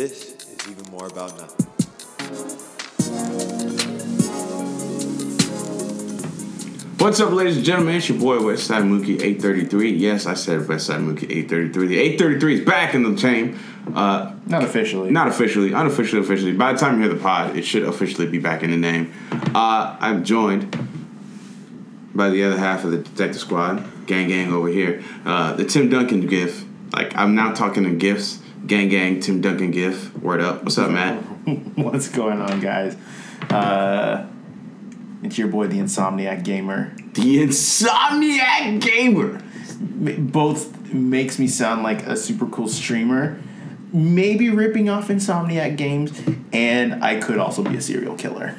this 0.00 0.34
is 0.34 0.70
even 0.70 0.90
more 0.90 1.06
about 1.08 1.36
nothing. 1.36 1.66
What's 6.98 7.20
up, 7.20 7.32
ladies 7.32 7.56
and 7.56 7.66
gentlemen? 7.66 7.96
It's 7.96 8.08
your 8.08 8.18
boy 8.18 8.38
Westside 8.38 8.84
Mookie 8.84 9.20
833. 9.20 9.92
Yes, 9.92 10.24
I 10.24 10.32
said 10.32 10.60
Westside 10.60 11.00
Mookie 11.04 11.24
833. 11.30 11.86
The 11.88 11.98
833 11.98 12.54
is 12.54 12.64
back 12.64 12.94
in 12.94 13.02
the 13.02 13.14
chain. 13.20 13.58
Uh, 13.94 14.34
Not 14.46 14.64
officially. 14.64 15.10
not 15.10 15.28
officially, 15.28 15.74
unofficially, 15.74 16.22
officially. 16.22 16.52
By 16.52 16.72
the 16.72 16.78
time 16.78 16.96
you 16.96 17.06
hear 17.06 17.14
the 17.14 17.20
pod, 17.20 17.54
it 17.56 17.64
should 17.66 17.82
officially 17.82 18.26
be 18.26 18.38
back 18.38 18.62
in 18.62 18.70
the 18.70 18.78
name. 18.78 19.12
Uh, 19.54 19.98
I'm 20.00 20.24
joined 20.24 20.70
by 22.14 22.30
the 22.30 22.44
other 22.44 22.56
half 22.58 22.84
of 22.84 22.92
the 22.92 22.98
Detective 22.98 23.40
Squad, 23.40 24.06
gang 24.06 24.28
gang 24.28 24.50
over 24.50 24.68
here. 24.68 25.02
Uh, 25.26 25.52
the 25.54 25.64
Tim 25.66 25.90
Duncan 25.90 26.26
gif. 26.26 26.64
Like 26.94 27.14
I'm 27.16 27.34
now 27.34 27.52
talking 27.52 27.84
in 27.84 27.98
gifs. 27.98 28.39
Gang 28.66 28.88
gang, 28.88 29.20
Tim 29.20 29.40
Duncan 29.40 29.70
gif. 29.70 30.14
Word 30.16 30.40
up. 30.40 30.62
What's 30.64 30.76
up, 30.76 30.90
Matt? 30.90 31.16
What's 31.76 32.08
going 32.08 32.40
on, 32.40 32.60
guys? 32.60 32.96
Uh, 33.48 34.26
it's 35.22 35.38
your 35.38 35.48
boy, 35.48 35.66
the 35.66 35.78
Insomniac 35.78 36.44
Gamer. 36.44 36.94
The 37.14 37.38
Insomniac 37.46 38.80
Gamer. 38.80 39.40
Both 40.18 40.92
makes 40.92 41.38
me 41.38 41.46
sound 41.46 41.82
like 41.82 42.06
a 42.06 42.16
super 42.16 42.46
cool 42.46 42.68
streamer. 42.68 43.40
Maybe 43.92 44.50
ripping 44.50 44.88
off 44.88 45.08
Insomniac 45.08 45.76
games, 45.76 46.20
and 46.52 47.02
I 47.02 47.18
could 47.18 47.38
also 47.38 47.62
be 47.62 47.76
a 47.76 47.80
serial 47.80 48.14
killer. 48.14 48.56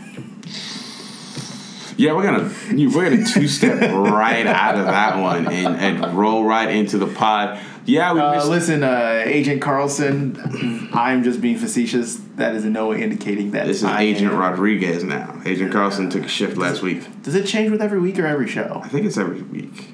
Yeah, 1.96 2.14
we're 2.14 2.24
gonna 2.24 2.52
we're 2.90 3.10
gonna 3.10 3.26
two 3.26 3.48
step 3.48 3.80
right 3.94 4.48
out 4.48 4.76
of 4.76 4.86
that 4.86 5.22
one 5.22 5.48
and, 5.48 5.78
and 5.78 6.18
roll 6.18 6.44
right 6.44 6.70
into 6.70 6.98
the 6.98 7.06
pod. 7.08 7.60
Yeah, 7.86 8.14
we 8.14 8.20
Uh, 8.20 8.46
listen, 8.48 8.84
uh, 8.84 9.24
Agent 9.26 9.62
Carlson, 9.62 10.90
I'm 10.94 11.24
just 11.24 11.42
being 11.42 11.58
facetious. 11.58 12.20
That 12.38 12.56
is 12.56 12.64
in 12.66 12.74
no 12.74 12.88
way 12.90 13.02
indicating 13.02 13.52
that 13.52 13.66
This 13.68 13.78
is 13.78 13.84
I 13.84 14.02
Agent 14.04 14.32
am- 14.34 14.38
Rodriguez 14.40 15.04
now. 15.04 15.40
Agent 15.46 15.72
Carlson 15.72 16.10
took 16.10 16.24
a 16.24 16.28
shift 16.28 16.58
last 16.58 16.82
week. 16.82 17.04
Does 17.24 17.36
it 17.36 17.46
change 17.46 17.72
with 17.72 17.82
every 17.82 18.00
week 18.00 18.18
or 18.20 18.26
every 18.26 18.48
show? 18.48 18.82
I 18.84 18.88
think 18.88 19.06
it's 19.06 19.18
every 19.18 19.42
week. 19.42 19.94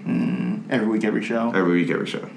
Every 0.69 0.87
week, 0.87 1.03
every 1.05 1.23
show. 1.23 1.51
Every 1.55 1.73
week, 1.81 1.89
every 1.89 2.05
show. 2.07 2.27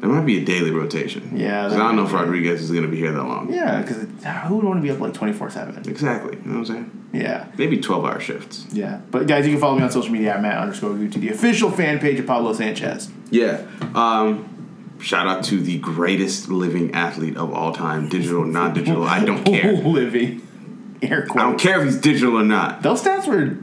There 0.00 0.10
might 0.10 0.26
be 0.26 0.38
a 0.42 0.44
daily 0.44 0.70
rotation. 0.70 1.32
Yeah, 1.34 1.62
'Cause 1.62 1.72
that 1.72 1.80
I 1.80 1.86
don't 1.86 1.96
know 1.96 2.04
if. 2.04 2.12
Rodriguez 2.12 2.60
is 2.62 2.70
gonna 2.70 2.86
be 2.86 2.98
here 2.98 3.12
that 3.12 3.22
long. 3.24 3.50
Yeah, 3.52 3.80
because 3.80 4.06
who 4.46 4.56
would 4.56 4.64
want 4.64 4.78
to 4.78 4.82
be 4.82 4.90
up 4.90 5.00
like 5.00 5.14
24 5.14 5.50
7? 5.50 5.82
Exactly. 5.88 6.36
You 6.44 6.50
know 6.52 6.58
what 6.60 6.68
I'm 6.70 6.74
saying? 6.74 6.90
Yeah. 7.12 7.44
Maybe 7.56 7.78
12 7.78 8.04
hour 8.04 8.20
shifts. 8.20 8.66
Yeah. 8.72 8.98
But 9.10 9.26
guys, 9.26 9.46
you 9.46 9.52
can 9.52 9.60
follow 9.60 9.76
me 9.76 9.82
on 9.82 9.90
social 9.90 10.12
media 10.12 10.34
at 10.34 10.42
Matt 10.42 10.58
underscore 10.58 10.90
Gucci, 10.90 11.14
the 11.14 11.30
official 11.30 11.70
fan 11.70 11.98
page 11.98 12.18
of 12.20 12.26
Pablo 12.26 12.52
Sanchez. 12.52 13.08
Yeah. 13.30 13.66
Um, 13.94 14.96
shout 15.00 15.26
out 15.26 15.44
to 15.44 15.60
the 15.60 15.78
greatest 15.78 16.48
living 16.48 16.94
athlete 16.94 17.36
of 17.36 17.52
all 17.52 17.72
time, 17.72 18.08
digital, 18.08 18.44
non 18.44 18.74
digital. 18.74 19.04
I 19.04 19.24
don't 19.24 19.44
care. 19.44 19.72
Living. 19.72 20.42
Air 21.02 21.26
quotes. 21.26 21.38
I 21.38 21.42
don't 21.42 21.58
care 21.60 21.78
if 21.80 21.84
he's 21.84 21.98
digital 22.00 22.38
or 22.38 22.44
not. 22.44 22.82
Those 22.82 23.02
stats 23.02 23.26
were 23.26 23.58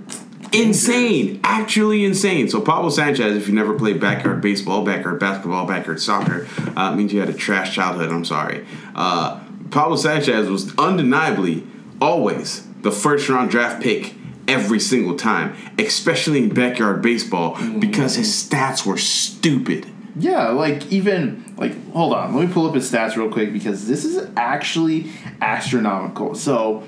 insane, 0.53 1.39
actually 1.43 2.05
insane. 2.05 2.47
So 2.47 2.61
Pablo 2.61 2.89
Sanchez, 2.89 3.35
if 3.35 3.47
you 3.47 3.55
never 3.55 3.73
played 3.73 3.99
backyard 3.99 4.39
baseball, 4.41 4.85
backyard 4.85 5.19
basketball, 5.19 5.65
backyard 5.65 5.99
soccer, 5.99 6.47
uh, 6.75 6.95
means 6.95 7.11
you 7.11 7.19
had 7.19 7.29
a 7.29 7.33
trash 7.33 7.73
childhood. 7.73 8.11
I'm 8.11 8.23
sorry. 8.25 8.65
Uh, 8.93 9.39
Pablo 9.71 9.95
Sanchez 9.95 10.47
was 10.49 10.75
undeniably 10.77 11.65
always 11.99 12.67
the 12.81 12.91
first 12.91 13.27
round 13.29 13.49
draft 13.49 13.81
pick 13.81 14.13
every 14.47 14.79
single 14.79 15.15
time, 15.15 15.55
especially 15.77 16.43
in 16.43 16.53
backyard 16.53 17.01
baseball 17.01 17.55
mm-hmm. 17.55 17.79
because 17.79 18.15
his 18.15 18.27
stats 18.27 18.85
were 18.85 18.97
stupid. 18.97 19.87
Yeah, 20.15 20.49
like 20.49 20.91
even 20.91 21.55
like 21.57 21.91
hold 21.91 22.13
on, 22.13 22.35
let 22.35 22.47
me 22.47 22.53
pull 22.53 22.67
up 22.67 22.75
his 22.75 22.91
stats 22.91 23.15
real 23.15 23.31
quick 23.31 23.51
because 23.51 23.87
this 23.87 24.05
is 24.05 24.29
actually 24.37 25.11
astronomical. 25.41 26.35
So 26.35 26.83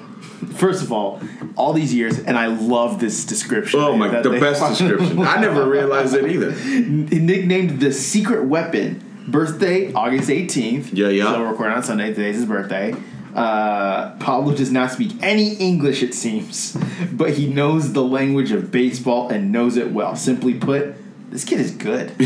first 0.53 0.84
of 0.84 0.91
all, 0.91 1.22
all 1.56 1.74
these 1.74 1.94
years, 1.94 2.19
and 2.19 2.38
I 2.38 2.47
love 2.47 3.00
this 3.00 3.25
description. 3.25 3.80
Oh 3.80 3.97
my, 3.97 4.22
the 4.22 4.30
best 4.31 4.62
description. 4.62 5.19
I 5.19 5.41
never 5.41 5.68
realized 5.68 6.13
it 6.13 6.30
either. 6.30 6.51
nicknamed 6.51 7.80
the 7.80 7.91
secret 7.91 8.46
weapon. 8.46 9.01
Birthday 9.28 9.91
August 9.94 10.30
eighteenth. 10.30 10.94
Yeah, 10.94 11.07
yeah. 11.07 11.31
So 11.31 11.41
we're 11.41 11.50
recording 11.50 11.78
on 11.78 11.84
Sunday. 11.84 12.09
Today's 12.13 12.35
his 12.35 12.46
birthday. 12.46 12.94
Uh, 13.35 14.16
Pablo 14.19 14.56
does 14.56 14.72
not 14.72 14.91
speak 14.91 15.12
any 15.22 15.56
English, 15.56 16.01
it 16.01 16.13
seems, 16.13 16.78
but 17.12 17.31
he 17.31 17.47
knows 17.47 17.91
the 17.91 18.03
language 18.03 18.51
of 18.51 18.72
baseball 18.72 19.28
and 19.28 19.51
knows 19.51 19.75
it 19.75 19.91
well. 19.91 20.16
Simply 20.16 20.53
put, 20.53 20.96
this 21.31 21.44
kid 21.44 21.59
is 21.59 21.72
good. 21.72 22.09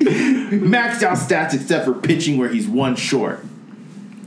Maxed 0.00 1.02
out 1.02 1.18
stats 1.18 1.52
except 1.52 1.84
for 1.84 1.92
pitching, 1.92 2.38
where 2.38 2.48
he's 2.48 2.66
one 2.66 2.96
short. 2.96 3.44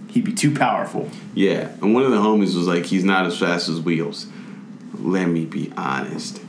He'd 0.09 0.25
be 0.25 0.33
too 0.33 0.53
powerful. 0.53 1.09
Yeah, 1.33 1.71
and 1.81 1.95
one 1.95 2.03
of 2.03 2.11
the 2.11 2.17
homies 2.17 2.55
was 2.55 2.67
like, 2.67 2.85
he's 2.85 3.03
not 3.03 3.25
as 3.25 3.39
fast 3.39 3.69
as 3.69 3.81
Wheels. 3.81 4.27
Let 4.93 5.25
me 5.25 5.45
be 5.45 5.73
honest. 5.75 6.39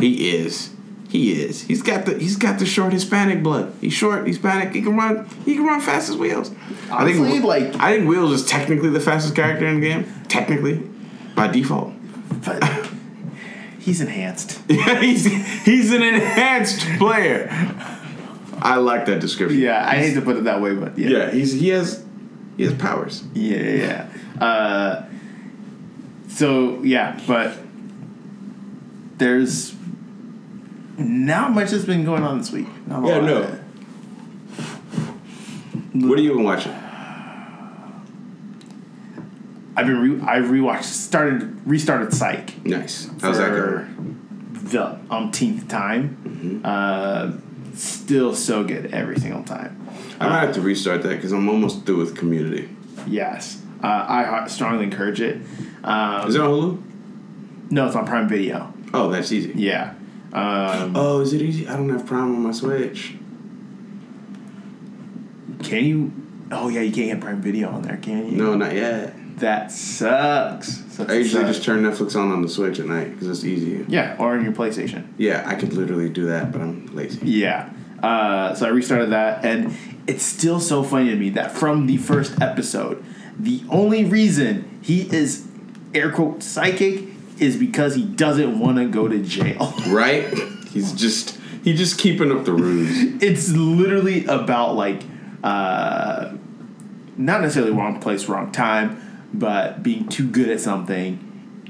He 0.00 0.36
is. 0.36 0.75
He 1.16 1.32
is. 1.42 1.62
He's 1.62 1.80
got 1.80 2.04
the 2.04 2.18
he's 2.18 2.36
got 2.36 2.58
the 2.58 2.66
short 2.66 2.92
Hispanic 2.92 3.42
blood. 3.42 3.72
He's 3.80 3.94
short, 3.94 4.26
Hispanic. 4.26 4.74
He 4.74 4.82
can 4.82 4.96
run. 4.98 5.26
He 5.46 5.54
can 5.54 5.64
run 5.64 5.80
fast 5.80 6.10
as 6.10 6.16
Wheels. 6.18 6.50
I 6.90 7.02
Honestly, 7.04 7.30
think 7.30 7.44
like- 7.44 7.74
I 7.76 7.96
think 7.96 8.06
Wheels 8.08 8.32
is 8.32 8.46
technically 8.46 8.90
the 8.90 9.00
fastest 9.00 9.34
character 9.34 9.66
in 9.66 9.80
the 9.80 9.88
game. 9.88 10.04
Technically, 10.28 10.82
by 11.34 11.48
default. 11.48 11.94
But 12.44 12.62
he's 13.78 14.02
enhanced. 14.02 14.60
Yeah, 14.68 15.00
he's 15.00 15.24
he's 15.64 15.90
an 15.90 16.02
enhanced 16.02 16.80
player. 16.98 17.48
I 18.60 18.76
like 18.76 19.06
that 19.06 19.20
description. 19.20 19.58
Yeah, 19.58 19.82
I 19.88 19.96
hate 19.96 20.14
to 20.14 20.20
put 20.20 20.36
it 20.36 20.44
that 20.44 20.60
way, 20.60 20.74
but 20.74 20.98
yeah. 20.98 21.08
Yeah, 21.08 21.30
he's 21.30 21.52
he 21.54 21.70
has 21.70 22.04
he 22.58 22.64
has 22.64 22.74
powers. 22.74 23.24
Yeah, 23.32 23.56
yeah. 23.58 24.08
yeah. 24.36 24.44
Uh, 24.44 25.06
so 26.28 26.82
yeah, 26.82 27.18
but 27.26 27.56
there's 29.16 29.74
not 30.98 31.52
much 31.52 31.70
that's 31.70 31.84
been 31.84 32.04
going 32.04 32.22
on 32.22 32.38
this 32.38 32.50
week. 32.50 32.68
Not 32.86 33.04
Yeah, 33.04 33.20
no. 33.20 33.42
What 36.08 36.18
are 36.18 36.22
you 36.22 36.32
even 36.32 36.44
watching? 36.44 36.72
I've 39.76 39.86
been 39.86 40.20
re- 40.20 40.26
I 40.26 40.38
rewatched 40.38 40.84
started 40.84 41.66
restarted 41.66 42.14
Psych 42.14 42.64
Nice. 42.64 43.10
How's 43.20 43.38
that 43.38 43.50
going? 43.50 43.92
the 44.52 44.98
umpteenth 45.10 45.68
time. 45.68 46.16
Mm-hmm. 46.24 46.60
Uh, 46.64 47.32
still 47.76 48.34
so 48.34 48.64
good 48.64 48.92
every 48.92 49.16
single 49.18 49.44
time. 49.44 49.86
I 50.18 50.28
might 50.28 50.40
have 50.40 50.54
to 50.54 50.60
restart 50.60 51.02
that 51.02 51.16
because 51.16 51.32
I'm 51.32 51.48
almost 51.48 51.84
through 51.84 51.98
with 51.98 52.16
Community. 52.16 52.68
Yes, 53.06 53.62
uh, 53.82 53.86
I 53.86 54.46
strongly 54.48 54.84
encourage 54.84 55.20
it. 55.20 55.36
Um, 55.84 56.28
Is 56.28 56.34
it 56.34 56.40
on 56.40 56.50
Hulu? 56.50 56.82
no, 57.70 57.86
it's 57.86 57.94
on 57.96 58.06
Prime 58.06 58.28
Video. 58.28 58.72
Oh, 58.94 59.10
that's 59.10 59.30
easy. 59.30 59.52
Yeah. 59.54 59.94
Um, 60.32 60.96
Oh, 60.96 61.20
is 61.20 61.32
it 61.32 61.42
easy? 61.42 61.66
I 61.68 61.76
don't 61.76 61.88
have 61.88 62.06
Prime 62.06 62.34
on 62.34 62.42
my 62.42 62.52
Switch. 62.52 63.14
Can 65.62 65.84
you? 65.84 66.12
Oh 66.50 66.68
yeah, 66.68 66.80
you 66.80 66.92
can't 66.92 67.08
get 67.08 67.20
Prime 67.20 67.40
Video 67.40 67.70
on 67.70 67.82
there, 67.82 67.96
can 67.96 68.30
you? 68.30 68.36
No, 68.36 68.54
not 68.54 68.74
yet. 68.74 69.14
That 69.38 69.70
sucks. 69.70 70.84
Sucks 70.88 71.10
I 71.10 71.14
usually 71.16 71.44
to 71.44 71.52
just 71.52 71.62
turn 71.64 71.82
Netflix 71.82 72.16
on 72.16 72.30
on 72.32 72.42
the 72.42 72.48
Switch 72.48 72.78
at 72.78 72.86
night 72.86 73.12
because 73.12 73.28
it's 73.28 73.44
easy. 73.44 73.84
Yeah, 73.88 74.16
or 74.18 74.32
on 74.34 74.44
your 74.44 74.52
PlayStation. 74.52 75.08
Yeah, 75.18 75.42
I 75.46 75.54
could 75.56 75.72
literally 75.72 76.08
do 76.08 76.26
that, 76.26 76.52
but 76.52 76.60
I'm 76.60 76.86
lazy. 76.94 77.26
Yeah. 77.26 77.70
Uh, 78.02 78.54
so 78.54 78.66
I 78.66 78.70
restarted 78.70 79.10
that, 79.10 79.44
and 79.44 79.74
it's 80.06 80.22
still 80.24 80.60
so 80.60 80.82
funny 80.82 81.10
to 81.10 81.16
me 81.16 81.30
that 81.30 81.52
from 81.52 81.86
the 81.86 81.96
first 81.96 82.40
episode, 82.40 83.04
the 83.38 83.62
only 83.68 84.04
reason 84.04 84.78
he 84.82 85.02
is 85.14 85.46
air 85.94 86.10
quote 86.12 86.42
psychic 86.42 87.04
is 87.38 87.56
because 87.56 87.94
he 87.94 88.04
doesn't 88.04 88.58
want 88.58 88.78
to 88.78 88.88
go 88.88 89.08
to 89.08 89.18
jail. 89.22 89.72
Right? 89.88 90.26
He's 90.70 90.92
just 90.92 91.38
he's 91.62 91.78
just 91.78 91.98
keeping 91.98 92.30
up 92.32 92.44
the 92.44 92.52
ruse. 92.52 93.22
it's 93.22 93.50
literally 93.50 94.24
about 94.26 94.74
like 94.74 95.02
uh, 95.42 96.34
not 97.16 97.40
necessarily 97.40 97.72
wrong 97.72 98.00
place, 98.00 98.28
wrong 98.28 98.52
time, 98.52 99.28
but 99.32 99.82
being 99.82 100.08
too 100.08 100.28
good 100.28 100.48
at 100.48 100.60
something. 100.60 101.22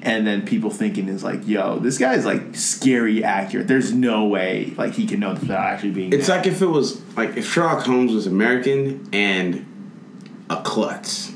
And 0.03 0.27
then 0.27 0.47
people 0.47 0.71
thinking 0.71 1.09
is 1.09 1.25
like, 1.25 1.47
yo, 1.49 1.79
this 1.79 1.99
guy 1.99 2.15
is 2.15 2.25
like 2.25 2.55
scary 2.55 3.25
accurate. 3.25 3.67
There's 3.67 3.93
no 3.93 4.27
way 4.27 4.73
like 4.77 4.93
he 4.95 5.07
can 5.07 5.21
know 5.21 5.33
this 5.33 5.43
without 5.43 5.65
actually 5.67 5.91
being. 5.91 6.13
It's 6.13 6.29
like 6.29 6.47
if 6.47 6.63
it 6.63 6.67
was 6.67 7.01
like 7.17 7.37
if 7.37 7.51
Sherlock 7.51 7.85
Holmes 7.85 8.13
was 8.13 8.27
American 8.27 9.09
and 9.13 9.67
a 10.49 10.63
klutz. 10.63 11.33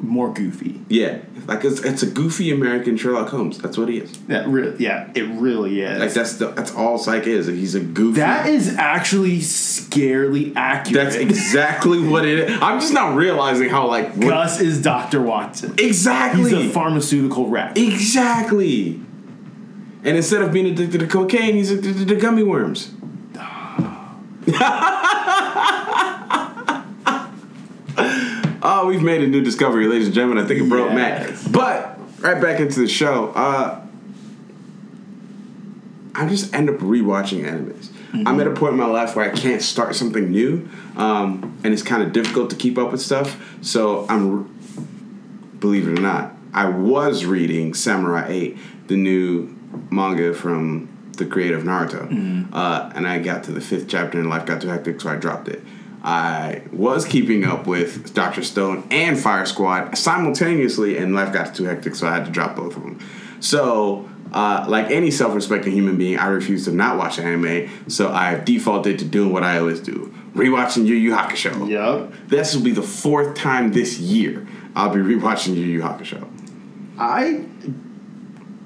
more 0.00 0.32
goofy. 0.32 0.80
Yeah, 0.88 1.18
like 1.46 1.64
it's, 1.64 1.80
it's 1.80 2.02
a 2.02 2.06
goofy 2.06 2.50
American 2.52 2.96
Sherlock 2.96 3.28
Holmes. 3.28 3.58
That's 3.58 3.76
what 3.76 3.88
he 3.88 3.98
is. 3.98 4.12
That 4.28 4.48
really, 4.48 4.82
yeah, 4.82 5.10
it 5.14 5.22
really 5.40 5.82
is. 5.82 5.98
Like 5.98 6.12
that's 6.12 6.34
the 6.34 6.48
that's 6.48 6.74
all 6.74 6.98
Psych 6.98 7.26
is. 7.26 7.46
He's 7.46 7.74
a 7.74 7.80
goofy. 7.80 8.20
that 8.20 8.46
is 8.46 8.76
actually 8.76 9.38
scarily 9.38 10.52
accurate. 10.56 11.04
That's 11.04 11.16
exactly 11.16 12.00
what 12.00 12.24
it 12.24 12.50
is. 12.50 12.62
I'm 12.62 12.80
just 12.80 12.92
not 12.92 13.16
realizing 13.16 13.68
how 13.68 13.86
like 13.88 14.14
what, 14.14 14.28
Gus 14.28 14.60
is 14.60 14.80
Doctor 14.80 15.20
Watson. 15.20 15.74
exactly 15.78 16.50
He's 16.50 16.52
a 16.52 16.68
pharmaceutical 16.70 17.48
rep. 17.48 17.76
exactly. 17.76 19.00
And 20.04 20.16
instead 20.18 20.42
of 20.42 20.52
being 20.52 20.66
addicted 20.66 20.98
to 21.00 21.06
cocaine, 21.06 21.54
he's 21.54 21.70
addicted 21.70 22.08
to 22.08 22.16
gummy 22.16 22.42
worms. 22.42 22.92
Ah. 23.38 24.16
We've 28.86 29.02
made 29.02 29.22
a 29.22 29.26
new 29.26 29.42
discovery, 29.42 29.86
ladies 29.88 30.06
and 30.06 30.14
gentlemen. 30.14 30.44
I 30.44 30.46
think 30.46 30.60
it 30.62 30.68
broke 30.68 30.90
Yes. 30.92 31.42
Matt. 31.44 31.52
But 31.52 31.98
right 32.20 32.40
back 32.40 32.60
into 32.60 32.80
the 32.80 32.88
show. 32.88 33.30
Uh, 33.34 33.80
I 36.14 36.26
just 36.28 36.54
end 36.54 36.70
up 36.70 36.76
rewatching 36.76 37.44
animes. 37.44 37.90
I'm 38.26 38.38
at 38.38 38.46
a 38.46 38.52
point 38.52 38.74
in 38.74 38.78
my 38.78 38.86
life 38.86 39.16
where 39.16 39.28
I 39.28 39.34
can't 39.34 39.60
start 39.60 39.96
something 39.96 40.30
new, 40.30 40.68
um, 40.96 41.58
and 41.64 41.72
it's 41.74 41.82
kind 41.82 42.00
of 42.00 42.12
difficult 42.12 42.50
to 42.50 42.56
keep 42.56 42.78
up 42.78 42.92
with 42.92 43.00
stuff. 43.00 43.42
So 43.60 44.06
I'm, 44.08 44.44
believe 45.58 45.88
it 45.88 45.98
or 45.98 46.00
not, 46.00 46.32
I 46.52 46.68
was 46.68 47.24
reading 47.24 47.74
Samurai 47.74 48.26
8, 48.28 48.58
the 48.86 48.96
new 48.96 49.56
manga 49.90 50.32
from 50.32 50.88
the 51.16 51.26
creator 51.26 51.56
of 51.56 51.64
Naruto, 51.64 52.48
uh, 52.52 52.92
and 52.94 53.08
I 53.08 53.18
got 53.18 53.42
to 53.44 53.52
the 53.52 53.60
fifth 53.60 53.88
chapter 53.88 54.20
and 54.20 54.30
life 54.30 54.46
got 54.46 54.60
too 54.62 54.68
hectic, 54.68 55.00
so 55.00 55.10
I 55.10 55.16
dropped 55.16 55.48
it. 55.48 55.60
I 56.04 56.62
was 56.70 57.06
keeping 57.06 57.44
up 57.44 57.66
with 57.66 58.12
Doctor 58.14 58.42
Stone 58.42 58.86
and 58.90 59.18
Fire 59.18 59.46
Squad 59.46 59.96
simultaneously, 59.96 60.98
and 60.98 61.14
life 61.14 61.32
got 61.32 61.54
too 61.54 61.64
hectic, 61.64 61.94
so 61.94 62.06
I 62.06 62.14
had 62.14 62.26
to 62.26 62.30
drop 62.30 62.56
both 62.56 62.76
of 62.76 62.82
them. 62.82 63.00
So, 63.40 64.08
uh, 64.32 64.66
like 64.68 64.90
any 64.90 65.10
self-respecting 65.10 65.72
human 65.72 65.96
being, 65.96 66.18
I 66.18 66.26
refuse 66.26 66.66
to 66.66 66.72
not 66.72 66.98
watch 66.98 67.18
anime. 67.18 67.70
So 67.88 68.10
I 68.12 68.38
defaulted 68.38 68.98
to 68.98 69.04
doing 69.06 69.32
what 69.32 69.44
I 69.44 69.58
always 69.58 69.80
do: 69.80 70.14
rewatching 70.34 70.86
Yu 70.86 70.94
Yu 70.94 71.12
Hakusho. 71.12 71.68
Yep. 71.68 72.28
This 72.28 72.54
will 72.54 72.62
be 72.62 72.72
the 72.72 72.82
fourth 72.82 73.34
time 73.34 73.72
this 73.72 73.98
year 73.98 74.46
I'll 74.76 74.92
be 74.92 75.00
rewatching 75.00 75.54
Yu 75.54 75.64
Yu 75.64 75.82
Hakusho. 75.82 76.28
I 76.98 77.44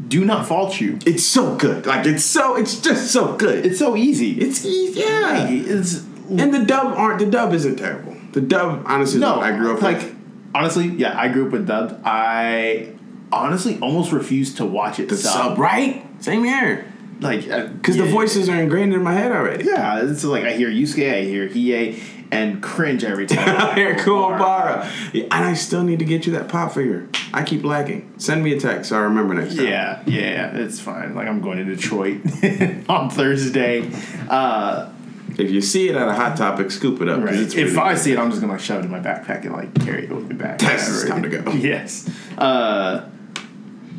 do 0.07 0.25
not 0.25 0.47
fault 0.47 0.81
you. 0.81 0.99
It's 1.05 1.25
so 1.25 1.57
good. 1.57 1.87
Like 1.87 2.07
it's 2.07 2.25
so. 2.25 2.57
It's 2.57 2.81
just 2.81 3.13
so 3.13 3.37
good. 3.37 3.67
It's 3.67 3.79
so 3.79 3.97
easy. 3.97 4.33
it's 4.41 4.65
easy. 4.65 5.01
Yeah. 5.01 5.49
It's 5.49 6.05
And 6.29 6.53
the 6.53 6.65
dub 6.65 6.97
aren't. 6.97 7.19
The 7.19 7.27
dub 7.27 7.53
isn't 7.53 7.77
terrible. 7.77 8.17
The 8.33 8.41
dub, 8.41 8.83
honestly, 8.87 9.21
no. 9.21 9.41
I 9.41 9.57
grew 9.57 9.75
up 9.75 9.83
like 9.83 9.99
with. 9.99 10.17
honestly, 10.55 10.87
yeah, 10.89 11.19
I 11.19 11.29
grew 11.29 11.47
up 11.47 11.53
with 11.53 11.67
dubbed. 11.67 11.95
I 12.05 12.93
honestly 13.33 13.79
almost 13.81 14.13
refuse 14.13 14.55
to 14.57 14.65
watch 14.65 14.99
it 14.99 15.09
The 15.09 15.17
sub, 15.17 15.59
right? 15.59 16.05
Same 16.23 16.45
here. 16.45 16.93
Like 17.21 17.43
Because 17.47 17.97
the 17.97 18.05
voices 18.05 18.49
are 18.49 18.55
ingrained 18.61 18.95
in 18.95 19.03
my 19.03 19.13
head 19.13 19.33
already. 19.33 19.65
Yeah, 19.65 20.05
it's 20.05 20.23
like 20.25 20.45
I 20.45 20.53
hear 20.53 20.69
Yusuke, 20.71 21.13
I 21.13 21.23
hear 21.23 21.49
Hiei, 21.49 22.01
and 22.31 22.63
cringe 22.63 23.03
every 23.03 23.27
time. 23.27 23.57
I 23.71 23.75
hear 23.75 23.97
Kuwabara. 23.97 24.89
Yeah, 25.13 25.25
and 25.25 25.45
I 25.45 25.55
still 25.55 25.83
need 25.83 25.99
to 25.99 26.05
get 26.05 26.27
you 26.27 26.33
that 26.35 26.49
pop 26.49 26.73
figure. 26.75 27.09
I 27.35 27.43
keep 27.43 27.65
lagging. 27.65 28.13
Send 28.19 28.45
me 28.45 28.53
a 28.57 28.61
text 28.61 28.91
so 28.91 28.97
I 28.97 29.01
remember 29.01 29.35
next 29.35 29.57
time. 29.57 29.67
Yeah, 29.67 30.03
yeah, 30.07 30.57
it's 30.59 30.79
fine. 30.79 31.15
Like 31.17 31.27
I'm 31.27 31.41
going 31.41 31.59
to 31.59 31.65
Detroit 31.65 32.21
on 32.89 33.11
Thursday. 33.11 33.91
Uh, 34.29 34.93
If 35.39 35.51
you 35.53 35.61
see 35.61 35.89
it 35.89 35.95
at 35.95 36.09
a 36.09 36.13
hot 36.13 36.37
topic, 36.37 36.71
scoop 36.73 37.01
it 37.01 37.09
up. 37.09 37.23
right. 37.23 37.35
If 37.35 37.55
really 37.55 37.77
I 37.79 37.95
good. 37.95 38.03
see 38.03 38.13
it, 38.13 38.19
I'm 38.19 38.29
just 38.31 38.41
gonna 38.41 38.53
like 38.53 38.61
shove 38.61 38.81
it 38.81 38.87
in 38.87 38.91
my 38.91 38.99
backpack 38.99 39.45
and 39.45 39.53
like 39.53 39.73
carry 39.85 40.05
it 40.05 40.11
with 40.11 40.29
me 40.29 40.35
back. 40.35 40.59
That's 40.59 41.07
time 41.07 41.23
to 41.23 41.29
go. 41.29 41.51
Yes. 41.53 42.11
Uh, 42.37 43.09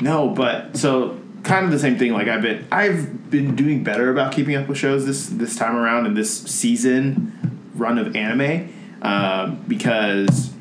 no, 0.00 0.28
but 0.28 0.76
so 0.76 1.18
kind 1.42 1.64
of 1.64 1.70
the 1.70 1.78
same 1.78 1.98
thing. 1.98 2.12
Like 2.12 2.28
I've 2.28 2.42
been, 2.42 2.66
I've 2.70 3.30
been 3.30 3.56
doing 3.56 3.82
better 3.82 4.10
about 4.10 4.32
keeping 4.32 4.54
up 4.54 4.68
with 4.68 4.76
shows 4.78 5.06
this 5.06 5.26
this 5.28 5.56
time 5.56 5.76
around 5.76 6.06
in 6.06 6.14
this 6.14 6.42
season 6.42 7.60
run 7.74 7.96
of 7.98 8.14
anime 8.14 8.70
um, 9.00 9.64
because 9.66 10.52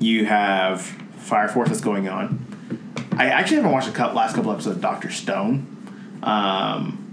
you 0.00 0.26
have 0.26 0.82
Fire 0.82 1.48
Force 1.48 1.68
that's 1.68 1.80
going 1.80 2.08
on. 2.08 2.44
I 3.16 3.26
actually 3.26 3.56
haven't 3.56 3.72
watched 3.72 3.92
the 3.92 4.06
last 4.08 4.36
couple 4.36 4.52
episodes 4.52 4.76
of 4.76 4.82
Doctor 4.82 5.10
Stone. 5.10 5.66
Um, 6.22 7.04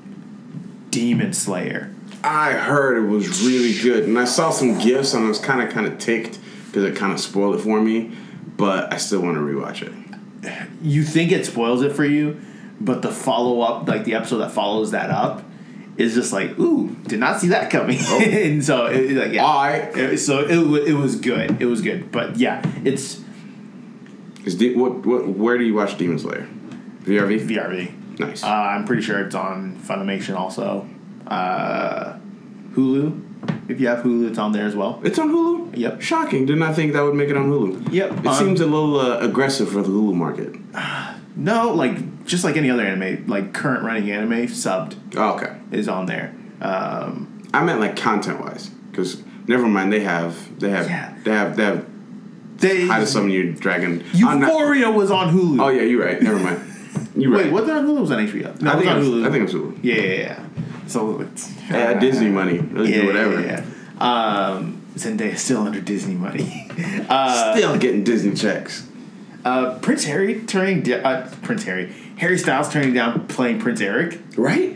Demon 0.91 1.33
Slayer. 1.33 1.94
I 2.23 2.53
heard 2.53 2.97
it 2.97 3.07
was 3.07 3.41
really 3.45 3.77
good, 3.81 4.05
and 4.05 4.17
I 4.17 4.25
saw 4.25 4.49
some 4.49 4.77
gifs, 4.79 5.13
and 5.13 5.25
I 5.25 5.27
was 5.27 5.39
kind 5.39 5.61
of 5.61 5.69
kind 5.73 5.85
of 5.87 5.97
ticked 5.99 6.39
because 6.67 6.83
it 6.83 6.95
kind 6.95 7.13
of 7.13 7.19
spoiled 7.19 7.55
it 7.55 7.59
for 7.61 7.81
me. 7.81 8.15
But 8.57 8.93
I 8.93 8.97
still 8.97 9.21
want 9.21 9.35
to 9.35 9.41
rewatch 9.41 9.81
it. 9.81 10.69
you 10.81 11.03
think 11.03 11.31
it 11.31 11.45
spoils 11.45 11.81
it 11.81 11.91
for 11.93 12.05
you, 12.05 12.39
but 12.79 13.01
the 13.01 13.11
follow 13.11 13.61
up, 13.61 13.87
like 13.87 14.05
the 14.05 14.15
episode 14.15 14.37
that 14.37 14.51
follows 14.51 14.91
that 14.91 15.09
up, 15.09 15.43
is 15.97 16.13
just 16.13 16.31
like, 16.33 16.57
ooh, 16.59 16.95
did 17.07 17.19
not 17.19 17.39
see 17.41 17.49
that 17.49 17.69
coming. 17.69 17.97
and 18.09 18.63
so, 18.63 18.85
it, 18.87 19.11
like, 19.11 19.33
yeah. 19.33 19.43
All 19.45 19.63
right. 19.65 19.95
It- 19.97 20.17
so 20.19 20.39
it, 20.39 20.87
it 20.89 20.93
was 20.93 21.15
good. 21.17 21.61
It 21.61 21.65
was 21.65 21.81
good. 21.81 22.11
But 22.11 22.37
yeah, 22.37 22.61
it's 22.83 23.21
Is 24.45 24.55
De- 24.55 24.75
what, 24.75 25.05
what 25.05 25.27
where 25.27 25.57
do 25.57 25.63
you 25.63 25.73
watch 25.73 25.97
Demon 25.97 26.19
Slayer? 26.19 26.47
VRV. 27.03 27.47
VRV. 27.47 28.19
Nice. 28.19 28.43
Uh, 28.43 28.47
I'm 28.47 28.85
pretty 28.85 29.01
sure 29.01 29.19
it's 29.19 29.35
on 29.35 29.77
Funimation 29.77 30.35
also. 30.35 30.87
Uh, 31.27 32.17
Hulu. 32.73 33.21
If 33.69 33.79
you 33.79 33.87
have 33.87 33.99
Hulu, 34.03 34.29
it's 34.29 34.37
on 34.37 34.51
there 34.51 34.65
as 34.65 34.75
well. 34.75 34.99
it's 35.03 35.17
on 35.19 35.29
Hulu. 35.29 35.75
Yep. 35.77 36.01
Shocking. 36.01 36.45
Did 36.45 36.57
not 36.57 36.75
think 36.75 36.93
that 36.93 37.01
would 37.03 37.15
make 37.15 37.29
it 37.29 37.37
on 37.37 37.49
Hulu. 37.49 37.91
Yep. 37.91 38.11
It 38.19 38.27
Um, 38.27 38.35
seems 38.35 38.61
a 38.61 38.65
little 38.65 38.99
uh, 38.99 39.19
aggressive 39.19 39.69
for 39.69 39.81
the 39.81 39.89
Hulu 39.89 40.13
market. 40.13 40.55
No, 41.37 41.73
like 41.73 42.23
just 42.25 42.45
like 42.45 42.55
any 42.55 42.69
other 42.69 42.81
anime, 42.83 43.27
like 43.27 43.53
current 43.53 43.83
running 43.83 44.09
anime 44.09 44.47
subbed 44.47 44.95
Oh, 45.17 45.33
okay. 45.35 45.53
is 45.69 45.89
on 45.89 46.05
there. 46.05 46.33
Um, 46.61 47.43
I 47.53 47.61
meant 47.61 47.81
like 47.81 47.97
content 47.97 48.39
wise, 48.39 48.69
because 48.89 49.21
never 49.45 49.67
mind. 49.67 49.91
They 49.91 49.99
have 49.99 50.57
they 50.61 50.69
have 50.69 50.87
Yeah. 50.87 51.13
they 51.25 51.31
have 51.31 51.57
they 51.57 51.63
have 51.65 51.85
they 52.55 52.87
How 52.87 52.99
to 52.99 53.05
Summon 53.05 53.31
Your 53.31 53.51
Dragon. 53.51 54.01
I'm 54.25 54.39
not- 54.39 54.47
Euphoria 54.47 54.89
was 54.89 55.11
on 55.11 55.33
Hulu. 55.35 55.61
oh 55.61 55.67
yeah, 55.67 55.81
you're 55.81 56.05
right. 56.05 56.21
Never 56.21 56.39
mind. 56.39 56.61
You're 57.17 57.31
Wait, 57.33 57.43
right. 57.43 57.51
was 57.51 57.67
it 57.67 57.71
on 57.75 57.85
Hulu? 57.85 57.99
Was 57.99 58.11
on 58.11 58.25
HBO? 58.27 58.61
No, 58.61 58.71
I 58.71 58.73
it 58.73 58.77
was 58.77 58.87
on 58.87 59.01
Hulu. 59.03 59.27
I 59.27 59.31
think 59.31 59.49
it 59.49 59.53
was 59.53 59.53
Hulu. 59.53 59.79
Yeah, 59.83 59.95
yeah, 59.95 60.13
yeah. 60.13 60.39
So 60.87 61.21
it's 61.21 61.51
Yeah, 61.69 61.99
Disney 61.99 62.29
money. 62.29 62.57
They'll 62.57 62.87
yeah, 62.87 63.01
do 63.01 63.07
whatever. 63.07 63.41
Yeah, 63.41 63.65
yeah. 63.99 64.45
Um, 64.47 64.81
Zendaya's 64.95 65.41
still 65.41 65.61
under 65.61 65.81
Disney 65.81 66.15
money. 66.15 66.61
Uh, 67.07 67.55
Still 67.55 67.77
getting 67.77 68.03
Disney 68.03 68.33
checks. 68.33 68.87
uh, 69.45 69.77
Prince 69.79 70.05
Harry 70.05 70.41
turning 70.41 70.81
da- 70.81 71.01
uh, 71.03 71.29
Prince 71.43 71.63
Harry 71.63 71.93
Harry 72.17 72.37
Styles 72.37 72.69
turning 72.73 72.93
down 72.93 73.27
playing 73.27 73.59
Prince 73.59 73.79
Eric, 73.79 74.19
Right? 74.35 74.73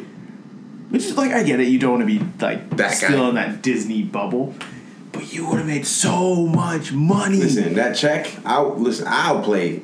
which 0.89 1.05
is 1.05 1.17
like 1.17 1.31
I 1.31 1.43
get 1.43 1.59
it. 1.59 1.67
You 1.69 1.79
don't 1.79 1.91
want 1.99 2.07
to 2.07 2.19
be 2.19 2.23
like 2.39 2.69
That 2.77 2.91
still 2.91 3.23
guy. 3.23 3.29
in 3.29 3.35
that 3.35 3.61
Disney 3.61 4.03
bubble, 4.03 4.53
but 5.11 5.33
you 5.33 5.47
would 5.47 5.57
have 5.57 5.67
made 5.67 5.85
so 5.87 6.45
much 6.47 6.91
money. 6.93 7.37
Listen, 7.37 7.73
that 7.75 7.95
check. 7.95 8.31
I'll 8.45 8.75
listen. 8.75 9.05
I'll 9.09 9.41
play. 9.43 9.81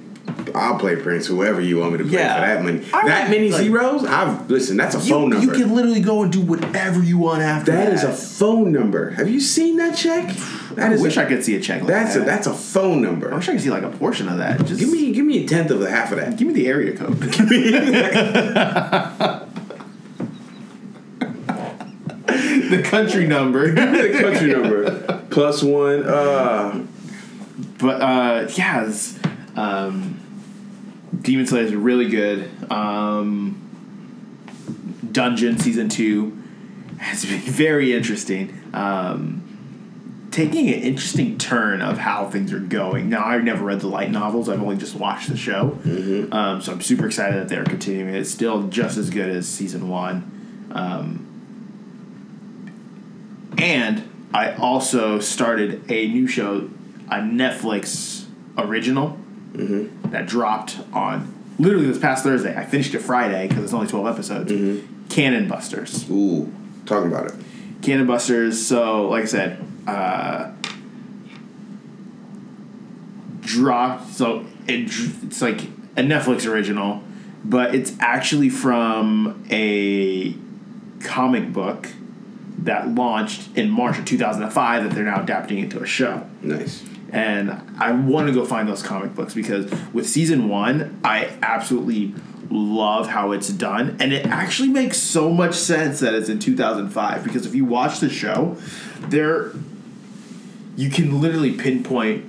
I'll 0.56 0.80
play 0.80 0.96
Prince. 0.96 1.28
Whoever 1.28 1.60
you 1.62 1.80
want 1.80 1.92
me 1.94 1.98
to 2.00 2.04
play 2.06 2.14
Yeah. 2.20 2.36
for 2.36 2.42
that 2.48 2.64
money. 2.64 2.82
I 2.94 3.08
that 3.08 3.30
many 3.30 3.50
like- 3.52 3.62
zeros. 3.64 4.04
I've 4.06 4.50
listen. 4.50 4.78
That's 4.78 4.96
a 4.96 5.00
phone 5.00 5.30
number. 5.30 5.46
you 5.46 5.52
can 5.52 5.76
literally 5.76 6.02
go 6.02 6.24
and 6.24 6.32
do 6.32 6.42
whatever 6.42 7.04
you 7.04 7.18
want 7.18 7.42
after 7.42 7.72
that 7.72 7.86
that. 7.86 7.94
is 7.94 8.04
a 8.04 8.12
phone 8.14 8.72
number. 8.72 9.12
Have 9.12 9.30
you 9.30 9.40
seen 9.40 9.78
that 9.78 9.96
check? 9.96 10.36
That 10.76 10.92
I 10.92 10.96
wish 10.98 11.16
a, 11.18 11.22
I 11.22 11.26
could 11.26 11.44
see 11.44 11.56
a 11.56 11.60
check 11.62 11.82
like 11.82 11.88
That's 11.90 12.16
a 12.16 12.20
that. 12.20 12.26
that's 12.26 12.48
a 12.48 12.54
phone 12.54 13.02
number. 13.02 13.32
I 13.32 13.36
wish 13.38 13.48
I 13.48 13.54
could 13.54 13.62
see 13.62 13.70
like 13.70 13.84
a 13.84 13.90
portion 13.92 14.28
of 14.28 14.38
that. 14.40 14.66
Just 14.66 14.80
Give 14.80 14.90
me 14.92 15.12
give 15.14 15.26
me 15.26 15.44
a 15.44 15.48
tenth 15.48 15.72
of 15.72 15.80
the 15.80 15.90
half 15.90 16.12
of 16.12 16.18
that. 16.20 16.36
give 16.38 16.48
me 16.48 16.54
the 16.54 16.68
area 16.68 16.96
code. 16.98 17.18
the 22.28 22.82
country 22.84 23.28
number. 23.28 23.72
the 23.72 24.18
country 24.20 24.52
number 24.52 25.22
plus 25.30 25.62
one. 25.64 26.04
Uh, 26.04 26.86
But 27.78 28.02
uh, 28.02 28.48
yeah, 28.56 28.86
it's, 28.88 29.18
um, 29.56 30.15
Demon 31.26 31.48
Slayer 31.48 31.64
is 31.64 31.74
really 31.74 32.08
good. 32.08 32.50
Um, 32.72 33.60
Dungeon 35.12 35.58
season 35.58 35.90
two 35.90 36.38
has 37.00 37.26
been 37.26 37.40
very 37.42 37.94
interesting. 37.94 38.62
Um, 38.74 39.42
taking 40.30 40.68
an 40.68 40.76
interesting 40.82 41.38
turn 41.40 41.82
of 41.82 41.98
how 41.98 42.30
things 42.30 42.54
are 42.54 42.60
going. 42.60 43.10
Now, 43.10 43.26
I've 43.26 43.44
never 43.44 43.66
read 43.66 43.80
the 43.80 43.88
light 43.88 44.12
novels. 44.12 44.50
I've 44.50 44.62
only 44.62 44.78
just 44.78 44.94
watched 44.94 45.30
the 45.30 45.38
show. 45.38 45.80
Um, 46.32 46.62
so 46.62 46.74
I'm 46.74 46.82
super 46.82 47.08
excited 47.08 47.40
that 47.40 47.50
they're 47.50 47.64
continuing. 47.64 48.14
It's 48.14 48.30
still 48.30 48.68
just 48.68 48.98
as 48.98 49.10
good 49.10 49.30
as 49.30 49.48
season 49.48 49.90
one. 49.90 50.68
Um, 50.72 51.26
and 53.58 54.08
I 54.32 54.52
also 54.54 55.20
started 55.20 55.90
a 55.90 56.08
new 56.08 56.28
show, 56.28 56.70
a 57.10 57.18
Netflix 57.18 58.26
original 58.58 59.18
that 60.12 60.26
dropped 60.28 60.80
on 60.94 61.34
literally 61.60 61.86
this 61.88 62.00
past 62.00 62.24
Thursday. 62.24 62.56
I 62.56 62.66
finished 62.66 62.94
it 62.94 63.00
Friday 63.00 63.48
because 63.48 63.64
it's 63.64 63.74
only 63.74 63.88
12 63.88 64.08
episodes. 64.08 64.52
Cannon 65.10 65.48
Busters. 65.48 66.10
ooh, 66.10 66.52
talking 66.86 67.12
about 67.12 67.28
it. 67.28 67.34
Cannon 67.82 68.08
Busters. 68.08 68.66
So, 68.66 69.08
like 69.08 69.24
I 69.24 69.28
said, 69.28 69.66
uh, 69.88 70.52
dropped. 73.42 74.14
So 74.14 74.46
it, 74.68 74.90
it's 75.24 75.42
like 75.42 75.62
a 75.96 76.02
Netflix 76.02 76.50
original, 76.50 77.04
but 77.44 77.76
it's 77.76 77.94
actually 78.00 78.50
from 78.50 79.46
a 79.50 80.36
comic 81.02 81.54
book 81.54 81.88
that 82.60 82.90
launched 82.90 83.56
in 83.56 83.70
March 83.70 84.00
of 84.00 84.06
2005 84.06 84.84
that 84.84 84.94
they're 84.94 85.04
now 85.04 85.22
adapting 85.22 85.60
into 85.60 85.82
a 85.82 85.86
show. 85.86 86.28
Nice. 86.42 86.84
And 87.12 87.52
I 87.78 87.92
want 87.92 88.28
to 88.28 88.34
go 88.34 88.46
find 88.46 88.68
those 88.68 88.84
comic 88.84 89.16
books 89.16 89.34
because 89.34 89.72
with 89.94 90.08
season 90.08 90.50
one, 90.50 91.00
I 91.04 91.38
absolutely 91.42 92.14
love 92.50 93.08
how 93.08 93.32
it's 93.32 93.50
done. 93.50 93.98
And 94.00 94.14
it 94.14 94.26
actually 94.26 94.70
makes 94.70 94.98
so 94.98 95.30
much 95.30 95.56
sense 95.56 96.00
that 96.00 96.14
it's 96.14 96.30
in 96.30 96.40
2005 96.40 97.24
because 97.24 97.46
if 97.46 97.56
you 97.56 97.66
watch 97.66 98.00
the 98.00 98.10
show, 98.10 98.58
there 99.02 99.52
you 100.76 100.90
can 100.90 101.22
literally 101.22 101.54
pinpoint 101.54 102.26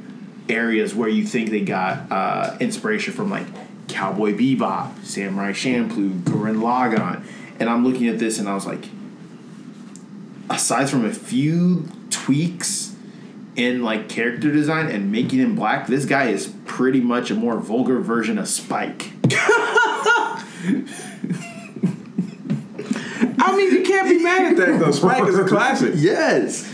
areas 0.49 0.95
where 0.95 1.09
you 1.09 1.27
think 1.27 1.51
they 1.51 1.61
got 1.61 2.11
uh, 2.11 2.57
inspiration 2.61 3.13
from 3.13 3.31
like 3.31 3.47
Cowboy 3.89 4.35
Bebop, 4.35 5.05
Samurai 5.05 5.53
Champloo, 5.53 6.21
Gurren 6.23 6.59
Lagann, 6.61 7.25
and 7.59 7.69
I'm 7.69 7.85
looking 7.85 8.09
at 8.09 8.19
this 8.19 8.39
and 8.39 8.49
I 8.49 8.55
was 8.55 8.67
like, 8.67 8.85
aside 10.49 10.89
from 10.89 11.05
a 11.05 11.13
few 11.13 11.89
tweaks 12.11 12.96
in 13.57 13.83
like 13.83 14.09
character 14.09 14.53
design 14.53 14.87
and 14.91 15.11
making 15.11 15.39
him 15.41 15.55
black, 15.57 15.87
this 15.87 16.05
guy 16.05 16.29
is 16.29 16.53
pretty 16.67 17.01
much 17.01 17.31
a 17.31 17.35
more 17.35 17.59
vulgar 17.59 18.01
version 18.01 18.39
of 18.39 18.47
Spike. 18.49 19.11
I 23.39 23.55
mean, 23.57 23.73
you 23.73 23.83
can't 23.83 24.09
be 24.09 24.19
mad 24.23 24.53
at 24.53 24.57
that 24.59 24.79
though. 24.81 24.91
Spike 24.91 25.27
is 25.29 25.39
a 25.39 25.45
classic. 25.47 25.95
Yes. 25.97 26.73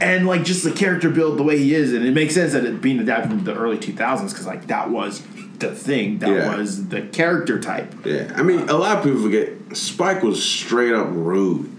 And 0.00 0.26
like 0.26 0.44
just 0.44 0.64
the 0.64 0.70
character 0.72 1.10
build 1.10 1.36
the 1.38 1.42
way 1.42 1.58
he 1.58 1.74
is, 1.74 1.92
and 1.92 2.04
it 2.06 2.12
makes 2.14 2.32
sense 2.34 2.54
that 2.54 2.64
it 2.64 2.80
being 2.80 2.98
adapted 3.00 3.30
from 3.30 3.44
the 3.44 3.54
early 3.54 3.76
2000s 3.76 4.30
because 4.30 4.46
like 4.46 4.66
that 4.68 4.88
was 4.90 5.22
the 5.58 5.74
thing, 5.74 6.18
that 6.20 6.30
Yeah. 6.30 6.56
was 6.56 6.88
the 6.88 7.02
character 7.02 7.60
type. 7.60 7.94
Yeah, 8.06 8.32
I 8.34 8.42
mean, 8.42 8.60
a 8.70 8.74
lot 8.78 8.96
of 8.98 9.04
people 9.04 9.22
forget 9.22 9.50
Spike 9.74 10.22
was 10.22 10.42
straight 10.42 10.94
up 10.94 11.08
rude 11.10 11.70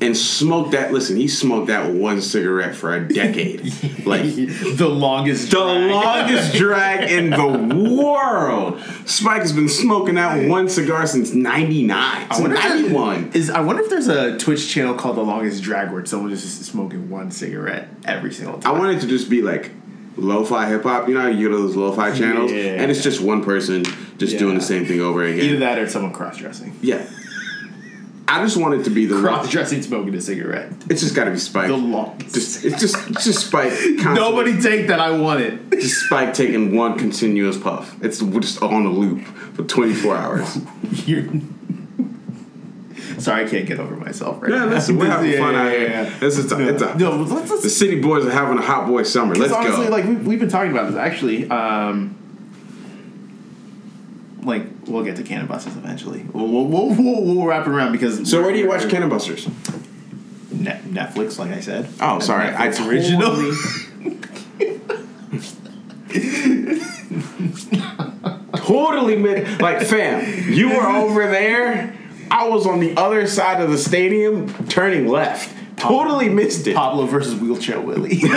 and 0.00 0.16
smoked 0.16 0.72
that. 0.72 0.92
Listen, 0.92 1.16
he 1.16 1.28
smoked 1.28 1.68
that 1.68 1.92
one 1.92 2.20
cigarette 2.20 2.74
for 2.74 2.94
a 2.94 3.06
decade, 3.08 3.62
like 4.06 4.22
the 4.24 4.88
longest, 4.88 5.50
the 5.50 5.56
drag. 5.56 5.90
longest 5.90 6.54
drag 6.56 7.10
in 7.10 7.30
the 7.30 7.94
world. 7.94 8.80
Spike 9.06 9.42
has 9.42 9.52
been 9.52 9.68
smoking 9.68 10.16
that 10.16 10.48
one 10.48 10.68
cigar 10.68 11.06
since 11.06 11.32
'99, 11.32 11.96
I 12.30 12.40
wonder 12.40 12.56
if 12.56 12.62
there's- 12.62 12.80
'91. 12.82 13.30
Is 13.34 13.50
I 13.50 13.60
wonder 13.60 13.82
if 13.82 13.90
there's 13.90 14.08
a 14.08 14.36
Twitch 14.38 14.68
channel 14.68 14.94
called 14.94 15.16
The 15.16 15.22
Longest 15.22 15.62
Drag 15.62 15.92
where 15.92 16.04
someone 16.06 16.32
is 16.32 16.42
just 16.42 16.64
smoking 16.64 17.08
one 17.10 17.30
cigarette 17.30 17.88
every 18.04 18.32
single 18.32 18.58
time. 18.58 18.70
I 18.70 18.74
time. 18.74 18.78
want 18.86 18.96
it 18.96 19.00
to 19.02 19.06
just 19.06 19.30
be 19.30 19.42
like 19.42 19.70
lo-fi 20.16 20.68
hip 20.68 20.82
hop. 20.84 21.08
You 21.08 21.14
know, 21.14 21.26
you 21.28 21.48
go 21.48 21.56
to 21.56 21.62
those 21.62 21.76
lo-fi 21.76 22.16
channels, 22.16 22.52
Yeah. 22.52 22.80
and 22.82 22.90
it's 22.90 23.02
just 23.02 23.20
one 23.20 23.42
person 23.44 23.84
just 24.18 24.38
doing 24.38 24.54
the 24.54 24.60
same 24.62 24.86
thing 24.86 25.00
over 25.00 25.22
again. 25.24 25.44
Either 25.44 25.58
that 25.60 25.78
or 25.78 25.88
someone 25.88 26.12
cross 26.12 26.36
dressing. 26.36 26.76
Yeah. 26.82 27.04
I 28.26 28.42
just 28.42 28.56
want 28.56 28.80
it 28.80 28.84
to 28.84 28.90
be 28.90 29.04
the 29.06 29.20
Cross 29.20 29.50
dressing 29.50 29.82
smoking 29.82 30.14
a 30.14 30.20
cigarette. 30.20 30.72
It's 30.88 31.02
just 31.02 31.14
got 31.14 31.24
to 31.24 31.30
be 31.30 31.36
Spike. 31.38 31.68
The 31.68 31.76
longest. 31.76 32.34
Just 32.34 32.64
it's 32.64 32.80
just 32.80 32.96
it's 33.10 33.24
just 33.24 33.46
Spike. 33.48 33.70
constantly- 33.72 34.14
Nobody 34.14 34.60
take 34.60 34.86
that. 34.88 34.98
I 34.98 35.10
want 35.18 35.40
it. 35.40 35.70
Just 35.72 36.06
Spike 36.06 36.32
taking 36.32 36.74
one 36.74 36.98
continuous 36.98 37.58
puff. 37.58 37.94
It's 38.02 38.20
just 38.20 38.62
on 38.62 38.86
a 38.86 38.90
loop 38.90 39.24
for 39.54 39.62
24 39.64 40.16
hours. 40.16 40.58
You're... 41.06 41.26
Sorry, 43.18 43.44
I 43.44 43.48
can't 43.48 43.66
get 43.66 43.78
over 43.78 43.94
myself 43.94 44.42
right 44.42 44.50
Yeah, 44.50 44.60
now. 44.60 44.66
listen, 44.66 44.96
we're 44.98 45.06
having 45.06 45.30
Yeah, 45.32 45.38
fun 45.38 45.54
yeah, 45.54 45.60
out 45.62 45.70
here. 45.72 45.88
yeah. 45.88 46.18
This 46.18 46.38
is 46.38 46.50
a, 46.50 46.68
it's 46.68 46.82
a, 46.82 46.94
No, 46.98 47.16
let's, 47.16 47.50
let's 47.50 47.62
the 47.62 47.70
city 47.70 48.00
boys 48.00 48.24
are 48.24 48.30
having 48.30 48.58
a 48.58 48.62
hot 48.62 48.86
boy 48.88 49.02
summer. 49.02 49.34
Let's 49.34 49.52
honestly, 49.52 49.84
go. 49.84 49.90
like 49.90 50.04
we've, 50.04 50.26
we've 50.26 50.40
been 50.40 50.48
talking 50.48 50.72
about 50.72 50.88
this 50.88 50.96
actually. 50.96 51.48
Um, 51.50 52.16
like 54.42 54.62
we'll 54.86 55.04
get 55.04 55.16
to 55.16 55.22
Cannon 55.22 55.46
Busters 55.46 55.76
eventually. 55.76 56.24
We'll, 56.32 56.48
we'll, 56.48 56.66
we'll, 56.66 57.22
we'll, 57.22 57.46
wrap 57.46 57.66
it 57.66 57.70
around 57.70 57.92
because. 57.92 58.30
so 58.30 58.42
where 58.42 58.52
do 58.52 58.58
you 58.58 58.68
watch 58.68 58.88
Cannon 58.88 59.08
Busters? 59.08 59.48
Net, 60.50 60.84
Netflix, 60.84 61.38
like 61.38 61.50
I 61.50 61.60
said. 61.60 61.88
Oh, 62.00 62.20
sorry, 62.20 62.48
I 62.48 62.68
Netflix 62.68 62.88
original. 62.88 63.36
Totally 68.56 69.16
mid. 69.16 69.60
Like, 69.60 69.82
fam, 69.82 70.52
you 70.52 70.70
were 70.70 70.86
over 70.86 71.26
there. 71.26 71.94
I 72.30 72.48
was 72.48 72.66
on 72.66 72.80
the 72.80 72.96
other 72.96 73.26
side 73.26 73.60
of 73.60 73.70
the 73.70 73.78
stadium, 73.78 74.52
turning 74.68 75.06
left. 75.06 75.54
Totally 75.76 76.28
missed 76.30 76.66
it. 76.66 76.74
Pablo 76.74 77.06
versus 77.06 77.34
Wheelchair 77.34 77.80
Willie. 77.80 78.20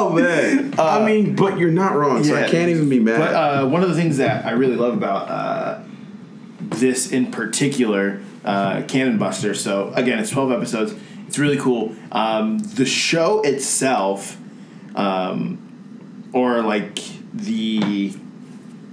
Oh 0.00 0.10
man. 0.10 0.74
I 0.78 1.04
mean, 1.04 1.36
but 1.36 1.58
you're 1.58 1.70
not 1.70 1.94
wrong, 1.94 2.24
so 2.24 2.34
I 2.34 2.40
Yeah. 2.42 2.48
can't 2.48 2.70
even 2.70 2.88
be 2.88 2.98
mad. 2.98 3.18
But 3.18 3.34
uh, 3.34 3.66
one 3.68 3.82
of 3.82 3.88
the 3.88 3.94
things 3.94 4.16
that 4.16 4.46
I 4.46 4.52
really 4.52 4.76
love 4.76 4.94
about 4.94 5.28
uh, 5.28 5.82
this 6.60 7.12
in 7.12 7.30
particular, 7.30 8.22
uh, 8.44 8.82
Cannon 8.88 9.18
Buster. 9.18 9.52
So 9.54 9.92
again, 9.94 10.18
it's 10.18 10.30
twelve 10.30 10.52
episodes. 10.52 10.94
It's 11.28 11.38
really 11.38 11.58
cool. 11.58 11.94
Um, 12.12 12.58
the 12.58 12.86
show 12.86 13.40
itself, 13.42 14.36
um, 14.96 16.28
or 16.32 16.62
like 16.62 16.98
the 17.32 18.12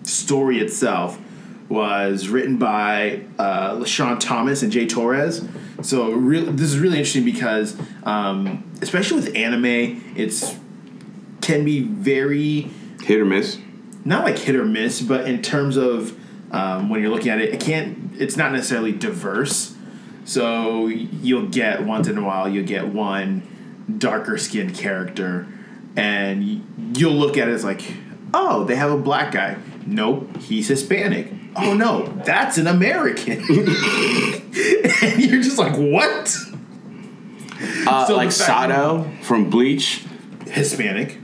story 0.04 0.60
itself, 0.60 1.20
was 1.70 2.28
written 2.28 2.58
by 2.58 3.22
uh, 3.40 3.72
LeSean 3.76 4.20
Thomas 4.20 4.62
and 4.62 4.72
Jay 4.72 4.86
Torres. 4.86 5.48
So 5.82 6.12
re- 6.12 6.44
this 6.46 6.70
is 6.74 6.80
really 6.80 6.98
interesting 6.98 7.26
because, 7.26 7.76
um, 8.04 8.64
especially 8.82 9.18
with 9.22 9.36
anime, 9.36 10.14
it's 10.16 10.56
can 11.48 11.64
be 11.66 11.80
very 11.82 12.70
Hit 13.02 13.20
or 13.20 13.26
miss. 13.26 13.58
not 14.04 14.24
like 14.26 14.38
hit 14.38 14.56
or 14.56 14.66
miss, 14.66 15.02
but 15.02 15.28
in 15.28 15.42
terms 15.42 15.78
of 15.78 16.18
um, 16.52 16.90
when 16.90 17.02
you're 17.02 17.10
looking 17.10 17.30
at 17.30 17.40
it, 17.40 17.54
it 17.54 17.60
can't. 17.62 18.12
It's 18.20 18.36
not 18.36 18.52
necessarily 18.52 18.92
diverse. 18.92 19.76
So 20.26 20.88
you'll 20.88 21.48
get 21.48 21.86
once 21.86 22.08
in 22.10 22.18
a 22.18 22.22
while, 22.22 22.50
you'll 22.50 22.66
get 22.68 22.88
one 22.90 23.44
darker 23.98 24.38
skinned 24.38 24.76
character, 24.76 25.48
and 25.96 26.98
you'll 26.98 27.14
look 27.14 27.38
at 27.38 27.48
it 27.48 27.54
as 27.54 27.64
like, 27.64 27.82
oh, 28.34 28.66
they 28.66 28.76
have 28.76 28.92
a 28.92 28.98
black 28.98 29.32
guy. 29.32 29.58
Nope, 29.86 30.36
he's 30.38 30.68
Hispanic. 30.68 31.32
Oh 31.56 31.74
no, 31.74 32.08
that's 32.26 32.58
an 32.58 32.68
American. 32.68 33.32
and 33.40 35.24
you're 35.24 35.42
just 35.42 35.58
like, 35.58 35.76
what? 35.78 36.38
Uh, 37.88 38.06
So 38.06 38.16
like 38.18 38.32
Sato 38.34 39.10
from 39.24 39.50
Bleach. 39.50 40.04
Hispanic. 40.48 41.18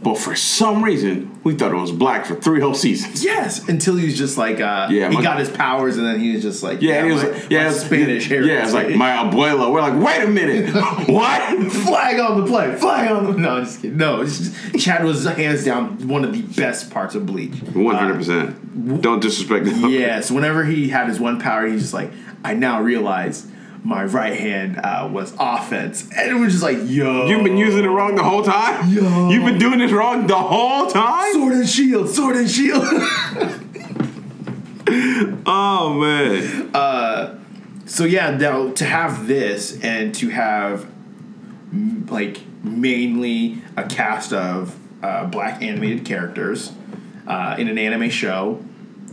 But 0.00 0.16
for 0.16 0.36
some 0.36 0.84
reason, 0.84 1.40
we 1.42 1.54
thought 1.54 1.72
it 1.72 1.76
was 1.76 1.90
black 1.90 2.24
for 2.24 2.36
three 2.36 2.60
whole 2.60 2.74
seasons. 2.74 3.24
Yes, 3.24 3.68
until 3.68 3.96
he 3.96 4.04
was 4.06 4.16
just 4.16 4.38
like, 4.38 4.60
uh, 4.60 4.86
Yeah, 4.90 5.08
he 5.10 5.16
my- 5.16 5.22
got 5.22 5.40
his 5.40 5.50
powers, 5.50 5.96
and 5.96 6.06
then 6.06 6.20
he 6.20 6.34
was 6.34 6.42
just 6.42 6.62
like, 6.62 6.80
Yeah, 6.80 6.98
and 6.98 7.06
he 7.08 7.12
was 7.14 7.22
my- 7.24 7.30
like, 7.30 7.50
yeah, 7.50 7.58
my 7.58 7.64
it 7.64 7.68
was- 7.68 7.80
Spanish 7.80 8.28
heritage. 8.28 8.48
Yeah, 8.50 8.62
it's 8.62 8.72
like 8.72 8.94
my 8.94 9.10
abuela. 9.10 9.72
We're 9.72 9.80
like, 9.80 10.00
wait 10.00 10.22
a 10.22 10.28
minute, 10.30 10.72
what? 11.08 11.72
flag 11.72 12.20
on 12.20 12.40
the 12.40 12.46
play, 12.46 12.76
flag 12.76 13.10
on 13.10 13.26
the. 13.32 13.38
No, 13.38 13.56
I'm 13.56 13.64
just 13.64 13.82
kidding. 13.82 13.96
No, 13.96 14.20
it's 14.20 14.38
just, 14.38 14.78
Chad 14.78 15.04
was 15.04 15.24
hands 15.24 15.64
down 15.64 16.06
one 16.06 16.24
of 16.24 16.32
the 16.32 16.42
best 16.42 16.90
parts 16.92 17.16
of 17.16 17.26
Bleach. 17.26 17.54
One 17.74 17.96
hundred 17.96 18.14
percent. 18.18 19.02
Don't 19.02 19.20
disrespect 19.20 19.64
them. 19.64 19.84
Uh, 19.84 19.88
yes, 19.88 20.30
whenever 20.30 20.64
he 20.64 20.90
had 20.90 21.08
his 21.08 21.18
one 21.18 21.40
power, 21.40 21.66
he's 21.66 21.80
just 21.82 21.94
like, 21.94 22.12
I 22.44 22.54
now 22.54 22.80
realize 22.80 23.48
my 23.84 24.04
right 24.04 24.38
hand 24.38 24.78
uh, 24.78 25.08
was 25.10 25.32
offense, 25.38 26.08
and 26.16 26.30
it 26.30 26.34
was 26.34 26.52
just 26.52 26.62
like, 26.62 26.78
yo, 26.84 27.26
You've 27.26 27.44
been 27.44 27.56
using 27.56 27.84
it 27.84 27.88
wrong 27.88 28.14
the 28.16 28.22
whole 28.24 28.42
time. 28.42 28.88
Yo. 28.90 29.28
You've 29.30 29.44
been 29.44 29.58
doing 29.58 29.80
it 29.80 29.90
wrong 29.90 30.26
the 30.26 30.36
whole 30.36 30.86
time. 30.88 31.32
sword 31.32 31.52
and 31.54 31.68
shield, 31.68 32.08
sword 32.10 32.36
and 32.36 32.50
shield. 32.50 32.84
Oh 35.46 35.94
man. 36.00 37.86
So 37.86 38.04
yeah, 38.04 38.30
now 38.36 38.70
to 38.72 38.84
have 38.84 39.26
this 39.26 39.78
and 39.82 40.14
to 40.16 40.28
have 40.30 40.84
m- 41.72 42.06
like 42.10 42.40
mainly 42.62 43.62
a 43.76 43.84
cast 43.84 44.32
of 44.32 44.76
uh, 45.02 45.24
black 45.26 45.62
animated 45.62 46.04
characters 46.04 46.72
uh, 47.26 47.56
in 47.58 47.68
an 47.68 47.78
anime 47.78 48.10
show, 48.10 48.62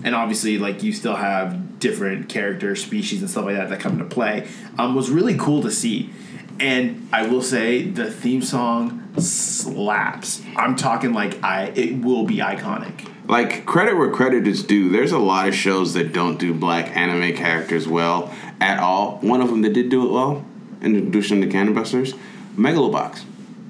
and 0.06 0.16
obviously 0.16 0.58
like 0.58 0.82
you 0.84 0.94
still 0.94 1.16
have 1.16 1.80
different 1.80 2.30
character 2.30 2.76
species 2.76 3.20
and 3.22 3.30
stuff 3.30 3.44
like 3.46 3.56
that 3.58 3.68
that 3.70 3.80
come 3.82 3.94
into 3.94 4.06
play, 4.06 4.48
um, 4.80 4.96
was 4.96 5.10
really 5.10 5.36
cool 5.38 5.62
to 5.64 5.72
see. 5.72 6.12
And 6.60 7.10
I 7.12 7.28
will 7.28 7.42
say 7.42 7.84
the 7.84 8.10
theme 8.10 8.42
song 8.42 9.02
slaps. 9.18 10.42
I'm 10.56 10.78
talking 10.78 11.12
like 11.12 11.44
I 11.44 11.66
it 11.76 12.02
will 12.02 12.24
be 12.26 12.38
iconic. 12.38 13.10
like 13.28 13.66
credit 13.66 13.98
where 13.98 14.10
credit 14.12 14.48
is 14.48 14.64
due. 14.64 14.90
There's 14.90 15.12
a 15.12 15.18
lot 15.20 15.50
of 15.50 15.56
shows 15.56 15.94
that 15.96 16.14
don't 16.14 16.38
do 16.40 16.54
black 16.54 16.96
anime 16.96 17.36
characters 17.36 17.88
well 17.90 18.34
at 18.62 18.80
all. 18.80 19.18
One 19.22 19.42
of 19.42 19.50
them 19.50 19.64
that 19.64 19.74
did 19.74 19.90
do 19.90 20.08
it 20.08 20.12
well, 20.14 20.46
introducing 20.82 21.42
the 21.42 21.48
Cannon 21.48 21.74
Busters, 21.74 22.14
Megalobox, 22.56 23.24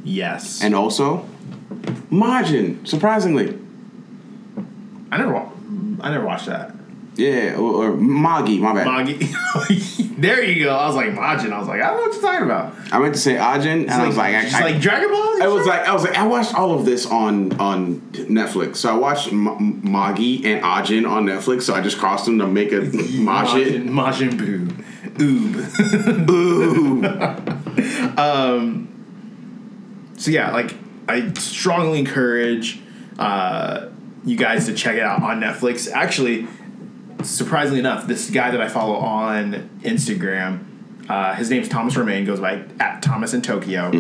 Yes, 0.04 0.62
and 0.62 0.76
also 0.76 1.28
Majin. 2.12 2.88
Surprisingly, 2.88 3.58
I 5.12 5.18
never 5.18 5.34
wa- 5.34 5.50
I 6.06 6.10
never 6.12 6.26
watched 6.26 6.46
that. 6.46 6.72
yeah, 7.16 7.56
or, 7.56 7.86
or 7.92 7.96
Magi. 7.96 8.58
My 8.60 8.74
bad. 8.74 8.86
Magi. 8.88 9.18
there 10.18 10.44
you 10.44 10.64
go. 10.66 10.76
I 10.76 10.86
was 10.88 10.96
like 10.96 11.10
Majin. 11.12 11.52
I 11.52 11.60
was 11.60 11.68
like, 11.68 11.82
I 11.82 11.88
don't 11.88 11.98
know 11.98 12.04
what 12.04 12.14
you're 12.14 12.22
talking 12.22 12.46
about. 12.46 12.74
I 12.94 13.00
meant 13.00 13.14
to 13.16 13.20
say 13.20 13.36
Ajin, 13.36 13.84
and 13.84 13.92
I 13.92 14.08
was 14.08 14.18
like, 14.18 14.36
I, 14.36 14.60
I- 14.60 14.64
like 14.72 14.80
Dragon 14.82 15.10
Ball. 15.10 15.42
I 15.44 15.48
was 15.48 15.66
like, 15.66 15.88
I 15.88 15.94
was 15.94 16.04
like, 16.04 16.16
I 16.18 16.26
watched 16.28 16.54
all 16.56 16.72
of 16.78 16.86
this 16.86 17.06
on 17.06 17.54
on 17.60 18.00
Netflix. 18.12 18.78
So 18.78 18.94
I 18.94 18.98
watched 18.98 19.28
M- 19.32 19.82
Magi 19.84 20.42
and 20.48 20.62
Ajin 20.64 21.06
on 21.10 21.26
Netflix. 21.26 21.64
So 21.64 21.74
I 21.74 21.82
just 21.82 21.98
crossed 21.98 22.26
them 22.26 22.38
to 22.40 22.48
make 22.48 22.72
a 22.72 22.82
Majin. 22.82 23.90
Majin, 23.90 23.92
Majin 23.92 24.32
Buu, 24.40 24.68
Oob. 25.18 25.56
Ooh. 26.30 27.02
So 30.18 30.32
yeah, 30.32 30.52
like 30.54 30.74
I 31.10 31.34
strongly 31.34 32.00
encourage 32.00 32.80
uh, 33.20 33.88
you 34.26 34.36
guys 34.38 34.66
to 34.66 34.74
check 34.74 34.96
it 34.96 35.02
out 35.04 35.22
on 35.22 35.40
Netflix. 35.40 35.90
Actually, 35.92 36.48
surprisingly 37.24 37.80
enough, 37.80 38.08
this 38.08 38.30
guy 38.30 38.52
that 38.52 38.60
I 38.62 38.68
follow 38.68 38.96
on 38.96 39.70
Instagram 39.84 40.60
Uh, 41.08 41.36
his 41.36 41.52
name's 41.52 41.70
Thomas 41.70 41.96
Romain, 41.96 42.26
goes 42.26 42.40
by 42.40 42.64
at 42.80 43.04
Thomas 43.04 43.34
in 43.36 43.42
Tokyo. 43.44 43.92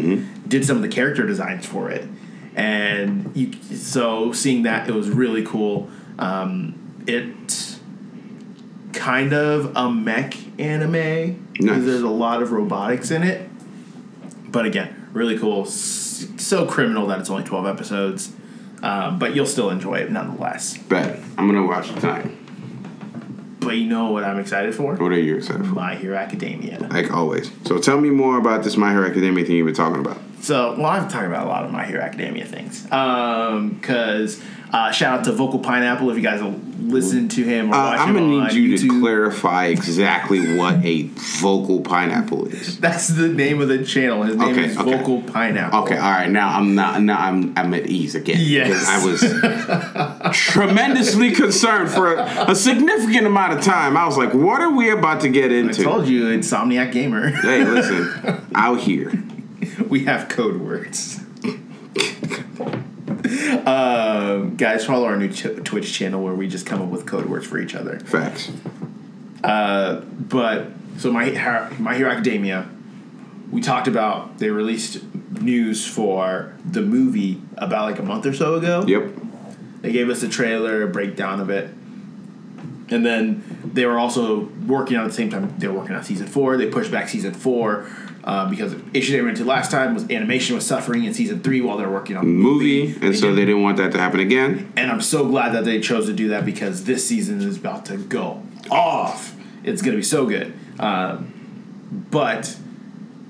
Did 0.47 0.65
some 0.65 0.75
of 0.77 0.81
the 0.81 0.87
character 0.89 1.23
designs 1.27 1.63
for 1.65 1.91
it, 1.91 2.07
and 2.55 3.31
you 3.35 3.53
so 3.75 4.31
seeing 4.31 4.63
that 4.63 4.89
it 4.89 4.93
was 4.95 5.09
really 5.09 5.45
cool. 5.45 5.87
Um, 6.17 6.73
it 7.05 7.77
kind 8.93 9.33
of 9.33 9.75
a 9.75 9.91
mech 9.91 10.35
anime 10.59 10.91
Nice. 10.93 11.37
because 11.59 11.85
there's 11.85 12.01
a 12.01 12.09
lot 12.09 12.41
of 12.41 12.51
robotics 12.51 13.11
in 13.11 13.21
it. 13.21 13.49
But 14.47 14.65
again, 14.65 15.09
really 15.13 15.37
cool. 15.37 15.65
So 15.65 16.65
criminal 16.65 17.05
that 17.07 17.19
it's 17.19 17.29
only 17.29 17.43
12 17.43 17.67
episodes, 17.67 18.31
um, 18.85 19.17
but 19.17 19.35
you'll 19.35 19.47
still 19.47 19.71
enjoy 19.71 19.95
it 19.95 20.11
nonetheless. 20.11 20.77
Bet. 20.77 21.19
I'm 21.37 21.47
gonna 21.47 21.65
watch 21.65 21.89
it 21.89 21.99
tonight. 21.99 22.31
But 23.59 23.77
you 23.77 23.87
know 23.87 24.11
what 24.11 24.23
I'm 24.23 24.37
excited 24.37 24.75
for? 24.75 24.93
What 24.93 25.11
are 25.11 25.19
you 25.19 25.37
excited 25.37 25.65
for? 25.65 25.73
My 25.73 25.95
Hero 25.95 26.15
Academia. 26.15 26.77
Like 26.91 27.11
always. 27.11 27.49
So 27.65 27.79
tell 27.79 27.99
me 27.99 28.11
more 28.11 28.37
about 28.37 28.63
this 28.63 28.77
My 28.77 28.91
Hero 28.91 29.07
Academia 29.07 29.43
thing 29.43 29.55
you've 29.55 29.65
been 29.65 29.73
talking 29.73 29.99
about. 29.99 30.19
So, 30.45 30.75
well, 30.77 30.85
I've 30.85 31.11
talking 31.11 31.25
about 31.27 31.47
a 31.47 31.49
lot 31.49 31.65
of 31.65 31.71
My 31.71 31.85
Hero 31.85 32.03
Academia 32.03 32.45
things. 32.45 32.83
Because 32.83 34.43
uh, 34.71 34.91
shout 34.91 35.17
out 35.19 35.25
to 35.25 35.31
Vocal 35.31 35.57
Pineapple 35.57 36.11
if 36.11 36.17
you 36.17 36.21
guys 36.21 36.39
will 36.39 36.59
listen 36.81 37.27
to 37.29 37.43
him 37.43 37.71
or 37.71 37.73
Uh, 37.75 37.77
watch 37.77 37.99
I'm 38.01 38.09
him 38.09 38.29
gonna 38.29 38.43
need 38.43 38.53
you 38.53 38.77
to 38.77 38.99
clarify 38.99 39.65
exactly 39.65 40.55
what 40.55 40.85
a 40.85 41.03
vocal 41.41 41.81
pineapple 41.81 42.45
is. 42.49 42.79
That's 42.79 43.07
the 43.07 43.27
name 43.27 43.59
of 43.59 43.69
the 43.69 43.83
channel. 43.83 44.21
His 44.21 44.35
name 44.35 44.49
Okay, 44.49 44.65
is 44.65 44.77
okay. 44.77 44.97
Vocal 44.97 45.23
Pineapple. 45.23 45.79
Okay, 45.79 45.97
all 45.97 46.11
right. 46.11 46.29
Now 46.29 46.49
I'm 46.55 46.75
not. 46.75 47.01
Now 47.01 47.17
I'm. 47.19 47.51
I'm 47.57 47.73
at 47.73 47.87
ease 47.87 48.13
again. 48.13 48.37
Yes. 48.39 48.67
because 48.67 48.87
I 48.87 50.29
was 50.29 50.37
tremendously 50.37 51.31
concerned 51.31 51.89
for 51.89 52.13
a, 52.13 52.51
a 52.51 52.55
significant 52.55 53.25
amount 53.25 53.53
of 53.53 53.63
time. 53.63 53.97
I 53.97 54.05
was 54.05 54.15
like, 54.15 54.35
"What 54.35 54.61
are 54.61 54.75
we 54.75 54.91
about 54.91 55.21
to 55.21 55.29
get 55.29 55.51
into?" 55.51 55.65
I 55.65 55.69
into?" 55.69 55.83
told 55.83 56.07
you, 56.07 56.25
Insomniac 56.25 56.91
Gamer. 56.91 57.29
Hey, 57.29 57.63
listen, 57.65 58.45
out 58.53 58.79
here. 58.81 59.11
we 59.89 60.05
have 60.05 60.29
code 60.29 60.57
words. 60.57 61.19
um, 63.65 64.55
guys, 64.55 64.85
follow 64.85 65.05
our 65.05 65.17
new 65.17 65.31
ch- 65.31 65.63
Twitch 65.63 65.93
channel 65.93 66.23
where 66.23 66.33
we 66.33 66.47
just 66.47 66.65
come 66.65 66.81
up 66.81 66.89
with 66.89 67.05
code 67.05 67.25
words 67.25 67.45
for 67.45 67.59
each 67.59 67.75
other. 67.75 67.99
Facts. 67.99 68.51
But 69.41 70.67
so 70.97 71.11
my 71.11 71.25
Hero- 71.25 71.69
my 71.79 71.95
Hero 71.95 72.09
Academia, 72.09 72.69
we 73.51 73.61
talked 73.61 73.87
about 73.87 74.39
they 74.39 74.49
released 74.49 75.03
news 75.41 75.85
for 75.85 76.53
the 76.63 76.81
movie 76.81 77.41
about 77.57 77.89
like 77.89 77.99
a 77.99 78.03
month 78.03 78.25
or 78.25 78.33
so 78.33 78.55
ago. 78.55 78.83
Yep. 78.87 79.13
They 79.81 79.91
gave 79.91 80.09
us 80.09 80.23
a 80.23 80.29
trailer, 80.29 80.83
a 80.83 80.87
breakdown 80.87 81.39
of 81.39 81.49
it. 81.49 81.69
And 82.89 83.05
then 83.05 83.71
they 83.73 83.85
were 83.85 83.97
also 83.97 84.45
working 84.67 84.97
on 84.97 85.05
at 85.05 85.07
the 85.09 85.13
same 85.13 85.29
time. 85.29 85.53
They 85.57 85.67
were 85.67 85.79
working 85.79 85.95
on 85.95 86.03
season 86.03 86.27
four. 86.27 86.57
They 86.57 86.67
pushed 86.67 86.91
back 86.91 87.09
season 87.09 87.33
four 87.33 87.87
uh, 88.25 88.49
because 88.49 88.75
issue 88.93 89.11
they 89.13 89.21
went 89.21 89.37
into 89.37 89.47
last 89.47 89.69
time 89.71 89.93
was 89.93 90.03
animation 90.09 90.55
was 90.55 90.65
suffering 90.65 91.03
in 91.05 91.13
season 91.13 91.39
three 91.41 91.61
while 91.61 91.77
they're 91.77 91.89
working 91.89 92.17
on 92.17 92.25
the 92.25 92.31
Movie, 92.31 92.87
movie. 92.87 93.05
and 93.05 93.15
so 93.15 93.27
did- 93.29 93.37
they 93.37 93.45
didn't 93.45 93.61
want 93.61 93.77
that 93.77 93.91
to 93.91 93.99
happen 93.99 94.19
again. 94.19 94.71
and 94.75 94.91
I'm 94.91 95.01
so 95.01 95.25
glad 95.27 95.53
that 95.53 95.63
they 95.65 95.79
chose 95.79 96.07
to 96.07 96.13
do 96.13 96.29
that 96.29 96.43
because 96.45 96.85
this 96.85 97.07
season 97.07 97.39
is 97.41 97.57
about 97.57 97.85
to 97.87 97.97
go 97.97 98.41
off. 98.71 99.35
It's 99.63 99.81
going 99.81 99.93
to 99.93 99.97
be 99.97 100.03
so 100.03 100.25
good. 100.25 100.53
Um, 100.79 101.31
but 102.11 102.57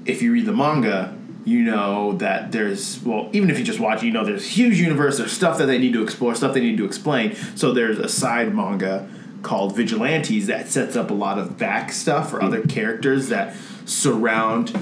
if 0.06 0.22
you 0.22 0.32
read 0.32 0.46
the 0.46 0.54
manga, 0.54 1.16
you 1.46 1.62
know 1.64 2.14
that 2.14 2.52
there's 2.52 3.00
well, 3.04 3.30
even 3.34 3.50
if 3.50 3.60
you 3.60 3.66
just 3.66 3.80
watch, 3.80 4.02
it, 4.02 4.08
you 4.08 4.12
know 4.12 4.26
there's 4.26 4.48
huge 4.48 4.80
universe. 4.80 5.18
There's 5.18 5.32
stuff 5.32 5.58
that 5.60 5.66
they 5.68 5.78
need 5.78 5.94
to 5.94 6.02
explore, 6.04 6.34
stuff 6.36 6.54
they 6.54 6.60
need 6.62 6.78
to 6.78 6.86
explain. 6.86 7.36
So 7.56 7.72
there's 7.72 8.00
a 8.00 8.08
side 8.10 8.54
manga 8.56 9.08
called 9.46 9.76
Vigilantes 9.76 10.48
that 10.48 10.68
sets 10.68 10.96
up 10.96 11.12
a 11.12 11.14
lot 11.14 11.38
of 11.38 11.56
back 11.56 11.92
stuff 11.92 12.32
for 12.32 12.42
other 12.42 12.64
characters 12.64 13.30
that 13.30 13.56
surround 13.86 14.76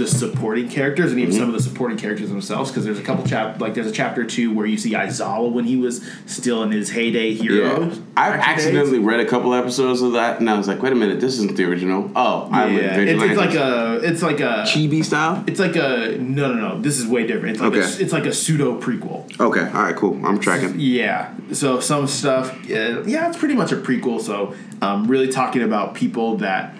the 0.00 0.06
supporting 0.06 0.66
characters 0.68 1.12
and 1.12 1.20
even 1.20 1.32
some 1.34 1.48
of 1.48 1.52
the 1.52 1.60
supporting 1.60 1.98
characters 1.98 2.30
themselves 2.30 2.70
because 2.70 2.84
there's 2.86 2.98
a 2.98 3.02
couple 3.02 3.22
chap 3.26 3.60
like 3.60 3.74
there's 3.74 3.86
a 3.86 3.92
chapter 3.92 4.24
two 4.24 4.52
where 4.52 4.64
you 4.64 4.78
see 4.78 4.92
Aizawa 4.92 5.52
when 5.52 5.66
he 5.66 5.76
was 5.76 6.00
still 6.26 6.62
in 6.62 6.70
his 6.72 6.90
heyday 6.90 7.28
Yeah. 7.30 7.42
heroes. 7.42 8.00
I've 8.16 8.34
action 8.34 8.38
days. 8.56 8.64
accidentally 8.66 8.98
read 8.98 9.20
a 9.20 9.26
couple 9.26 9.52
episodes 9.54 10.00
of 10.00 10.12
that, 10.14 10.40
and 10.40 10.48
I 10.48 10.56
was 10.56 10.66
like, 10.66 10.82
"Wait 10.82 10.92
a 10.92 10.96
minute, 10.96 11.20
this 11.20 11.34
isn't 11.34 11.54
the 11.56 11.64
original." 11.64 12.10
Oh, 12.16 12.44
with 12.46 12.52
yeah, 12.82 12.96
it's, 12.96 13.22
it's 13.22 13.36
like 13.36 13.54
a 13.54 14.00
it's 14.02 14.22
like 14.22 14.40
a 14.40 14.64
chibi 14.66 15.04
style. 15.04 15.44
it's 15.46 15.60
like 15.60 15.76
a 15.76 16.16
no 16.18 16.52
no 16.54 16.68
no 16.70 16.80
this 16.80 16.98
is 16.98 17.06
way 17.06 17.26
different. 17.26 17.56
It's 17.56 17.60
like 17.60 17.74
a, 17.74 17.78
Okay. 17.84 18.02
it's 18.02 18.12
like 18.12 18.26
a 18.26 18.32
pseudo 18.32 18.80
prequel. 18.80 19.38
Okay, 19.38 19.60
all 19.66 19.82
right, 19.82 19.94
cool. 19.96 20.18
I'm 20.26 20.40
tracking. 20.40 20.74
Yeah. 20.78 21.32
So 21.52 21.78
some 21.80 22.06
stuff, 22.06 22.56
yeah, 22.66 23.02
yeah, 23.06 23.28
it's 23.28 23.36
pretty 23.36 23.54
much 23.54 23.70
a 23.72 23.76
prequel. 23.76 24.20
So 24.20 24.54
um, 24.80 25.06
really 25.06 25.28
talking 25.28 25.62
about 25.62 25.94
people 25.94 26.38
that 26.38 26.74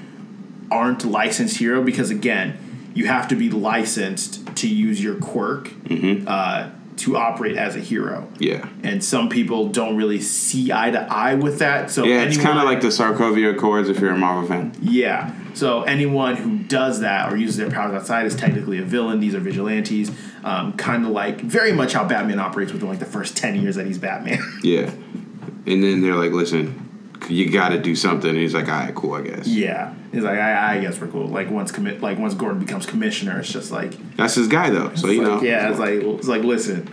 aren't 0.71 1.05
licensed 1.05 1.57
hero 1.59 1.83
because 1.83 2.11
again, 2.11 2.57
you 2.95 3.07
have 3.07 3.29
to 3.29 3.37
be 3.37 3.51
licensed 3.51 4.55
to 4.57 4.69
use 4.69 5.03
your 5.03 5.15
quirk 5.17 5.69
Mm-hmm. 5.71 6.27
uh, 6.29 6.71
to 6.97 7.17
operate 7.17 7.57
as 7.57 7.77
a 7.77 7.79
hero. 7.81 8.29
Yeah. 8.39 8.69
And 8.83 9.03
some 9.03 9.31
people 9.31 9.69
don't 9.69 9.97
really 9.97 10.21
see 10.21 10.71
eye 10.71 10.91
to 10.91 11.01
eye 11.01 11.35
with 11.35 11.61
that. 11.61 11.91
So 11.91 12.05
Yeah, 12.05 12.25
it's 12.25 12.37
kind 12.37 12.59
of 12.59 12.65
like 12.67 12.83
the 12.83 12.89
Sokovia 12.89 13.55
Accords 13.55 13.89
if 13.89 14.01
you're 14.01 14.13
a 14.13 14.19
Marvel 14.19 14.47
fan. 14.47 14.75
Yeah. 14.83 15.35
So 15.55 15.83
anyone 15.85 16.37
who 16.37 16.59
does 16.59 17.01
that 17.01 17.33
or 17.33 17.39
uses 17.39 17.57
their 17.57 17.71
powers 17.71 17.95
outside 17.95 18.27
is 18.27 18.37
technically 18.37 18.77
a 18.81 18.83
villain. 18.83 19.19
These 19.21 19.35
are 19.35 19.41
vigilantes. 19.41 20.11
Um, 20.45 20.75
kind 20.75 21.07
of 21.07 21.13
like 21.13 21.41
very 21.41 21.73
much 21.73 21.95
how 21.95 22.05
Batman 22.05 22.39
operates 22.39 22.71
within 22.71 22.89
like 22.91 22.99
the 22.99 23.07
first 23.07 23.35
ten 23.35 23.59
years 23.59 23.77
that 23.77 23.87
he's 23.87 23.99
Batman. 23.99 24.39
Yeah. 24.63 24.91
And 25.67 25.83
then 25.83 26.03
they're 26.03 26.17
like, 26.17 26.33
listen, 26.33 26.90
you 27.29 27.51
got 27.51 27.71
to 27.71 27.79
do 27.79 27.95
something. 27.95 28.31
And 28.31 28.39
he's 28.39 28.55
like, 28.55 28.69
all 28.69 28.75
right, 28.81 28.95
cool, 28.95 29.15
I 29.15 29.23
guess. 29.23 29.47
yeah. 29.47 29.95
He's 30.13 30.23
like, 30.25 30.39
I, 30.39 30.77
I 30.77 30.81
guess 30.81 31.01
we're 31.01 31.09
cool. 31.09 31.27
Like 31.29 31.51
once 31.51 31.71
commit, 31.71 32.01
like 32.01 32.19
once 32.19 32.35
Gordon 32.35 32.61
becomes 32.61 32.87
commissioner, 32.87 33.39
it's 33.41 33.53
just 33.53 33.71
like, 33.71 33.93
That's 34.17 34.35
his 34.35 34.49
guy, 34.49 34.71
though. 34.71 34.95
So, 34.95 35.09
you 35.09 35.23
know. 35.23 35.35
like, 35.35 35.43
yeah, 35.43 35.71
it's 35.71 35.79
like, 35.79 36.01
it's 36.01 36.27
like, 36.29 36.43
listen, 36.43 36.89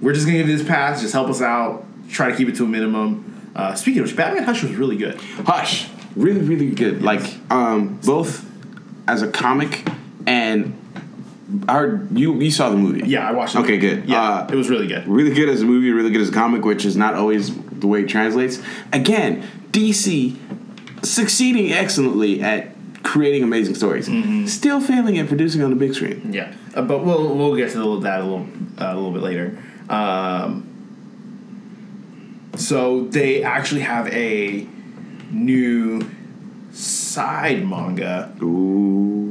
we're 0.00 0.14
just 0.14 0.24
gonna 0.26 0.38
give 0.38 0.48
you 0.48 0.56
this 0.56 0.66
pass. 0.66 1.00
Just 1.02 1.12
help 1.12 1.28
us 1.28 1.42
out. 1.42 1.84
Try 2.10 2.30
to 2.30 2.36
keep 2.36 2.48
it 2.48 2.54
to 2.56 2.64
a 2.64 2.68
minimum. 2.68 3.50
Uh, 3.54 3.74
speaking 3.74 4.00
of 4.00 4.06
which, 4.06 4.16
Batman 4.16 4.44
Hush 4.44 4.62
was 4.62 4.74
really 4.76 4.96
good. 4.96 5.20
Hush. 5.44 5.88
Really, 6.16 6.40
really 6.40 6.70
good. 6.70 7.02
Like, 7.02 7.22
um, 7.50 7.98
both 8.04 8.48
as 9.08 9.22
a 9.22 9.30
comic 9.30 9.86
and. 10.26 10.76
I 11.68 11.72
heard 11.74 12.16
you 12.16 12.34
you 12.40 12.52
saw 12.52 12.70
the 12.70 12.76
movie. 12.76 13.02
Yeah, 13.08 13.28
I 13.28 13.32
watched. 13.32 13.56
it. 13.56 13.58
Okay, 13.62 13.76
good. 13.76 14.08
Yeah, 14.08 14.22
Uh, 14.22 14.48
it 14.52 14.54
was 14.54 14.70
really 14.70 14.86
good. 14.86 15.04
really 15.08 15.34
good 15.34 15.48
as 15.48 15.62
a 15.62 15.64
movie, 15.64 15.90
really 15.90 16.10
good 16.12 16.20
as 16.20 16.28
a 16.28 16.32
comic, 16.32 16.64
which 16.64 16.84
is 16.84 16.96
not 16.96 17.14
always 17.14 17.50
the 17.80 17.86
way 17.86 18.02
it 18.02 18.08
translates. 18.08 18.60
Again, 18.92 19.42
DC 19.72 20.36
succeeding 21.04 21.72
excellently 21.72 22.40
at 22.42 22.68
creating 23.02 23.42
amazing 23.42 23.74
stories, 23.74 24.08
Mm-hmm. 24.08 24.46
still 24.46 24.80
failing 24.80 25.18
at 25.18 25.26
producing 25.28 25.62
on 25.62 25.70
the 25.70 25.76
big 25.76 25.94
screen. 25.94 26.32
Yeah, 26.32 26.52
uh, 26.74 26.82
but 26.82 27.04
we'll 27.04 27.34
we'll 27.36 27.56
get 27.56 27.70
to 27.72 28.00
that 28.00 28.20
a 28.20 28.24
little 28.24 28.46
uh, 28.78 28.92
a 28.92 28.94
little 28.94 29.12
bit 29.12 29.22
later. 29.22 29.58
Um, 29.88 30.66
so 32.56 33.04
they 33.06 33.42
actually 33.42 33.80
have 33.82 34.06
a 34.08 34.66
new 35.30 36.02
side 36.72 37.66
manga, 37.66 38.34
Ooh, 38.42 39.29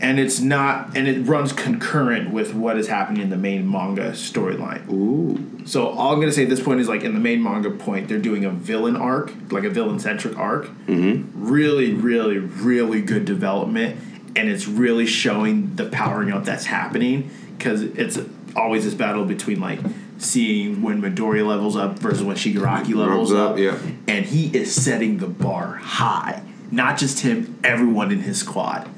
and 0.00 0.18
it's 0.20 0.40
not, 0.40 0.96
and 0.96 1.08
it 1.08 1.22
runs 1.22 1.52
concurrent 1.52 2.30
with 2.32 2.54
what 2.54 2.76
is 2.78 2.88
happening 2.88 3.22
in 3.22 3.30
the 3.30 3.36
main 3.36 3.70
manga 3.70 4.12
storyline. 4.12 4.88
ooh, 4.90 5.66
So 5.66 5.88
all 5.88 6.12
I'm 6.14 6.20
gonna 6.20 6.32
say 6.32 6.44
at 6.44 6.48
this 6.48 6.62
point 6.62 6.80
is 6.80 6.88
like 6.88 7.02
in 7.02 7.14
the 7.14 7.20
main 7.20 7.42
manga 7.42 7.70
point, 7.70 8.08
they're 8.08 8.18
doing 8.18 8.44
a 8.44 8.50
villain 8.50 8.96
arc, 8.96 9.32
like 9.50 9.64
a 9.64 9.70
villain 9.70 9.98
centric 9.98 10.36
arc. 10.38 10.66
Mm-hmm. 10.86 11.48
Really, 11.48 11.92
really, 11.94 12.38
really 12.38 13.00
good 13.02 13.24
development, 13.24 13.96
and 14.36 14.48
it's 14.48 14.68
really 14.68 15.06
showing 15.06 15.74
the 15.76 15.86
powering 15.86 16.32
up 16.32 16.44
that's 16.44 16.66
happening 16.66 17.30
because 17.56 17.82
it's 17.82 18.18
always 18.56 18.84
this 18.84 18.94
battle 18.94 19.24
between 19.24 19.60
like 19.60 19.80
seeing 20.18 20.82
when 20.82 21.00
Midoriya 21.00 21.46
levels 21.46 21.76
up 21.76 21.98
versus 21.98 22.22
when 22.24 22.34
Shigaraki 22.36 22.94
levels 22.94 23.30
Levels 23.30 23.32
up, 23.32 23.52
up. 23.52 23.58
yeah. 23.58 23.78
and 24.08 24.24
he 24.26 24.46
is 24.56 24.74
setting 24.74 25.18
the 25.18 25.28
bar 25.28 25.74
high. 25.76 26.42
Not 26.70 26.98
just 26.98 27.20
him, 27.20 27.58
everyone 27.64 28.10
in 28.12 28.20
his 28.20 28.38
squad. 28.40 28.88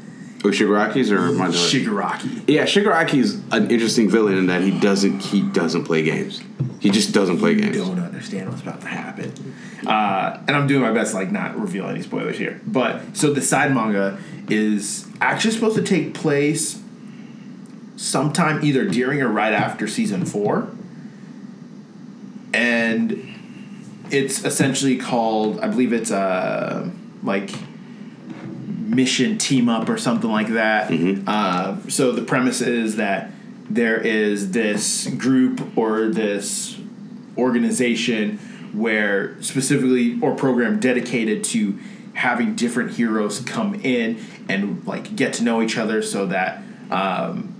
Oh, 0.42 0.48
Shigaraki's 0.48 1.12
or 1.12 1.18
Madara? 1.18 1.53
Shigaraki. 1.53 2.44
yeah, 2.48 2.64
Shigaraki's 2.64 3.35
an 3.53 3.70
interesting 3.70 4.09
villain 4.09 4.38
in 4.38 4.46
that 4.46 4.62
he 4.62 4.70
doesn't 4.70 5.20
he 5.20 5.42
doesn't 5.42 5.85
play 5.85 6.03
games. 6.03 6.42
He 6.81 6.88
just 6.90 7.12
doesn't 7.12 7.38
play 7.38 7.55
games. 7.57 7.76
don't 7.76 7.98
understand 7.98 8.48
what's 8.48 8.62
about 8.62 8.81
to 8.81 8.87
happen. 8.87 9.33
Uh, 9.87 10.38
and 10.48 10.57
I'm 10.57 10.66
doing 10.66 10.81
my 10.81 10.92
best 10.92 11.12
to 11.12 11.18
like 11.18 11.31
not 11.31 11.59
reveal 11.61 11.87
any 11.87 12.00
spoilers 12.00 12.38
here. 12.38 12.61
But 12.66 13.16
so 13.16 13.33
the 13.35 13.42
side 13.42 13.74
manga 13.74 14.18
is 14.48 15.07
actually 15.20 15.53
supposed 15.53 15.76
to 15.76 15.83
take 15.83 16.14
place 16.14 16.83
sometime 17.96 18.64
either 18.64 18.87
during 18.87 19.20
or 19.20 19.29
right 19.29 19.53
after 19.53 19.87
season 19.87 20.24
four. 20.24 20.70
And 22.55 23.26
it's 24.11 24.44
essentially 24.44 24.96
called, 24.96 25.61
I 25.61 25.68
believe 25.68 25.92
it's 25.92 26.11
uh, 26.11 26.88
like 27.22 27.50
mission 28.94 29.38
team 29.38 29.68
up 29.68 29.88
or 29.88 29.96
something 29.96 30.31
like 30.31 30.48
that. 30.48 30.90
Uh, 31.26 31.76
so 31.88 32.12
the 32.12 32.22
premise 32.22 32.61
is 32.61 32.96
that 32.96 33.31
there 33.68 33.96
is 33.98 34.50
this 34.50 35.07
group 35.07 35.76
or 35.79 36.09
this 36.09 36.76
organization 37.38 38.38
where 38.72 39.40
specifically 39.42 40.18
or 40.20 40.35
program 40.35 40.81
dedicated 40.81 41.44
to 41.44 41.79
having 42.14 42.55
different 42.57 42.90
heroes 42.92 43.40
come 43.40 43.74
in 43.76 44.18
and 44.48 44.85
like 44.87 45.14
get 45.14 45.33
to 45.35 45.44
know 45.44 45.62
each 45.62 45.79
other 45.79 46.03
so 46.03 46.26
that 46.26 46.61
um, 46.90 47.55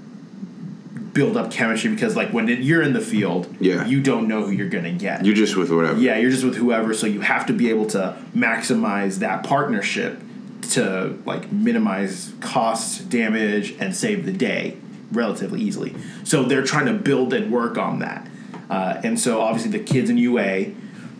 build 1.12 1.36
up 1.36 1.50
chemistry 1.52 1.90
because 1.90 2.16
like 2.16 2.32
when 2.32 2.48
it, 2.48 2.58
you're 2.58 2.82
in 2.82 2.92
the 2.92 3.00
field 3.00 3.56
Yeah. 3.60 3.86
you 3.86 4.00
don't 4.00 4.26
know 4.28 4.42
who 4.44 4.50
you're 4.50 4.68
gonna 4.68 4.92
get 4.92 5.24
You're 5.24 5.34
just 5.34 5.56
with 5.56 5.70
whatever. 5.70 5.98
yeah 5.98 6.18
you're 6.18 6.30
just 6.30 6.44
with 6.44 6.56
whoever 6.56 6.92
so 6.94 7.06
you 7.06 7.20
have 7.20 7.46
to 7.46 7.52
be 7.52 7.70
able 7.70 7.86
to 7.86 8.16
maximize 8.36 9.18
that 9.20 9.44
partnership 9.44 10.20
to 10.62 11.18
like 11.25 11.51
minimize 11.53 12.33
cost 12.40 13.09
damage 13.09 13.73
and 13.79 13.94
save 13.94 14.25
the 14.25 14.33
day 14.33 14.77
relatively 15.12 15.61
easily. 15.61 15.94
So 16.25 16.44
they're 16.44 16.62
trying 16.62 16.87
to 16.87 16.92
build 16.92 17.33
and 17.33 17.53
work 17.53 17.79
on 17.79 18.01
that. 18.01 18.29
Uh, 18.68 19.01
and 19.03 19.18
so 19.18 19.40
obviously 19.40 19.73
the 19.73 19.85
kids 19.85 20.11
in 20.11 20.18
ua 20.18 20.66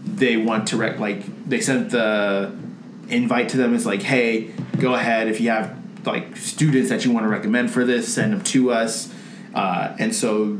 they 0.05 0.37
want 0.37 0.69
to 0.69 0.77
rec- 0.77 0.99
like 0.99 1.49
they 1.49 1.61
sent 1.61 1.91
the 1.91 2.57
invite 3.09 3.49
to 3.51 3.57
them. 3.57 3.75
It's 3.75 3.87
like 3.87 4.03
hey 4.03 4.53
go 4.79 4.95
ahead. 4.95 5.29
If 5.29 5.41
you 5.41 5.51
have 5.51 5.77
like 6.07 6.37
students 6.37 6.89
that 6.91 7.05
you 7.05 7.11
want 7.11 7.25
to 7.25 7.29
recommend 7.29 7.71
for 7.71 7.85
this 7.85 8.13
send 8.13 8.33
them 8.33 8.43
to 8.43 8.73
us. 8.73 9.13
Uh, 9.55 9.97
and 9.99 10.15
so 10.15 10.59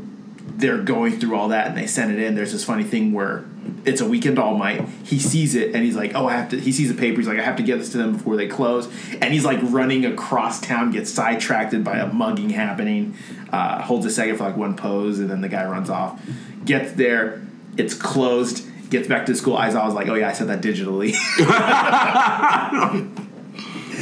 they're 0.57 0.81
going 0.81 1.19
through 1.19 1.35
all 1.35 1.47
that 1.49 1.67
and 1.67 1.77
they 1.77 1.87
send 1.87 2.11
it 2.11 2.19
in. 2.19 2.35
There's 2.35 2.51
this 2.51 2.65
funny 2.65 2.83
thing 2.83 3.13
where 3.13 3.45
it's 3.85 4.01
a 4.01 4.05
weekend 4.05 4.37
all 4.37 4.57
might 4.57 4.87
he 5.03 5.19
sees 5.19 5.55
it 5.55 5.73
and 5.73 5.83
he's 5.83 5.95
like 5.95 6.13
oh 6.15 6.27
i 6.27 6.33
have 6.33 6.49
to 6.49 6.59
he 6.59 6.71
sees 6.71 6.93
the 6.93 6.99
paper 6.99 7.17
he's 7.17 7.27
like 7.27 7.39
i 7.39 7.41
have 7.41 7.55
to 7.55 7.63
get 7.63 7.77
this 7.77 7.91
to 7.91 7.97
them 7.97 8.13
before 8.13 8.35
they 8.35 8.47
close 8.47 8.87
and 9.21 9.33
he's 9.33 9.45
like 9.45 9.59
running 9.63 10.05
across 10.05 10.61
town 10.61 10.91
gets 10.91 11.11
sidetracked 11.11 11.83
by 11.83 11.97
a 11.97 12.07
mugging 12.07 12.49
happening 12.49 13.15
uh, 13.51 13.81
holds 13.81 14.05
a 14.05 14.09
second 14.09 14.37
for 14.37 14.43
like 14.45 14.57
one 14.57 14.75
pose 14.75 15.19
and 15.19 15.29
then 15.29 15.41
the 15.41 15.49
guy 15.49 15.65
runs 15.65 15.89
off 15.89 16.21
gets 16.65 16.93
there 16.93 17.41
it's 17.77 17.93
closed 17.93 18.67
gets 18.89 19.07
back 19.07 19.25
to 19.25 19.35
school 19.35 19.57
Aizawa's 19.57 19.93
like 19.93 20.07
oh 20.07 20.15
yeah 20.15 20.29
i 20.29 20.33
said 20.33 20.47
that 20.47 20.61
digitally 20.61 21.13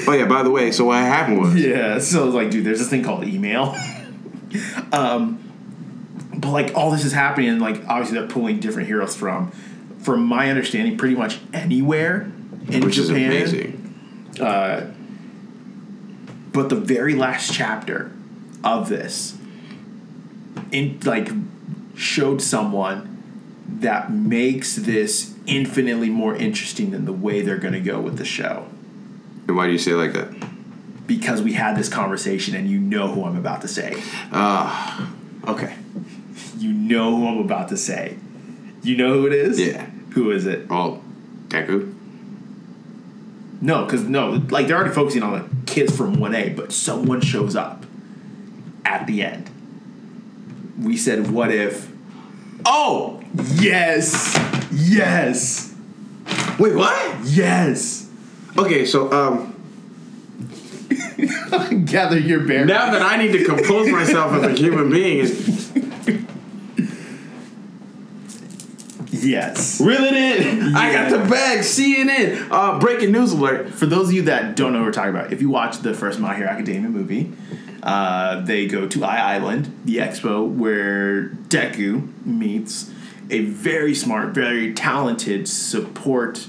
Oh 0.07 0.13
yeah. 0.13 0.25
By 0.25 0.43
the 0.43 0.49
way, 0.49 0.71
so 0.71 0.85
what 0.85 0.97
happened 0.97 1.39
was 1.39 1.55
Yeah, 1.55 1.99
so 1.99 2.23
I 2.23 2.25
was 2.25 2.35
like, 2.35 2.51
dude, 2.51 2.65
there's 2.65 2.79
this 2.79 2.89
thing 2.89 3.03
called 3.03 3.25
email. 3.25 3.75
um, 4.91 5.48
but 6.39 6.51
like 6.51 6.75
all 6.75 6.91
this 6.91 7.03
is 7.03 7.11
happening, 7.11 7.49
and 7.49 7.61
like 7.61 7.85
obviously 7.87 8.17
they're 8.17 8.27
pulling 8.27 8.59
different 8.59 8.87
heroes 8.87 9.15
from, 9.15 9.51
from 9.99 10.23
my 10.23 10.49
understanding, 10.49 10.97
pretty 10.97 11.15
much 11.15 11.39
anywhere 11.53 12.31
in 12.69 12.83
which 12.83 12.95
Japan. 12.95 13.31
is 13.31 13.53
amazing. 13.53 13.75
But 16.51 16.69
the 16.69 16.75
very 16.75 17.13
last 17.15 17.53
chapter 17.53 18.11
of 18.63 18.89
this, 18.89 19.37
in 20.71 20.99
like, 21.03 21.29
showed 21.95 22.41
someone 22.41 23.05
that 23.67 24.11
makes 24.11 24.75
this 24.75 25.35
infinitely 25.45 26.09
more 26.09 26.35
interesting 26.35 26.91
than 26.91 27.05
the 27.05 27.13
way 27.13 27.41
they're 27.41 27.57
going 27.57 27.73
to 27.73 27.79
go 27.79 27.99
with 27.99 28.17
the 28.17 28.25
show. 28.25 28.67
And 29.47 29.55
why 29.55 29.67
do 29.67 29.71
you 29.71 29.77
say 29.77 29.91
it 29.91 29.95
like 29.95 30.13
that? 30.13 30.33
Because 31.05 31.41
we 31.41 31.53
had 31.53 31.77
this 31.77 31.89
conversation, 31.89 32.55
and 32.55 32.67
you 32.67 32.79
know 32.79 33.07
who 33.07 33.25
I'm 33.25 33.37
about 33.37 33.61
to 33.61 33.67
say. 33.67 34.01
Ah. 34.31 35.11
okay. 35.47 35.75
You 36.59 36.73
know 36.73 37.15
who 37.15 37.27
I'm 37.27 37.39
about 37.39 37.69
to 37.69 37.77
say. 37.77 38.17
You 38.83 38.97
know 38.97 39.13
who 39.13 39.27
it 39.27 39.33
is? 39.33 39.59
Yeah. 39.59 39.85
Who 40.13 40.31
is 40.31 40.45
it? 40.45 40.69
Well, 40.69 41.01
Deku. 41.47 41.95
No, 43.61 43.85
because 43.85 44.03
no, 44.03 44.41
like 44.49 44.67
they're 44.67 44.77
already 44.77 44.93
focusing 44.93 45.23
on 45.23 45.33
the 45.33 45.65
kids 45.65 45.95
from 45.95 46.17
1A, 46.17 46.55
but 46.55 46.71
someone 46.71 47.21
shows 47.21 47.55
up 47.55 47.85
at 48.85 49.07
the 49.07 49.21
end. 49.23 49.49
We 50.81 50.97
said, 50.97 51.31
what 51.31 51.51
if. 51.51 51.91
Oh! 52.65 53.21
Yes! 53.55 54.37
Yes! 54.71 55.73
Wait, 56.57 56.75
what? 56.75 57.19
Yes! 57.25 58.09
Okay, 58.57 58.85
so 58.85 59.11
um, 59.11 59.55
Gather 61.85 62.17
your 62.17 62.41
bear. 62.41 62.65
now 62.65 62.91
that 62.91 63.01
I 63.01 63.17
need 63.17 63.31
to 63.33 63.45
compose 63.45 63.89
myself 63.89 64.33
as 64.33 64.43
a 64.43 64.51
human 64.51 64.89
being 64.89 65.21
and 65.21 65.88
Yes. 69.11 69.81
reel 69.81 70.03
it 70.03 70.13
in, 70.13 70.75
I 70.75 70.91
got 70.91 71.09
the 71.09 71.29
bag. 71.29 71.59
CNN. 71.59 72.47
Uh, 72.51 72.79
breaking 72.79 73.11
news 73.11 73.33
alert. 73.33 73.73
For 73.73 73.85
those 73.85 74.09
of 74.09 74.13
you 74.13 74.23
that 74.23 74.55
don't 74.55 74.73
know 74.73 74.79
what 74.79 74.85
we're 74.85 74.91
talking 74.91 75.15
about, 75.15 75.33
if 75.33 75.41
you 75.41 75.49
watch 75.49 75.79
the 75.79 75.93
first 75.93 76.19
My 76.19 76.35
Hero 76.35 76.49
Academia 76.49 76.89
movie, 76.89 77.31
uh, 77.81 78.41
they 78.41 78.67
go 78.67 78.87
to 78.87 79.03
I 79.03 79.35
Island, 79.35 79.79
the 79.85 79.97
expo, 79.97 80.47
where 80.47 81.29
Deku 81.29 82.25
meets 82.25 82.91
a 83.29 83.41
very 83.41 83.93
smart, 83.95 84.29
very 84.29 84.73
talented 84.73 85.47
support 85.47 86.47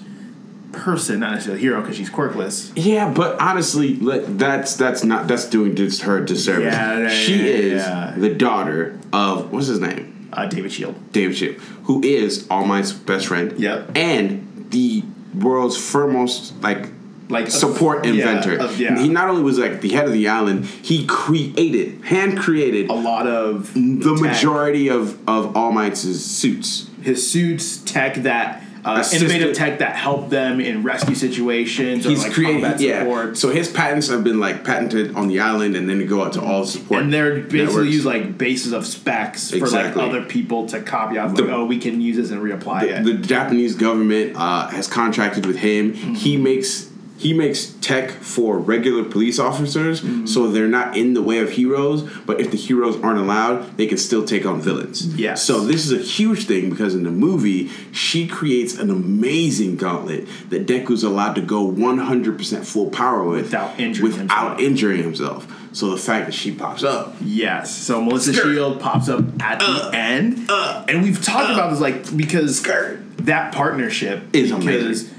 person, 0.73 1.21
not 1.21 1.33
necessarily 1.33 1.61
a 1.61 1.63
hero 1.63 1.81
because 1.81 1.97
she's 1.97 2.11
quirkless. 2.11 2.73
Yeah, 2.77 3.13
but 3.13 3.41
honestly, 3.41 3.95
that's 3.95 4.77
that's 4.77 5.05
not 5.05 5.29
that's 5.29 5.47
doing 5.47 5.77
her 5.77 6.21
disservice. 6.21 6.75
Yeah, 6.75 6.99
yeah, 6.99 7.09
she 7.09 7.37
yeah, 7.37 7.45
is 7.45 7.83
yeah. 7.83 8.15
the 8.17 8.35
daughter 8.35 8.99
of 9.13 9.53
what's 9.53 9.67
his 9.67 9.81
name, 9.81 10.20
Uh, 10.33 10.47
David 10.47 10.73
Shield. 10.73 10.95
David 11.13 11.37
Shield, 11.37 11.57
who 11.85 12.03
is 12.03 12.47
All 12.51 12.65
Might's 12.65 12.93
best 12.93 13.27
friend. 13.27 13.59
Yep. 13.59 13.97
and 13.97 14.67
the 14.71 15.03
world's 15.35 15.77
foremost 15.77 16.55
like 16.63 16.89
Like 17.29 17.49
support 17.49 18.05
yeah, 18.05 18.13
inventor. 18.13 18.61
uh, 18.61 18.71
yeah. 18.73 18.99
He 19.01 19.09
not 19.09 19.29
only 19.29 19.43
was 19.43 19.59
like 19.59 19.81
the 19.81 19.89
head 19.91 20.07
of 20.07 20.13
the 20.13 20.29
island, 20.29 20.65
he 20.67 21.07
created, 21.07 22.05
hand 22.05 22.39
created 22.39 22.91
A 22.91 22.95
lot 22.95 23.27
of 23.27 23.73
the 23.75 23.81
tech. 24.15 24.21
majority 24.21 24.89
of 24.89 25.17
of 25.29 25.57
All 25.57 25.73
Might's 25.73 26.01
suits. 26.01 26.89
his 27.03 27.29
suits, 27.31 27.79
tech 27.79 28.17
that 28.23 28.63
uh, 28.85 29.05
innovative 29.13 29.55
tech 29.55 29.79
that 29.81 29.97
help 29.97 30.31
them 30.31 30.61
in 30.61 30.83
rescue 30.83 31.15
situations 31.15 32.07
or 32.07 32.11
He's 32.11 32.23
like 32.23 32.33
created, 32.33 32.63
combat 32.63 32.81
yeah. 32.81 33.01
support. 33.01 33.37
So 33.39 33.51
his 33.51 33.71
patents 33.71 34.09
have 34.09 34.25
been 34.25 34.41
like 34.41 34.65
patented 34.65 35.15
on 35.15 35.29
the 35.29 35.41
island, 35.41 35.77
and 35.77 35.89
then 35.89 35.99
they 35.99 36.07
go 36.07 36.23
out 36.25 36.33
to 36.35 36.43
all 36.43 36.65
support. 36.65 37.03
and 37.03 37.13
they're 37.13 37.35
basically 37.41 37.65
networks. 37.67 37.91
use 37.93 38.05
like 38.07 38.39
bases 38.39 38.73
of 38.73 38.87
specs 38.87 39.53
Exactly. 39.53 39.93
for 39.93 39.99
like 39.99 40.09
other 40.09 40.23
people 40.25 40.67
to 40.69 40.81
copy 40.83 41.19
off. 41.19 41.39
Like, 41.39 41.49
oh, 41.51 41.65
we 41.65 41.79
can 41.79 42.01
use 42.01 42.17
this 42.17 42.31
and 42.31 42.41
reapply 42.43 42.83
it. 42.85 43.05
the 43.05 43.15
Japanese 43.15 43.75
government 43.75 44.35
uh, 44.37 44.69
has 44.69 44.87
contracted 44.89 45.47
with 45.47 45.57
him. 45.57 45.93
Mm-hmm. 45.95 46.15
He 46.15 46.37
makes 46.37 46.90
he 47.21 47.33
makes 47.35 47.67
tech 47.83 48.11
for 48.11 48.59
regular 48.59 49.05
police 49.05 49.39
officers, 49.39 50.01
Mm-hmm. 50.01 50.27
so 50.27 50.51
they're 50.51 50.67
not 50.81 50.97
in 50.97 51.15
the 51.15 51.23
way 51.23 51.39
of 51.39 51.51
heroes. 51.51 52.03
But 52.27 52.41
if 52.41 52.51
the 52.51 52.57
heroes 52.57 52.97
aren't 53.05 53.19
allowed, 53.21 53.77
they 53.77 53.87
can 53.87 53.99
still 53.99 54.25
take 54.25 54.45
on 54.47 54.61
villains. 54.63 55.07
yeah 55.17 55.35
So 55.35 55.61
this 55.61 55.85
is 55.87 55.93
a 55.93 56.03
huge 56.03 56.47
thing 56.47 56.71
because 56.71 56.95
in 56.95 57.05
the 57.05 57.11
movie, 57.11 57.69
she 57.93 58.27
creates 58.27 58.73
an 58.79 58.89
amazing 58.91 59.77
gauntlet 59.77 60.27
that 60.49 60.67
Deku's 60.67 61.05
allowed 61.05 61.35
to 61.35 61.43
go 61.43 61.71
100% 61.71 62.65
full 62.65 62.91
power 62.91 63.23
with 63.25 63.43
Without 63.45 63.79
injuring 63.79 64.11
without 64.13 64.27
himself. 64.29 64.61
injuring 64.61 65.03
himself. 65.03 65.57
So 65.73 65.91
the 65.91 65.97
fact 65.99 66.27
that 66.27 66.33
she 66.33 66.51
pops 66.53 66.83
up, 66.83 67.15
Yes. 67.23 67.77
So 67.77 68.01
Melissa 68.03 68.33
Skirt. 68.33 68.55
Shield 68.55 68.81
pops 68.81 69.09
up 69.09 69.21
at 69.43 69.59
the 69.61 69.67
uh. 69.67 69.91
end, 69.95 70.47
uh. 70.49 70.85
and 70.89 71.03
we've 71.03 71.23
talked 71.23 71.51
uh. 71.51 71.55
about 71.55 71.71
this 71.71 71.81
like 71.81 72.17
because 72.17 72.59
Skirt. 72.59 72.99
that 73.27 73.55
partnership 73.55 74.23
Is 74.33 74.51
amazing. 74.51 75.15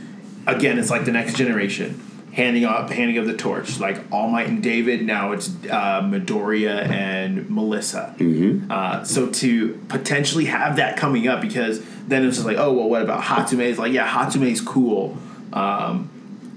Again, 0.47 0.79
it's 0.79 0.89
like 0.89 1.05
the 1.05 1.11
next 1.11 1.35
generation 1.35 1.99
handing 2.33 2.63
up, 2.63 2.89
handing 2.89 3.17
of 3.17 3.25
the 3.27 3.35
torch. 3.35 3.79
Like 3.79 3.99
All 4.11 4.29
Might 4.29 4.47
and 4.47 4.63
David, 4.63 5.01
now 5.03 5.33
it's 5.33 5.49
uh, 5.69 6.01
Midoriya 6.01 6.87
and 6.89 7.49
Melissa. 7.49 8.15
Mm-hmm. 8.17 8.71
Uh, 8.71 9.03
so 9.03 9.29
to 9.29 9.73
potentially 9.89 10.45
have 10.45 10.77
that 10.77 10.95
coming 10.97 11.27
up 11.27 11.41
because 11.41 11.83
then 12.07 12.25
it's 12.25 12.37
just 12.37 12.47
like, 12.47 12.57
oh 12.57 12.71
well, 12.73 12.89
what 12.89 13.01
about 13.01 13.21
Hatsume? 13.23 13.59
It's 13.59 13.79
like 13.79 13.91
yeah, 13.93 14.07
Hatsume's 14.07 14.61
cool. 14.61 15.17
Um, 15.53 16.09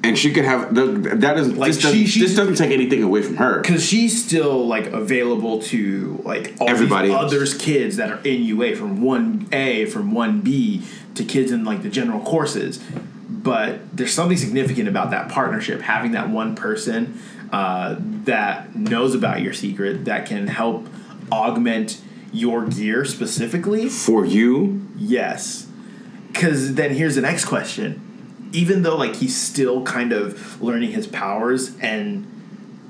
and 0.05 0.19
she 0.19 0.33
could 0.35 0.45
have 0.45 0.75
that 0.75 1.19
doesn't 1.21 1.57
Like, 1.57 1.69
this, 1.73 1.81
doesn't 1.83 1.99
she- 1.99 2.07
she's- 2.07 2.29
this 2.29 2.37
doesn't 2.37 2.57
take 2.57 2.71
anything 2.71 3.03
away 3.03 3.23
from 3.23 3.37
her. 3.37 3.61
because 3.61 3.85
she's 3.85 4.23
still 4.25 4.67
like 4.67 4.87
available 4.89 5.63
to 5.63 6.21
like 6.25 6.55
all 6.61 6.69
Everybody 6.69 7.11
others 7.11 7.55
kids 7.55 7.97
that 7.97 8.11
are 8.11 8.21
in 8.23 8.43
UA 8.45 8.77
from 8.77 9.01
one 9.03 9.49
A 9.51 9.87
from 9.87 10.13
one 10.13 10.43
B 10.43 10.83
to 11.15 11.25
kids 11.25 11.51
in 11.51 11.65
like 11.65 11.83
the 11.83 11.89
general 11.89 12.21
courses. 12.21 12.81
But 13.45 13.97
there's 13.97 14.13
something 14.13 14.37
significant 14.37 14.89
about 14.89 15.11
that 15.11 15.31
partnership, 15.31 15.83
having 15.83 16.13
that 16.13 16.31
one 16.31 16.57
person 16.57 17.21
uh, 17.53 17.97
that 18.25 18.75
knows 18.75 19.15
about 19.15 19.43
your 19.43 19.53
secret 19.53 20.07
that 20.07 20.27
can 20.27 20.49
help 20.49 20.89
augment 21.31 22.01
your 22.33 22.67
gear 22.67 23.05
specifically. 23.05 23.89
For 23.89 24.25
you, 24.25 24.85
Yes. 24.97 25.67
Because 26.33 26.75
then 26.75 26.95
here's 26.95 27.15
the 27.15 27.21
next 27.21 27.45
question. 27.45 28.01
Even 28.53 28.83
though, 28.83 28.97
like, 28.97 29.17
he's 29.17 29.37
still 29.37 29.83
kind 29.83 30.13
of 30.13 30.61
learning 30.63 30.93
his 30.93 31.07
powers 31.07 31.77
and 31.79 32.31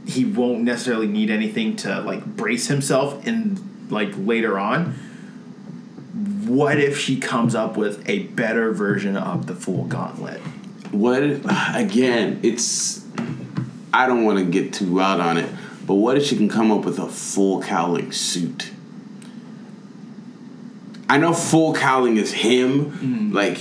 he 0.07 0.25
won't 0.25 0.63
necessarily 0.63 1.07
need 1.07 1.31
anything 1.31 1.77
to, 1.77 2.01
like, 2.01 2.25
brace 2.25 2.69
himself 2.69 3.27
in, 3.27 3.59
like, 3.91 4.13
later 4.17 4.59
on, 4.59 4.95
what 6.45 6.79
if 6.79 6.99
she 6.99 7.19
comes 7.19 7.55
up 7.55 7.77
with 7.77 8.09
a 8.09 8.25
better 8.25 8.73
version 8.73 9.17
of 9.17 9.47
the 9.47 9.55
full 9.55 9.85
gauntlet? 9.85 10.41
what 10.95 11.23
again? 11.75 12.41
It's 12.43 13.05
I 13.93 14.07
don't 14.07 14.25
want 14.25 14.39
to 14.39 14.45
get 14.45 14.73
too 14.73 15.01
out 15.01 15.21
on 15.21 15.37
it, 15.37 15.49
but 15.87 15.95
what 15.95 16.17
if 16.17 16.25
she 16.25 16.37
can 16.37 16.49
come 16.49 16.71
up 16.71 16.85
with 16.85 16.99
a 16.99 17.09
full 17.09 17.63
cowling 17.63 18.13
suit? 18.13 18.71
I 21.09 21.19
know 21.19 21.35
full 21.35 21.75
cowling 21.75 22.17
is 22.17 22.33
him, 22.33 22.87
mm-hmm. 22.87 23.33
like 23.33 23.59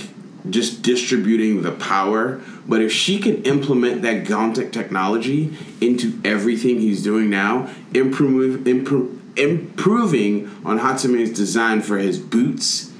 just 0.48 0.82
distributing 0.82 1.62
the 1.62 1.72
power. 1.72 2.40
But 2.66 2.80
if 2.80 2.90
she 2.90 3.18
can 3.18 3.42
implement 3.42 4.02
that 4.02 4.26
Gauntlet 4.26 4.72
technology 4.72 5.54
into 5.82 6.18
everything 6.24 6.80
he's 6.80 7.02
doing 7.02 7.28
now, 7.28 7.70
improve, 7.92 8.66
improve, 8.66 9.20
improving 9.36 10.50
on 10.64 10.78
Hatsume's 10.78 11.30
design 11.30 11.82
for 11.82 11.98
his 11.98 12.18
boots, 12.18 12.92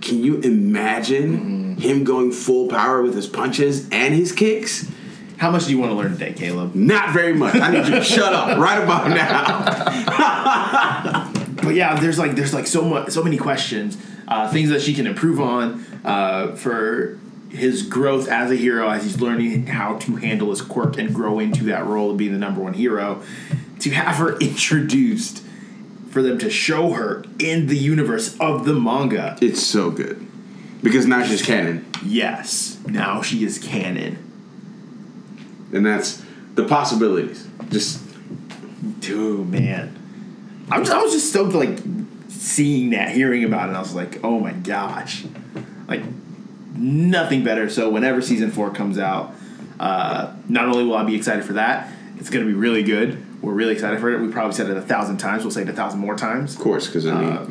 can 0.00 0.22
you 0.22 0.40
imagine 0.40 1.76
him 1.76 2.04
going 2.04 2.32
full 2.32 2.68
power 2.68 3.02
with 3.02 3.14
his 3.14 3.26
punches 3.26 3.88
and 3.90 4.14
his 4.14 4.32
kicks? 4.32 4.90
How 5.38 5.50
much 5.50 5.66
do 5.66 5.70
you 5.70 5.78
want 5.78 5.92
to 5.92 5.96
learn 5.96 6.12
today, 6.12 6.32
Caleb? 6.32 6.74
Not 6.74 7.12
very 7.12 7.32
much. 7.32 7.54
I 7.54 7.70
need 7.70 7.86
you 7.86 7.94
to 7.94 8.02
shut 8.02 8.32
up 8.32 8.58
right 8.58 8.82
about 8.82 9.08
now. 9.10 11.32
But 11.68 11.74
yeah, 11.74 12.00
there's 12.00 12.18
like 12.18 12.34
there's 12.34 12.54
like 12.54 12.66
so 12.66 12.82
much 12.82 13.10
so 13.10 13.22
many 13.22 13.36
questions, 13.36 13.98
uh, 14.26 14.50
things 14.50 14.70
that 14.70 14.80
she 14.80 14.94
can 14.94 15.06
improve 15.06 15.38
on 15.38 15.84
uh, 16.02 16.54
for 16.54 17.18
his 17.50 17.82
growth 17.82 18.26
as 18.26 18.50
a 18.50 18.54
hero 18.54 18.88
as 18.88 19.04
he's 19.04 19.20
learning 19.20 19.66
how 19.66 19.98
to 19.98 20.16
handle 20.16 20.48
his 20.48 20.62
quirk 20.62 20.96
and 20.96 21.14
grow 21.14 21.38
into 21.38 21.64
that 21.64 21.84
role 21.84 22.10
of 22.10 22.16
being 22.16 22.32
the 22.32 22.38
number 22.38 22.62
one 22.62 22.72
hero. 22.72 23.22
To 23.80 23.90
have 23.90 24.16
her 24.16 24.36
introduced, 24.40 25.44
for 26.10 26.22
them 26.22 26.38
to 26.38 26.50
show 26.50 26.90
her 26.92 27.24
in 27.38 27.66
the 27.66 27.76
universe 27.76 28.36
of 28.38 28.64
the 28.64 28.74
manga. 28.74 29.36
It's 29.40 29.62
so 29.62 29.90
good 29.90 30.26
because 30.82 31.06
now 31.06 31.22
she's 31.24 31.42
canon, 31.42 31.86
Yes, 32.04 32.78
now 32.86 33.20
she 33.22 33.44
is 33.44 33.58
canon. 33.58 34.16
and 35.72 35.84
that's 35.84 36.22
the 36.54 36.64
possibilities. 36.64 37.46
Just 37.70 38.02
Dude, 39.00 39.48
man. 39.48 39.96
I'm 40.70 40.84
just, 40.84 40.94
I 40.94 41.02
was 41.02 41.12
just 41.12 41.30
stoked, 41.30 41.54
like, 41.54 41.78
seeing 42.28 42.90
that, 42.90 43.10
hearing 43.10 43.42
about 43.44 43.64
it. 43.64 43.68
And 43.68 43.76
I 43.76 43.80
was 43.80 43.94
like, 43.94 44.22
oh 44.24 44.38
my 44.38 44.52
gosh. 44.52 45.24
Like, 45.88 46.02
nothing 46.74 47.42
better. 47.42 47.68
So, 47.68 47.90
whenever 47.90 48.20
season 48.22 48.50
four 48.50 48.70
comes 48.70 48.98
out, 48.98 49.34
uh, 49.80 50.34
not 50.48 50.66
only 50.66 50.84
will 50.84 50.94
I 50.96 51.04
be 51.04 51.16
excited 51.16 51.44
for 51.44 51.54
that, 51.54 51.90
it's 52.18 52.30
going 52.30 52.44
to 52.46 52.50
be 52.50 52.56
really 52.58 52.82
good. 52.82 53.24
We're 53.42 53.52
really 53.52 53.72
excited 53.72 54.00
for 54.00 54.10
it. 54.12 54.20
We 54.20 54.28
probably 54.32 54.54
said 54.54 54.68
it 54.68 54.76
a 54.76 54.82
thousand 54.82 55.18
times. 55.18 55.44
We'll 55.44 55.52
say 55.52 55.62
it 55.62 55.68
a 55.68 55.72
thousand 55.72 56.00
more 56.00 56.16
times. 56.16 56.54
of 56.54 56.60
course, 56.60 56.86
because 56.86 57.06
I 57.06 57.20
mean, 57.20 57.28
Uh, 57.32 57.44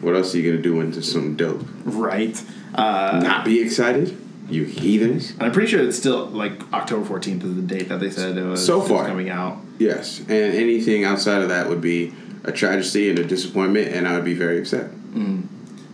what 0.00 0.14
else 0.16 0.34
are 0.34 0.38
you 0.38 0.50
gonna 0.50 0.62
do 0.62 0.80
into 0.80 1.02
some 1.02 1.34
dope? 1.36 1.64
Right. 1.84 2.40
Uh, 2.74 3.20
Not 3.22 3.44
be 3.44 3.60
excited, 3.60 4.16
you 4.50 4.64
heathens. 4.64 5.32
and 5.32 5.42
I'm 5.42 5.52
pretty 5.52 5.68
sure 5.70 5.80
it's 5.80 5.96
still, 5.96 6.26
like, 6.26 6.60
October 6.72 7.04
14th 7.04 7.44
is 7.44 7.54
the 7.54 7.62
date 7.62 7.88
that 7.88 8.00
they 8.00 8.10
said 8.10 8.36
it 8.36 8.42
was, 8.44 8.64
So 8.64 8.76
it 8.76 8.78
was 8.80 8.88
far. 8.88 9.06
coming 9.06 9.30
out. 9.30 9.58
Yes, 9.78 10.20
and 10.20 10.30
anything 10.54 11.04
outside 11.04 11.42
of 11.42 11.48
that 11.50 11.68
would 11.68 11.80
be 11.80 12.12
a 12.44 12.52
tragedy 12.52 13.10
and 13.10 13.18
a 13.18 13.24
disappointment, 13.24 13.88
and 13.94 14.06
I 14.08 14.14
would 14.16 14.24
be 14.24 14.34
very 14.34 14.58
upset. 14.60 14.90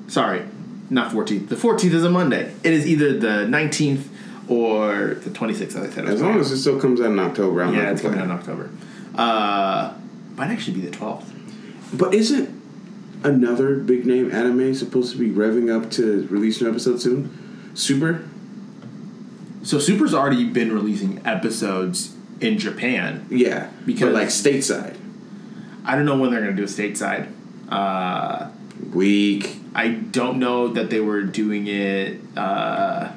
Sorry, 0.09 0.43
not 0.91 1.13
14th. 1.13 1.49
The 1.49 1.57
14th 1.57 1.93
is 1.95 2.05
a 2.05 2.11
Monday. 2.11 2.53
It 2.65 2.73
is 2.73 2.87
either 2.87 3.17
the 3.19 3.47
19th 3.47 4.09
or 4.49 5.17
the 5.23 5.31
26th, 5.31 5.77
as 5.77 5.77
I 5.77 5.91
said. 5.91 6.05
As 6.09 6.21
long 6.21 6.41
as 6.41 6.51
it 6.51 6.59
still 6.59 6.81
comes 6.81 7.01
out 7.01 7.07
in 7.13 7.19
October, 7.19 7.63
I'm 7.63 7.75
yeah, 7.75 7.91
it's 7.91 8.03
coming 8.03 8.19
out 8.19 8.25
in. 8.25 8.31
October. 8.33 8.71
Uh, 9.21 9.93
might 10.37 10.51
actually 10.51 10.81
be 10.81 10.87
the 10.87 10.97
12th. 10.97 11.25
But 11.93 12.15
isn't 12.15 12.49
another 13.23 13.77
big 13.77 14.07
name 14.07 14.33
anime 14.33 14.75
supposed 14.75 15.13
to 15.13 15.19
be 15.19 15.29
revving 15.29 15.71
up 15.71 15.91
to 15.93 16.27
release 16.31 16.61
an 16.63 16.69
episode 16.69 17.03
soon? 17.03 17.71
Super? 17.75 18.25
So 19.63 19.79
Super's 19.79 20.15
already 20.15 20.45
been 20.49 20.73
releasing 20.73 21.21
episodes 21.27 22.15
in 22.41 22.57
Japan. 22.59 23.27
Yeah, 23.29 23.69
Because- 23.85 24.07
but 24.09 24.15
like 24.15 24.29
stateside. 24.29 24.97
I 25.85 25.97
don't 25.97 26.07
know 26.07 26.17
when 26.19 26.31
they're 26.31 26.41
going 26.43 26.57
to 26.57 26.57
do 26.57 26.65
a 26.65 26.67
stateside. 26.67 27.27
Uh, 27.69 28.49
Weak. 28.95 29.57
I 29.75 29.89
don't 29.89 30.39
know 30.39 30.69
that 30.69 30.89
they 30.89 31.01
were 31.01 31.23
doing 31.23 31.67
it. 31.67 32.21
Uh, 32.37 33.09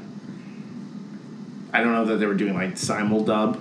I 1.72 1.82
don't 1.82 1.94
know 1.94 2.06
that 2.06 2.18
they 2.18 2.26
were 2.26 2.34
doing 2.36 2.54
like 2.54 2.76
simuldub 2.76 3.56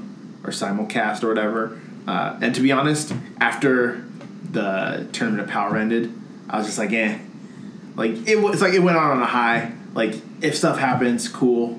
or 0.44 0.50
simulcast 0.50 1.22
or 1.22 1.28
whatever. 1.28 1.80
Uh, 2.06 2.38
and 2.40 2.54
to 2.54 2.60
be 2.60 2.72
honest, 2.72 3.14
after 3.40 4.04
the 4.50 5.08
tournament 5.12 5.44
of 5.44 5.48
power 5.48 5.76
ended, 5.76 6.12
I 6.48 6.58
was 6.58 6.66
just 6.66 6.78
like, 6.78 6.92
eh. 6.92 7.18
Like 7.94 8.26
it 8.26 8.36
was 8.36 8.62
like 8.62 8.72
it 8.72 8.80
went 8.80 8.96
on 8.96 9.18
on 9.18 9.22
a 9.22 9.26
high. 9.26 9.72
Like 9.94 10.14
if 10.40 10.56
stuff 10.56 10.78
happens, 10.78 11.28
cool. 11.28 11.78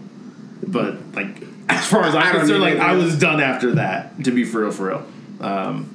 But 0.65 1.13
like 1.13 1.43
as 1.69 1.85
far 1.85 2.03
as 2.03 2.15
I 2.15 2.21
I'm 2.21 2.39
concerned, 2.39 2.61
like 2.61 2.77
I 2.77 2.93
was 2.93 3.17
done 3.17 3.41
after 3.41 3.75
that. 3.75 4.23
To 4.23 4.31
be 4.31 4.43
for 4.43 4.61
real, 4.61 4.71
for 4.71 4.87
real. 4.87 5.05
Um, 5.41 5.89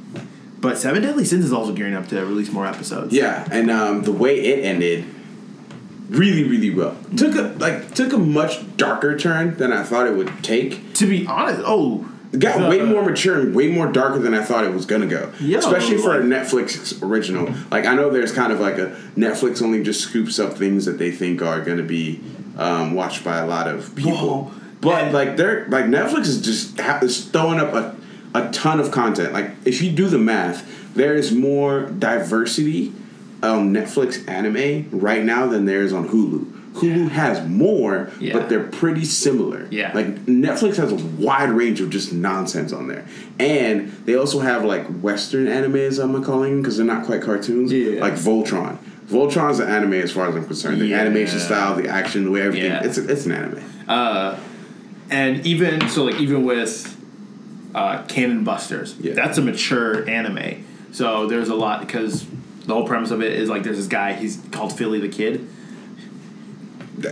but 0.61 0.77
Seven 0.77 1.03
Deadly 1.03 1.25
Sins 1.25 1.45
is 1.45 1.53
also 1.53 1.73
gearing 1.73 1.95
up 1.95 2.09
to 2.09 2.21
release 2.25 2.51
more 2.51 2.67
episodes. 2.67 3.13
Yeah, 3.13 3.47
and 3.51 3.71
um, 3.71 4.03
the 4.03 4.13
way 4.13 4.41
it 4.41 4.65
ended, 4.65 5.05
really, 6.09 6.43
really 6.45 6.71
well. 6.71 6.97
Took 7.17 7.37
a 7.37 7.43
like 7.59 7.95
took 7.95 8.13
a 8.13 8.19
much 8.19 8.77
darker 8.77 9.17
turn 9.17 9.57
than 9.57 9.73
I 9.73 9.85
thought 9.85 10.07
it 10.07 10.17
would 10.17 10.43
take. 10.43 10.95
To 10.95 11.09
be 11.09 11.27
honest, 11.27 11.63
oh, 11.65 12.11
It 12.33 12.41
got 12.41 12.59
the- 12.61 12.69
way 12.69 12.83
more 12.83 13.03
mature 13.05 13.39
and 13.41 13.55
way 13.55 13.69
more 13.69 13.91
darker 13.91 14.19
than 14.19 14.35
I 14.35 14.43
thought 14.43 14.65
it 14.65 14.73
was 14.75 14.85
gonna 14.87 15.07
go. 15.07 15.31
Yo, 15.41 15.59
Especially 15.59 15.99
for 15.99 16.15
a 16.19 16.23
Netflix 16.23 17.03
original. 17.03 17.53
Like 17.71 17.87
I 17.87 17.95
know 17.95 18.11
there's 18.11 18.33
kind 18.33 18.53
of 18.53 18.61
like 18.61 18.79
a 18.79 18.95
Netflix 19.17 19.63
only 19.63 19.83
just 19.83 20.01
scoops 20.03 20.39
up 20.39 20.55
things 20.59 20.85
that 20.85 20.99
they 20.99 21.11
think 21.11 21.41
are 21.43 21.61
gonna 21.63 21.83
be 21.83 22.21
um, 22.59 22.95
watched 22.95 23.25
by 23.25 23.39
a 23.39 23.47
lot 23.47 23.67
of 23.69 23.95
people. 23.97 24.13
Whoa. 24.45 24.53
But 24.81 25.05
And- 25.05 25.15
like 25.15 25.37
they're 25.37 25.67
like 25.69 25.87
Netflix 25.87 26.23
is 26.27 26.41
just 26.43 26.79
ha- 26.81 26.99
is 27.03 27.25
throwing 27.27 27.61
up 27.61 27.73
a, 27.75 27.97
a 28.35 28.51
ton 28.51 28.79
of 28.81 28.91
content. 28.91 29.33
Like 29.33 29.53
if 29.65 29.81
you 29.83 29.91
do 29.91 30.09
the 30.09 30.19
math, 30.19 30.65
there 30.95 31.15
is 31.15 31.33
more 31.33 31.83
diversity 31.83 32.93
on 33.43 33.73
Netflix 33.73 34.29
anime 34.29 34.89
right 34.91 35.25
now 35.25 35.47
than 35.47 35.65
there 35.65 35.81
is 35.83 35.93
on 35.93 36.09
Hulu. 36.09 36.58
Hulu 36.81 37.09
has 37.11 37.47
more, 37.49 38.11
Yeah. 38.21 38.33
but 38.35 38.49
they're 38.49 38.65
pretty 38.65 39.05
similar. 39.05 39.67
Yeah. 39.71 39.93
Like 39.95 40.27
Netflix 40.27 40.77
has 40.77 40.93
a 40.93 40.97
wide 40.97 41.51
range 41.51 41.81
of 41.81 41.91
just 41.91 42.13
nonsense 42.13 42.73
on 42.73 42.89
there, 42.89 43.05
and 43.39 43.91
they 44.05 44.15
also 44.15 44.41
have 44.41 44.65
like 44.65 44.87
Western 44.87 45.47
animes. 45.47 46.03
I'm 46.03 46.23
calling 46.25 46.51
them 46.53 46.63
because 46.63 46.77
they're 46.77 46.87
not 46.87 47.05
quite 47.07 47.23
cartoons. 47.23 47.73
Yeah. 47.73 48.01
Like 48.01 48.15
Voltron. 48.15 48.79
Voltron's 49.09 49.59
an 49.59 49.69
anime 49.71 49.95
as 49.95 50.13
far 50.13 50.29
as 50.29 50.35
I'm 50.37 50.45
concerned. 50.45 50.81
The 50.81 50.87
Yeah. 50.87 51.01
animation 51.01 51.39
style, 51.41 51.75
the 51.77 51.89
action, 51.89 52.25
the 52.27 52.31
way 52.31 52.43
everything. 52.43 52.71
Yeah. 52.71 52.85
It's 52.85 52.99
a, 52.99 53.11
it's 53.11 53.25
an 53.27 53.33
anime. 53.33 53.61
Uh, 53.89 54.37
and 55.11 55.47
even 55.47 55.89
so, 55.89 56.05
like 56.05 56.21
even 56.21 56.45
with 56.45 56.95
uh, 57.75 58.03
Cannon 58.05 58.45
Busters, 58.45 58.97
Yeah. 59.01 59.15
that's 59.15 59.39
a 59.39 59.43
mature 59.43 60.09
anime. 60.09 60.65
So 60.93 61.27
there's 61.27 61.49
a 61.49 61.55
lot 61.55 61.81
because 61.81 62.27
the 62.67 62.75
whole 62.75 62.87
premise 62.87 63.11
of 63.11 63.23
it 63.23 63.33
is 63.33 63.49
like 63.49 63.63
there's 63.63 63.77
this 63.79 63.87
guy. 63.87 64.13
He's 64.13 64.39
called 64.51 64.77
Philly 64.77 65.01
the 65.01 65.09
Kid, 65.09 65.49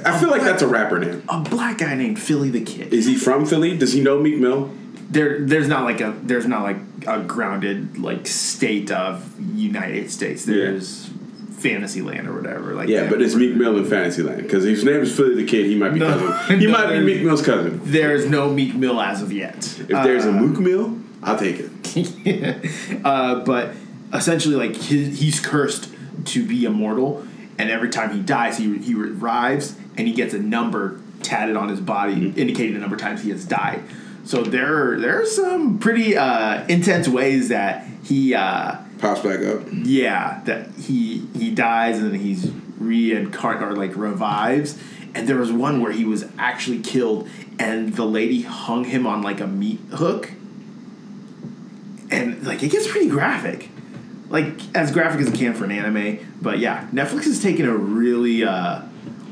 I 0.04 0.18
feel 0.18 0.30
like 0.30 0.42
that's 0.42 0.62
a 0.62 0.66
rapper 0.68 0.98
name. 0.98 1.22
a 1.28 1.40
black 1.40 1.78
guy 1.78 1.94
named 1.94 2.18
Philly 2.20 2.50
the 2.50 2.60
Kid. 2.62 2.92
Is 2.92 3.06
he 3.06 3.16
from 3.16 3.46
Philly? 3.46 3.76
Does 3.76 3.92
he 3.92 4.00
know 4.00 4.20
Meek 4.20 4.38
Mill? 4.38 4.72
There, 5.08 5.40
there's 5.44 5.68
not 5.68 5.84
like 5.84 6.00
a 6.00 6.14
there's 6.22 6.46
not 6.46 6.62
like 6.62 6.78
a 7.06 7.20
grounded 7.22 7.98
like 7.98 8.26
state 8.26 8.90
of 8.90 9.32
United 9.54 10.10
States. 10.10 10.44
There's 10.44 11.08
Fantasyland 11.58 12.26
or 12.28 12.34
whatever. 12.34 12.74
Like 12.74 12.88
Yeah, 12.88 13.08
but 13.08 13.22
it's 13.22 13.34
Meek 13.34 13.54
Mill 13.54 13.78
in 13.78 13.84
Fantasyland 13.84 14.42
because 14.42 14.64
if 14.64 14.70
his 14.76 14.84
name 14.84 15.00
is 15.02 15.14
Philly 15.16 15.36
the 15.36 15.44
Kid, 15.46 15.66
he 15.66 15.76
might 15.76 15.90
be 15.94 16.00
No. 16.00 16.08
cousin. 16.18 16.58
He 16.60 16.66
No, 16.68 16.72
might 16.72 16.92
be 16.92 17.00
Meek 17.00 17.22
Mill's 17.22 17.42
cousin. 17.42 17.80
There's 17.84 18.28
no 18.28 18.50
Meek 18.52 18.74
Mill 18.74 19.00
as 19.00 19.22
of 19.22 19.32
yet. 19.32 19.56
If 19.78 19.88
there's 19.88 20.24
a 20.24 20.32
Mook 20.32 20.58
Mill, 20.58 20.98
I'll 21.22 21.38
take 21.38 21.60
it. 21.60 23.00
uh, 23.04 23.44
but 23.44 23.70
essentially, 24.12 24.56
like 24.56 24.76
his, 24.76 25.18
he's 25.20 25.40
cursed 25.40 25.88
to 26.26 26.44
be 26.46 26.64
immortal, 26.64 27.26
and 27.58 27.70
every 27.70 27.88
time 27.90 28.10
he 28.12 28.20
dies, 28.20 28.58
he 28.58 28.78
he 28.78 28.94
revives, 28.94 29.76
and 29.96 30.06
he 30.06 30.12
gets 30.14 30.34
a 30.34 30.38
number 30.38 31.00
tatted 31.22 31.56
on 31.56 31.68
his 31.68 31.80
body, 31.80 32.28
indicating 32.36 32.74
the 32.74 32.80
number 32.80 32.96
of 32.96 33.02
times 33.02 33.22
he 33.22 33.30
has 33.30 33.44
died. 33.44 33.82
So 34.24 34.42
there 34.42 34.98
there 34.98 35.20
are 35.20 35.26
some 35.26 35.78
pretty 35.78 36.16
uh, 36.16 36.66
intense 36.68 37.08
ways 37.08 37.48
that 37.48 37.86
he 38.04 38.34
uh, 38.34 38.76
Pops 38.98 39.20
back 39.20 39.40
up. 39.40 39.62
yeah 39.72 40.40
that 40.44 40.70
he 40.72 41.26
he 41.36 41.50
dies 41.50 41.98
and 41.98 42.12
then 42.12 42.20
he's 42.20 42.50
reincarnate 42.78 43.62
or 43.62 43.76
like 43.76 43.94
revives. 43.96 44.78
And 45.14 45.26
there 45.26 45.38
was 45.38 45.50
one 45.50 45.80
where 45.80 45.92
he 45.92 46.04
was 46.04 46.26
actually 46.38 46.80
killed, 46.80 47.28
and 47.58 47.94
the 47.96 48.04
lady 48.04 48.42
hung 48.42 48.84
him 48.84 49.06
on 49.06 49.22
like 49.22 49.40
a 49.40 49.46
meat 49.46 49.80
hook 49.92 50.32
and 52.10 52.46
like 52.46 52.62
it 52.62 52.68
gets 52.70 52.86
pretty 52.86 53.08
graphic 53.08 53.68
like 54.28 54.60
as 54.74 54.90
graphic 54.90 55.20
as 55.20 55.28
it 55.28 55.34
can 55.34 55.54
for 55.54 55.64
an 55.64 55.70
anime 55.70 56.18
but 56.42 56.58
yeah 56.58 56.88
netflix 56.92 57.24
has 57.24 57.42
taken 57.42 57.66
a 57.66 57.76
really 57.76 58.44
uh, 58.44 58.82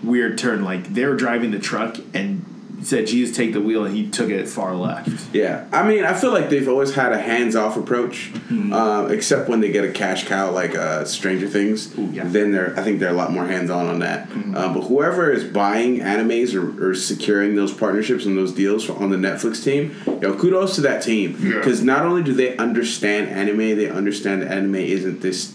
weird 0.04 0.38
turn. 0.38 0.64
Like 0.64 0.94
they're 0.94 1.16
driving 1.16 1.50
the 1.50 1.58
truck 1.58 1.96
and 2.12 2.44
said 2.86 3.06
jesus 3.06 3.36
take 3.36 3.52
the 3.52 3.60
wheel 3.60 3.84
and 3.84 3.94
he 3.96 4.08
took 4.08 4.30
it 4.30 4.48
far 4.48 4.74
left 4.74 5.08
Yeah, 5.34 5.66
I 5.72 5.86
mean, 5.88 6.04
I 6.04 6.14
feel 6.14 6.32
like 6.32 6.48
they've 6.50 6.68
always 6.68 6.94
had 6.94 7.12
a 7.12 7.18
hands-off 7.20 7.76
approach, 7.76 8.30
Mm-hmm. 8.32 8.72
uh, 8.72 9.06
except 9.06 9.48
when 9.48 9.60
they 9.60 9.72
get 9.72 9.84
a 9.84 9.90
cash 9.90 10.26
cow 10.28 10.50
like 10.52 10.74
uh, 10.76 11.04
Stranger 11.04 11.48
Things. 11.48 11.96
Ooh, 11.98 12.02
yeah. 12.12 12.22
Mm-hmm. 12.22 12.32
Then 12.32 12.52
they're, 12.52 12.78
I 12.78 12.82
think 12.82 13.00
they're 13.00 13.10
a 13.10 13.20
lot 13.24 13.32
more 13.32 13.46
hands-on 13.46 13.86
on 13.88 13.98
that. 14.00 14.28
Uh, 14.54 14.72
but 14.72 14.82
whoever 14.82 15.30
is 15.32 15.42
buying 15.44 15.98
animes 16.00 16.54
or, 16.54 16.90
or 16.90 16.94
securing 16.94 17.56
those 17.56 17.72
partnerships 17.72 18.26
and 18.26 18.36
those 18.38 18.52
deals 18.52 18.88
on 18.90 19.10
the 19.10 19.16
Netflix 19.16 19.64
team, 19.64 19.94
yo, 20.22 20.34
kudos 20.38 20.74
to 20.76 20.82
that 20.82 21.02
team 21.02 21.36
Yeah. 21.40 21.54
because 21.58 21.82
not 21.82 22.04
only 22.04 22.22
do 22.22 22.32
they 22.32 22.56
understand 22.58 23.28
anime, 23.28 23.58
they 23.76 23.88
understand 23.90 24.42
anime 24.44 24.76
isn't 24.76 25.20
this 25.20 25.52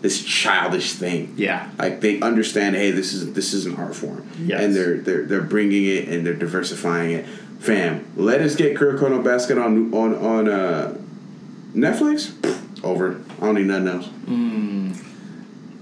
this 0.00 0.22
childish 0.24 0.92
thing. 0.94 1.34
Yeah. 1.36 1.68
like 1.78 2.00
they 2.00 2.20
understand. 2.20 2.76
Hey, 2.76 2.90
this 2.90 3.12
is 3.12 3.32
this 3.34 3.52
is 3.52 3.66
an 3.66 3.76
art 3.76 3.94
form, 3.94 4.26
Yes. 4.38 4.60
and 4.62 4.74
they're 4.74 4.98
they're 4.98 5.24
they're 5.24 5.40
bringing 5.42 5.84
it 5.84 6.08
and 6.08 6.26
they're 6.26 6.34
diversifying 6.34 7.12
it. 7.12 7.26
Fam, 7.60 8.06
let 8.16 8.40
us 8.40 8.56
get 8.56 8.76
Kuroko 8.76 9.22
Basket 9.22 9.58
on 9.58 9.92
on 9.92 10.14
on 10.14 10.48
uh, 10.48 10.96
Netflix. 11.74 12.32
Over. 12.82 13.20
I 13.40 13.44
don't 13.44 13.56
need 13.56 13.66
nothing 13.66 13.88
else. 13.88 14.08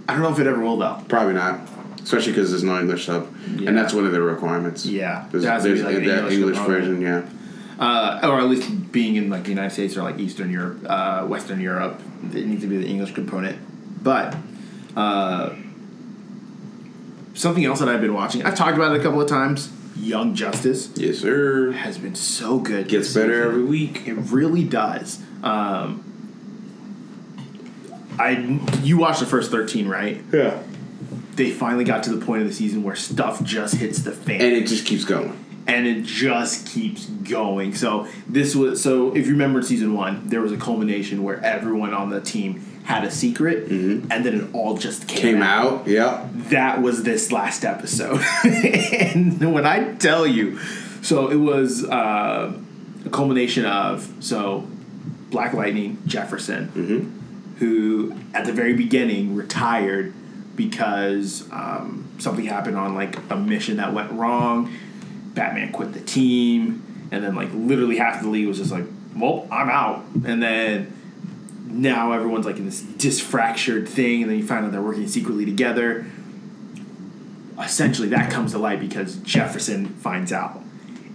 I 0.09 0.15
don't 0.15 0.23
know 0.23 0.33
if 0.33 0.39
it 0.39 0.47
ever 0.47 0.61
will 0.61 0.77
though. 0.79 1.03
Probably 1.09 1.35
not. 1.35 1.61
Especially 2.03 2.33
because 2.33 2.51
there's 2.51 2.63
no 2.65 2.81
English 2.81 3.05
sub, 3.07 3.29
Yeah. 3.59 3.69
and 3.69 3.77
that's 3.77 3.93
one 3.93 4.07
of 4.07 4.13
the 4.13 4.23
requirements. 4.23 4.87
Yeah. 4.87 5.27
there's, 5.31 5.45
There 5.45 5.53
has 5.53 5.63
to 5.65 5.75
be, 5.75 5.81
there's 5.83 5.95
like, 5.95 6.05
that 6.07 6.33
English 6.33 6.57
English, 6.57 6.59
version. 6.67 7.03
Yeah, 7.03 7.23
uh, 7.79 8.21
or 8.25 8.41
at 8.41 8.49
least 8.49 8.91
being 8.93 9.17
in 9.17 9.29
like 9.29 9.43
the 9.45 9.51
United 9.51 9.71
States 9.73 9.95
or 9.97 10.03
like 10.03 10.19
Eastern 10.19 10.51
Europe, 10.51 10.79
uh, 10.89 11.27
Western 11.27 11.61
Europe, 11.61 12.01
it 12.35 12.47
needs 12.47 12.63
to 12.63 12.67
be 12.67 12.79
the 12.79 12.87
English 12.87 13.13
component. 13.13 13.59
But 14.03 14.37
uh, 14.97 15.55
something 17.35 17.65
else 17.65 17.81
that 17.81 17.89
I've 17.89 18.01
been 18.01 18.15
watching, 18.15 18.43
I've 18.45 18.55
talked 18.55 18.77
about 18.77 18.95
it 18.95 19.01
a 19.01 19.03
couple 19.03 19.21
of 19.21 19.29
times. 19.29 19.71
Young 19.97 20.35
Justice 20.35 20.91
yes, 20.95 21.19
sir. 21.19 21.73
has 21.73 21.99
been 21.99 22.15
so 22.15 22.59
good. 22.61 22.87
Gets 22.89 23.13
better 23.15 23.33
season. 23.33 23.49
every 23.49 23.65
week. 23.65 24.07
It 24.07 24.15
really 24.15 24.63
does. 24.63 25.21
Um, 25.43 26.05
I 28.19 28.61
you 28.83 28.99
watched 28.99 29.21
the 29.21 29.27
first 29.27 29.51
thirteen, 29.51 29.89
right? 29.89 30.23
Yeah, 30.33 30.63
They 31.35 31.51
finally 31.51 31.85
got 31.85 32.03
to 32.05 32.15
the 32.15 32.25
point 32.25 32.43
of 32.43 32.49
the 32.49 32.55
season 32.55 32.83
where 32.83 32.97
stuff 32.97 33.43
just 33.43 33.77
hits 33.77 34.01
the 34.03 34.13
fan. 34.13 34.41
and 34.41 34.53
it 34.55 34.67
just 34.67 34.87
keeps 34.87 35.05
going. 35.05 35.37
and 35.67 35.87
it 35.87 36.05
just 36.05 36.67
keeps 36.67 37.07
going. 37.07 37.75
So 37.75 38.07
this 38.29 38.55
was 38.57 38.83
so 38.83 39.15
if 39.17 39.27
you 39.27 39.33
remember 39.33 39.61
in 39.61 39.65
season 39.65 39.95
one, 39.95 40.29
there 40.29 40.41
was 40.41 40.53
a 40.53 40.57
culmination 40.57 41.23
where 41.23 41.43
everyone 41.45 41.93
on 41.93 42.11
the 42.11 42.21
team 42.21 42.65
had 42.89 43.05
a 43.05 43.11
secret, 43.11 43.69
and 43.71 44.09
then 44.11 44.27
it 44.41 44.55
all 44.55 44.79
just 44.79 45.07
came, 45.07 45.19
Mm-hmm. 45.19 45.27
Came 45.35 45.43
out. 45.43 45.87
Yeah, 45.87 46.27
That 46.51 46.81
was 46.81 47.03
this 47.03 47.31
last 47.31 47.63
episode, 47.65 48.23
and 48.45 49.53
when 49.53 49.67
I 49.67 49.93
tell 49.97 50.27
you, 50.27 50.59
so 51.03 51.29
it 51.29 51.37
was 51.37 51.85
uh, 51.85 52.51
a 53.05 53.11
culmination 53.11 53.67
of 53.67 54.11
so 54.21 54.67
Black 55.31 55.53
Lightning 55.53 55.99
Jefferson, 56.07 57.13
who 57.59 58.15
at 58.33 58.47
the 58.47 58.53
very 58.55 58.73
beginning 58.73 59.35
retired 59.35 60.15
because 60.57 61.47
um, 61.53 62.09
something 62.19 62.47
happened 62.47 62.77
on 62.79 62.95
like 62.95 63.17
a 63.31 63.37
mission 63.37 63.77
that 63.77 63.93
went 63.93 64.11
wrong. 64.13 64.73
Batman 65.35 65.73
quit 65.73 65.93
the 65.93 66.01
team, 66.01 66.83
and 67.13 67.23
then 67.23 67.35
like 67.35 67.51
literally 67.53 67.99
half 67.99 68.23
the 68.23 68.29
league 68.29 68.49
was 68.49 68.57
just 68.57 68.73
like, 68.73 68.87
"Well, 69.15 69.47
I'm 69.53 69.69
out," 69.69 70.05
and 70.25 70.43
then 70.43 70.95
now 71.71 72.13
everyone's 72.13 72.47
like 72.47 72.57
in 72.57 72.67
this 72.67 72.83
disfractured 72.83 73.89
thing, 73.89 74.23
and 74.23 74.31
then 74.31 74.39
you 74.39 74.47
find 74.47 74.65
out 74.65 74.73
they're 74.73 74.83
working 74.83 75.09
secretly 75.09 75.45
together. 75.45 76.07
Essentially, 77.59 78.09
that 78.09 78.31
comes 78.31 78.53
to 78.53 78.59
light 78.59 78.81
because 78.81 79.17
Jefferson 79.17 79.87
finds 79.87 80.33
out. 80.33 80.61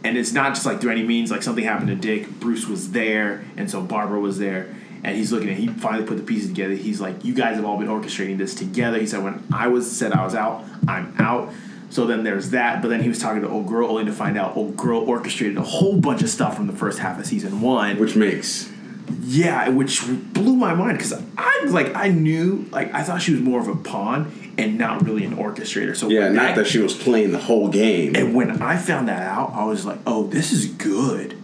And 0.03 0.17
it's 0.17 0.33
not 0.33 0.53
just 0.53 0.65
like 0.65 0.81
through 0.81 0.91
any 0.91 1.03
means, 1.03 1.31
like 1.31 1.43
something 1.43 1.63
happened 1.63 1.87
to 1.87 1.95
Dick. 1.95 2.29
Bruce 2.39 2.67
was 2.67 2.91
there, 2.91 3.45
and 3.55 3.69
so 3.69 3.81
Barbara 3.81 4.19
was 4.19 4.39
there. 4.39 4.75
And 5.03 5.17
he's 5.17 5.33
looking 5.33 5.49
at, 5.49 5.57
he 5.57 5.67
finally 5.67 6.05
put 6.05 6.15
the 6.17 6.23
pieces 6.23 6.49
together. 6.49 6.73
He's 6.75 7.01
like, 7.01 7.25
You 7.25 7.33
guys 7.33 7.55
have 7.57 7.65
all 7.65 7.77
been 7.77 7.87
orchestrating 7.87 8.37
this 8.37 8.55
together. 8.55 8.99
He 8.99 9.07
said, 9.07 9.23
When 9.23 9.43
I 9.53 9.67
was 9.67 9.89
said 9.89 10.13
I 10.13 10.23
was 10.23 10.35
out, 10.35 10.65
I'm 10.87 11.13
out. 11.19 11.53
So 11.89 12.07
then 12.07 12.23
there's 12.23 12.49
that. 12.51 12.81
But 12.81 12.87
then 12.87 13.03
he 13.03 13.09
was 13.09 13.19
talking 13.19 13.41
to 13.41 13.49
Old 13.49 13.67
Girl 13.67 13.89
only 13.89 14.05
to 14.05 14.13
find 14.13 14.37
out 14.37 14.57
Old 14.57 14.75
Girl 14.75 15.01
orchestrated 15.01 15.57
a 15.57 15.61
whole 15.61 15.99
bunch 15.99 16.23
of 16.23 16.29
stuff 16.29 16.55
from 16.55 16.67
the 16.67 16.73
first 16.73 16.99
half 16.99 17.19
of 17.19 17.25
season 17.25 17.61
one. 17.61 17.99
Which 17.99 18.15
makes 18.15 18.72
Yeah, 19.21 19.69
which 19.69 20.01
blew 20.33 20.55
my 20.55 20.73
mind 20.73 20.97
because 20.97 21.13
I 21.37 21.65
like 21.65 21.95
I 21.95 22.09
knew 22.09 22.67
like 22.71 22.93
I 22.93 23.03
thought 23.03 23.21
she 23.21 23.31
was 23.31 23.41
more 23.41 23.59
of 23.59 23.67
a 23.67 23.75
pawn 23.75 24.53
and 24.57 24.77
not 24.77 25.03
really 25.05 25.25
an 25.25 25.35
orchestrator. 25.35 25.95
So 25.95 26.09
yeah, 26.09 26.29
not 26.29 26.55
that 26.55 26.67
she 26.67 26.79
was 26.79 26.93
playing 26.93 27.31
the 27.31 27.39
whole 27.39 27.69
game. 27.69 28.15
and 28.15 28.35
when 28.35 28.61
I 28.61 28.77
found 28.77 29.07
that 29.07 29.23
out, 29.23 29.53
I 29.53 29.65
was 29.65 29.85
like, 29.85 29.99
oh, 30.05 30.27
this 30.27 30.51
is 30.51 30.67
good. 30.67 31.35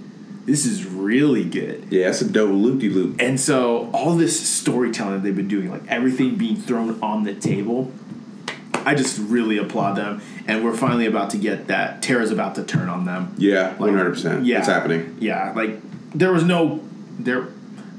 This 0.45 0.65
is 0.65 0.86
really 0.86 1.43
good. 1.43 1.88
Yeah, 1.91 2.06
that's 2.06 2.22
a 2.22 2.30
double 2.30 2.56
loop 2.56 2.80
de 2.80 2.89
loop. 2.89 3.22
And 3.22 3.39
so 3.39 3.89
all 3.93 4.15
this 4.15 4.50
storytelling 4.50 5.13
that 5.13 5.24
they've 5.24 5.36
been 5.36 5.48
doing, 5.48 5.69
like 5.69 5.88
everything 5.88 6.38
being 6.38 6.56
thrown 6.56 7.02
on 7.04 7.24
the 7.24 7.36
table, 7.36 7.91
I 8.74 8.95
just 8.95 9.19
really 9.19 9.58
applaud 9.58 9.93
them. 9.93 10.22
And 10.48 10.63
we're 10.63 10.76
finally 10.76 11.06
about 11.06 11.30
to 11.32 11.38
get 11.38 11.67
that. 11.67 12.02
Terra's 12.02 12.32
about 12.32 12.56
to 12.56 12.63
turn 12.63 12.89
on 12.89 13.06
them. 13.06 13.36
Yeah, 13.38 13.76
one 13.76 13.93
hundred 13.95 14.13
percent. 14.13 14.45
Yeah, 14.45 14.60
it's 14.60 14.67
happening. 14.67 15.17
Yeah, 15.19 15.54
like 15.56 15.80
there 16.13 16.32
was 16.34 16.43
no 16.43 16.84
there. 17.19 17.47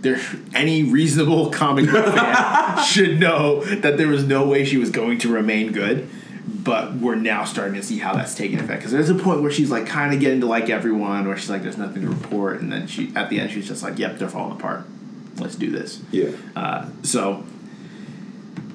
There, 0.01 0.19
any 0.55 0.83
reasonable 0.83 1.51
comic 1.51 1.91
book 1.91 2.15
fan 2.15 2.83
should 2.87 3.21
know 3.21 3.63
that 3.65 3.99
there 3.99 4.09
was 4.09 4.25
no 4.25 4.49
way 4.49 4.65
she 4.65 4.79
was 4.79 4.89
going 4.89 5.19
to 5.19 5.29
remain 5.31 5.73
good. 5.73 6.09
But 6.49 6.95
we're 6.95 7.17
now 7.17 7.45
starting 7.45 7.75
to 7.75 7.83
see 7.83 7.99
how 7.99 8.15
that's 8.15 8.35
taking 8.35 8.59
effect 8.59 8.81
because 8.81 8.93
there's 8.93 9.11
a 9.11 9.15
point 9.15 9.43
where 9.43 9.51
she's 9.51 9.71
like 9.71 9.87
kind 9.87 10.15
of 10.15 10.21
getting 10.21 10.41
to 10.41 10.47
like 10.47 10.71
everyone, 10.71 11.29
where 11.29 11.37
she's 11.37 11.51
like, 11.51 11.63
"There's 11.63 11.77
nothing 11.77 12.03
to 12.03 12.09
report," 12.09 12.61
and 12.61 12.73
then 12.73 12.87
she 12.87 13.13
at 13.15 13.29
the 13.29 13.39
end 13.41 13.51
she's 13.51 13.69
just 13.69 13.83
like, 13.83 13.99
"Yep, 13.99 14.19
they're 14.19 14.29
falling 14.29 14.53
apart. 14.59 14.85
Let's 15.37 15.55
do 15.55 15.71
this." 15.71 16.03
Yeah. 16.11 16.31
Uh, 16.57 16.87
so 17.03 17.45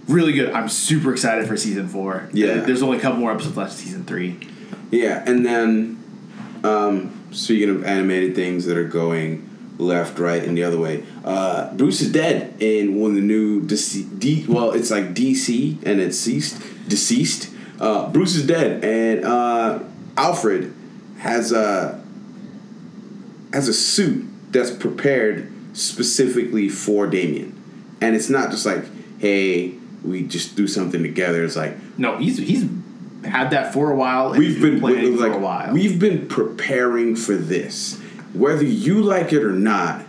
really 0.07 0.33
good. 0.33 0.51
I'm 0.51 0.69
super 0.69 1.11
excited 1.11 1.47
for 1.47 1.57
season 1.57 1.87
four. 1.87 2.29
Yeah. 2.33 2.55
there's 2.61 2.81
only 2.83 2.97
a 2.97 3.01
couple 3.01 3.19
more 3.19 3.31
episodes 3.31 3.57
left. 3.57 3.73
of 3.73 3.79
Season 3.79 4.05
three. 4.05 4.37
Yeah, 4.91 5.23
and 5.25 5.45
then 5.45 6.03
um, 6.63 7.23
speaking 7.31 7.69
of 7.69 7.83
animated 7.83 8.35
things 8.35 8.65
that 8.65 8.77
are 8.77 8.87
going 8.87 9.49
left, 9.77 10.19
right, 10.19 10.43
and 10.43 10.57
the 10.57 10.63
other 10.63 10.77
way, 10.79 11.03
uh, 11.23 11.73
Bruce 11.73 12.01
is 12.01 12.11
dead 12.11 12.53
in 12.61 12.99
one 12.99 13.11
of 13.11 13.15
the 13.15 13.21
new 13.21 13.61
DC. 13.61 14.19
D, 14.19 14.45
well, 14.47 14.71
it's 14.71 14.91
like 14.91 15.13
DC 15.13 15.83
and 15.85 15.99
it's 15.99 16.17
ceased, 16.17 16.61
deceased. 16.87 17.51
Uh, 17.79 18.09
Bruce 18.09 18.35
is 18.35 18.45
dead, 18.47 18.83
and 18.83 19.25
uh, 19.25 19.79
Alfred 20.17 20.73
has 21.19 21.51
a 21.51 22.01
has 23.53 23.67
a 23.67 23.73
suit 23.73 24.25
that's 24.51 24.71
prepared 24.71 25.51
specifically 25.73 26.69
for 26.69 27.07
Damian, 27.07 27.53
and 28.01 28.15
it's 28.15 28.29
not 28.29 28.51
just 28.51 28.65
like, 28.65 28.85
hey, 29.19 29.73
we 30.03 30.23
just 30.23 30.55
do 30.55 30.67
something 30.67 31.03
together. 31.03 31.43
It's 31.43 31.55
like 31.55 31.75
No, 31.97 32.17
he's 32.17 32.37
he's 32.37 32.65
had 33.25 33.49
that 33.51 33.73
for 33.73 33.91
a 33.91 33.95
while. 33.95 34.31
and 34.33 34.39
we've 34.39 34.61
been 34.61 34.79
planning 34.79 35.17
like 35.17 35.31
for 35.31 35.37
a 35.37 35.41
while. 35.41 35.73
we've 35.73 35.99
been 35.99 36.27
preparing 36.27 37.15
for 37.15 37.35
this 37.35 37.99
whether 38.35 38.63
you 38.63 39.01
like 39.01 39.33
it 39.33 39.43
or 39.43 39.51
not 39.51 40.05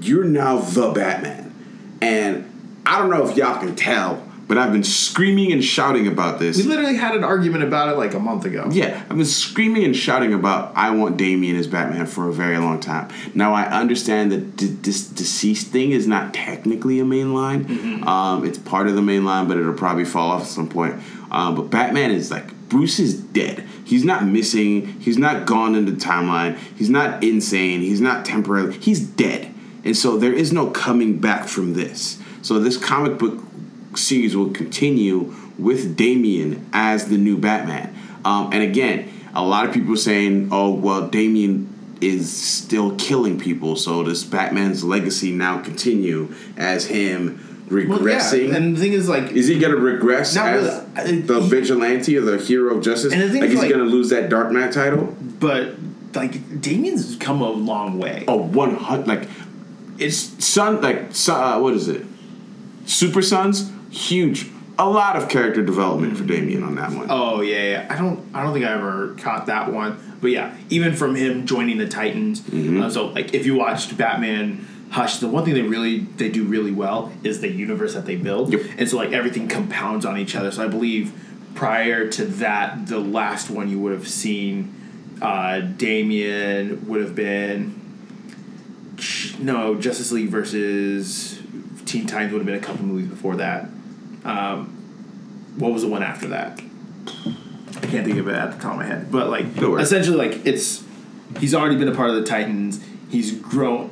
you're 0.00 0.24
now 0.24 0.58
the 0.58 0.90
batman 0.90 1.54
and 2.00 2.80
i 2.86 2.98
don't 2.98 3.10
know 3.10 3.28
if 3.28 3.36
y'all 3.36 3.58
can 3.60 3.74
tell 3.74 4.22
but 4.46 4.56
i've 4.56 4.72
been 4.72 4.84
screaming 4.84 5.52
and 5.52 5.64
shouting 5.64 6.06
about 6.06 6.38
this 6.38 6.56
we 6.56 6.62
literally 6.64 6.96
had 6.96 7.14
an 7.14 7.24
argument 7.24 7.64
about 7.64 7.88
it 7.88 7.98
like 7.98 8.14
a 8.14 8.18
month 8.18 8.44
ago. 8.44 8.68
yeah, 8.70 9.02
I've 9.08 9.16
been 9.16 9.24
screaming 9.24 9.84
and 9.84 9.94
shouting 9.94 10.32
about 10.32 10.72
I 10.76 10.90
want 10.90 11.16
Damian 11.16 11.56
as 11.56 11.66
Batman 11.66 12.06
for 12.06 12.28
a 12.28 12.32
very 12.32 12.58
long 12.58 12.80
time. 12.80 13.08
Now 13.34 13.54
I 13.54 13.64
understand 13.64 14.32
that 14.32 14.56
d- 14.56 14.66
this 14.66 15.08
DCeased 15.08 15.64
thing 15.64 15.92
is 15.92 16.06
not 16.06 16.34
technically 16.34 16.98
a 17.00 17.04
main 17.04 17.34
line. 17.34 17.64
Mm-hmm. 17.64 18.04
Um, 18.08 18.44
it's 18.44 18.58
part 18.58 18.88
of 18.88 18.94
the 18.94 19.02
main 19.02 19.24
line, 19.24 19.48
but 19.48 19.56
it'll 19.56 19.72
probably 19.74 20.04
fall 20.04 20.30
off 20.30 20.42
at 20.42 20.46
some 20.48 20.68
point. 20.68 21.00
Um, 21.30 21.54
but 21.54 21.70
Batman 21.70 22.10
is 22.10 22.30
like 22.30 22.52
Bruce 22.68 22.98
is 22.98 23.18
dead. 23.20 23.64
He's 23.88 24.04
not 24.04 24.26
missing. 24.26 24.86
He's 25.00 25.16
not 25.16 25.46
gone 25.46 25.74
in 25.74 25.86
the 25.86 25.92
timeline. 25.92 26.58
He's 26.76 26.90
not 26.90 27.24
insane. 27.24 27.80
He's 27.80 28.02
not 28.02 28.26
temporarily. 28.26 28.76
He's 28.76 29.00
dead, 29.00 29.54
and 29.82 29.96
so 29.96 30.18
there 30.18 30.34
is 30.34 30.52
no 30.52 30.68
coming 30.68 31.18
back 31.18 31.48
from 31.48 31.72
this. 31.72 32.22
So 32.42 32.58
this 32.58 32.76
comic 32.76 33.18
book 33.18 33.42
series 33.94 34.36
will 34.36 34.50
continue 34.50 35.34
with 35.58 35.96
Damian 35.96 36.68
as 36.74 37.08
the 37.08 37.16
new 37.16 37.38
Batman. 37.38 37.96
Um, 38.26 38.52
and 38.52 38.62
again, 38.62 39.10
a 39.34 39.42
lot 39.42 39.66
of 39.66 39.72
people 39.72 39.96
saying, 39.96 40.50
"Oh, 40.52 40.70
well, 40.70 41.08
Damian 41.08 41.72
is 42.02 42.30
still 42.30 42.94
killing 42.96 43.40
people, 43.40 43.74
so 43.74 44.04
does 44.04 44.22
Batman's 44.22 44.84
legacy 44.84 45.32
now 45.32 45.62
continue 45.62 46.34
as 46.58 46.86
him 46.86 47.57
Well, 47.70 47.80
yeah, 47.80 48.18
regressing?" 48.18 48.54
And 48.54 48.76
the 48.76 48.80
thing 48.80 48.92
is, 48.92 49.08
like, 49.08 49.32
is 49.32 49.46
he 49.46 49.58
gonna 49.58 49.76
regress 49.76 50.36
as 50.36 50.84
really. 50.96 51.20
The 51.20 51.40
he- 51.40 51.48
vigilante 51.48 52.16
or 52.16 52.22
the 52.22 52.38
hero 52.38 52.76
of 52.76 52.82
justice? 52.82 53.12
And 53.12 53.22
the 53.22 53.28
thing 53.30 53.40
like, 53.40 53.50
is, 53.50 53.54
is 53.56 53.62
he 53.62 53.66
like- 53.68 53.76
gonna 53.76 53.90
lose 53.90 54.10
that 54.10 54.28
Dark 54.28 54.50
Knight 54.52 54.72
title? 54.72 55.16
but 55.40 55.74
like 56.14 56.60
Damian's 56.60 57.16
come 57.16 57.40
a 57.42 57.50
long 57.50 57.98
way. 57.98 58.24
Oh, 58.26 58.36
one 58.42 58.74
hundred. 58.74 59.06
Like 59.06 59.28
it's 59.98 60.16
Sun. 60.44 60.80
Like 60.80 61.10
uh, 61.28 61.58
what 61.60 61.74
is 61.74 61.88
it? 61.88 62.04
Super 62.86 63.22
Sons. 63.22 63.70
Huge. 63.90 64.46
A 64.80 64.88
lot 64.88 65.16
of 65.16 65.28
character 65.28 65.62
development 65.64 66.16
for 66.16 66.24
Damian 66.24 66.62
on 66.62 66.76
that 66.76 66.92
one. 66.92 67.06
Oh 67.10 67.40
yeah, 67.40 67.62
yeah. 67.62 67.86
I 67.90 67.96
don't, 67.98 68.24
I 68.32 68.44
don't 68.44 68.52
think 68.52 68.64
I 68.64 68.72
ever 68.74 69.14
caught 69.18 69.46
that 69.46 69.72
one. 69.72 70.16
But 70.20 70.30
yeah, 70.30 70.56
even 70.70 70.94
from 70.94 71.14
him 71.16 71.46
joining 71.46 71.78
the 71.78 71.88
Titans. 71.88 72.40
Mm-hmm. 72.40 72.82
Uh, 72.82 72.90
so 72.90 73.06
like, 73.08 73.34
if 73.34 73.44
you 73.44 73.56
watched 73.56 73.96
Batman 73.96 74.66
Hush, 74.90 75.18
the 75.18 75.28
one 75.28 75.44
thing 75.44 75.54
they 75.54 75.62
really 75.62 75.98
they 76.00 76.30
do 76.30 76.44
really 76.44 76.72
well 76.72 77.12
is 77.22 77.40
the 77.40 77.48
universe 77.48 77.94
that 77.94 78.06
they 78.06 78.16
build, 78.16 78.52
Yep. 78.52 78.62
and 78.78 78.88
so 78.88 78.96
like 78.96 79.12
everything 79.12 79.46
compounds 79.48 80.06
on 80.06 80.16
each 80.18 80.34
other. 80.34 80.50
So 80.50 80.64
I 80.64 80.68
believe 80.68 81.12
prior 81.54 82.08
to 82.08 82.24
that, 82.24 82.86
the 82.86 82.98
last 82.98 83.50
one 83.50 83.68
you 83.68 83.78
would 83.80 83.92
have 83.92 84.08
seen, 84.08 84.72
uh, 85.20 85.60
Damian 85.60 86.86
would 86.88 87.00
have 87.02 87.14
been. 87.14 87.74
No, 89.38 89.74
Justice 89.76 90.10
League 90.10 90.28
versus 90.30 91.40
Teen 91.84 92.06
Titans 92.06 92.32
would 92.32 92.38
have 92.40 92.46
been 92.46 92.56
a 92.56 92.60
couple 92.60 92.84
movies 92.84 93.08
before 93.08 93.36
that. 93.36 93.68
Um, 94.24 94.66
what 95.58 95.72
was 95.72 95.82
the 95.82 95.88
one 95.88 96.02
after 96.02 96.28
that? 96.28 96.60
I 97.76 97.86
can't 97.86 98.04
think 98.04 98.18
of 98.18 98.26
it 98.28 98.34
at 98.34 98.52
the 98.52 98.58
top 98.58 98.72
of 98.72 98.78
my 98.78 98.84
head. 98.86 99.10
But 99.12 99.28
like 99.28 99.46
essentially 99.56 100.16
like 100.16 100.44
it's 100.46 100.82
he's 101.38 101.54
already 101.54 101.76
been 101.76 101.88
a 101.88 101.94
part 101.94 102.10
of 102.10 102.16
the 102.16 102.24
Titans. 102.24 102.82
He's 103.08 103.32
grown 103.38 103.90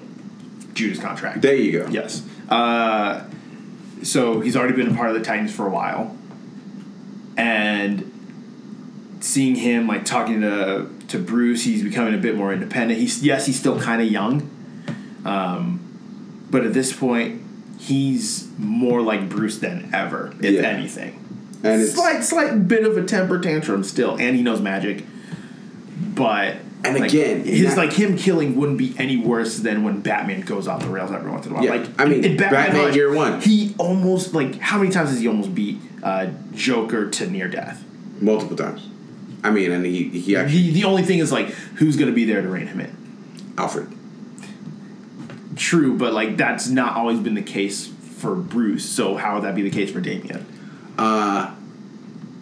Judas 0.77 1.01
contract. 1.01 1.41
There 1.43 1.55
you 1.57 1.81
go. 1.81 1.89
Yes. 1.89 2.23
Uh, 2.49 3.25
so 4.03 4.41
he's 4.41 4.57
already 4.57 4.75
been 4.77 4.93
a 4.93 4.95
part 4.95 5.09
of 5.09 5.15
the 5.15 5.23
Titans 5.23 5.53
for 5.53 5.67
a 5.67 5.71
while, 5.71 6.17
and 7.37 8.13
seeing 9.21 9.57
him 9.57 9.89
like 9.89 10.05
talking 10.05 10.41
to 10.43 10.89
to 11.09 11.19
Bruce, 11.19 11.65
he's 11.65 11.83
becoming 11.83 12.15
a 12.15 12.19
bit 12.19 12.37
more 12.37 12.53
independent. 12.53 13.01
He's 13.01 13.23
yes, 13.25 13.47
he's 13.47 13.59
still 13.59 13.81
kind 13.81 14.01
of 14.03 14.09
young, 14.09 14.49
um, 15.25 15.81
but 16.51 16.65
at 16.65 16.73
this 16.75 16.93
point, 16.93 17.43
he's 17.79 18.49
more 18.59 19.01
like 19.03 19.29
Bruce 19.29 19.59
than 19.59 19.91
ever, 19.95 20.33
if 20.41 20.53
Yeah. 20.55 20.63
anything. 20.63 21.23
And 21.65 21.81
it's 21.83 21.95
slight 21.95 22.23
slight 22.23 22.69
bit 22.69 22.85
of 22.85 22.97
a 22.97 23.03
temper 23.05 23.41
tantrum 23.41 23.83
still, 23.83 24.17
and 24.21 24.37
he 24.37 24.43
knows 24.43 24.61
magic, 24.61 25.05
but. 26.15 26.57
And 26.89 27.01
like, 27.01 27.11
again, 27.11 27.45
his 27.45 27.75
not- 27.75 27.77
like 27.79 27.93
him 27.93 28.17
killing 28.17 28.57
wouldn't 28.57 28.79
be 28.79 28.95
any 28.99 29.17
worse 29.17 29.59
than 29.59 29.83
when 29.85 30.01
Batman 30.01 30.41
goes 30.43 30.67
off 30.69 30.81
the 30.83 30.89
rails 30.89 31.11
every 31.13 31.31
once 31.31 31.47
in 31.47 31.53
a 31.53 31.55
while. 31.57 31.65
Yeah, 31.65 31.71
Like 31.77 32.01
I 32.01 32.05
mean, 32.07 32.25
in 32.25 32.37
Batman 32.37 32.71
Hunt, 32.75 32.95
Year 32.95 33.15
One. 33.15 33.41
he 33.41 33.75
almost 33.79 34.35
like 34.35 34.59
how 34.61 34.79
many 34.79 34.91
times 34.91 35.11
has 35.11 35.21
he 35.21 35.29
almost 35.29 35.55
beat 35.55 35.79
uh, 36.03 36.29
Joker 36.55 37.11
to 37.11 37.27
near 37.31 37.49
death? 37.49 37.83
multiple 38.21 38.57
times. 38.57 38.89
I 39.45 39.51
mean, 39.51 39.71
and 39.71 39.85
he 39.85 40.09
he 40.09 40.37
actually 40.37 40.63
The 40.63 40.71
the 40.81 40.85
only 40.85 41.03
thing 41.03 41.19
is 41.19 41.31
like 41.31 41.49
who's 41.77 41.97
going 41.97 42.09
to 42.11 42.15
be 42.15 42.25
there 42.25 42.41
to 42.43 42.49
rein 42.49 42.67
him 42.67 42.81
in. 42.81 42.97
Alfred. 43.59 43.93
True, 45.57 45.97
but 45.97 46.13
like 46.13 46.37
that's 46.37 46.69
not 46.69 46.97
always 46.97 47.19
been 47.19 47.35
the 47.35 47.43
case 47.43 47.87
for 47.87 48.35
Bruce. 48.35 48.85
So 48.89 49.17
how 49.17 49.35
would 49.35 49.45
that 49.45 49.55
be 49.55 49.63
the 49.63 49.71
case 49.71 49.91
for 49.91 50.01
Damian? 50.01 50.45
Uh, 50.99 51.55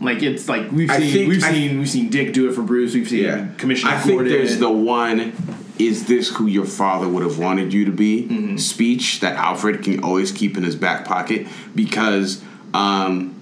Like 0.05 0.22
it's 0.22 0.48
like 0.48 0.70
we've 0.70 0.90
I 0.90 0.98
seen 0.98 1.12
think- 1.12 1.28
we've 1.28 1.44
I- 1.44 1.52
seen 1.52 1.78
we've 1.78 1.88
seen 1.88 2.09
Dick 2.11 2.32
do 2.32 2.48
it 2.48 2.55
for 2.55 2.62
Bruce. 2.62 2.94
We've 2.94 3.09
seen 3.09 3.24
yeah. 3.24 3.48
Commissioner 3.59 3.92
I 3.92 3.98
think 3.98 4.18
Gordon. 4.18 4.32
there's 4.32 4.59
the 4.59 4.70
one. 4.70 5.32
Is 5.76 6.07
this 6.07 6.28
who 6.36 6.46
your 6.46 6.66
father 6.66 7.09
would 7.09 7.24
have 7.24 7.38
wanted 7.38 7.72
you 7.72 7.84
to 7.86 7.90
be? 7.90 8.28
Mm-hmm. 8.28 8.57
Speech 8.59 9.18
that 9.20 9.34
Alfred 9.34 9.82
can 9.82 10.05
always 10.05 10.30
keep 10.30 10.57
in 10.57 10.62
his 10.62 10.76
back 10.76 11.05
pocket 11.05 11.48
because 11.74 12.40
um, 12.72 13.34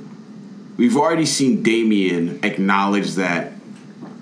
we've 0.79 0.97
already 0.97 1.27
seen 1.27 1.63
Damian 1.63 2.41
acknowledge 2.43 3.17
that 3.17 3.53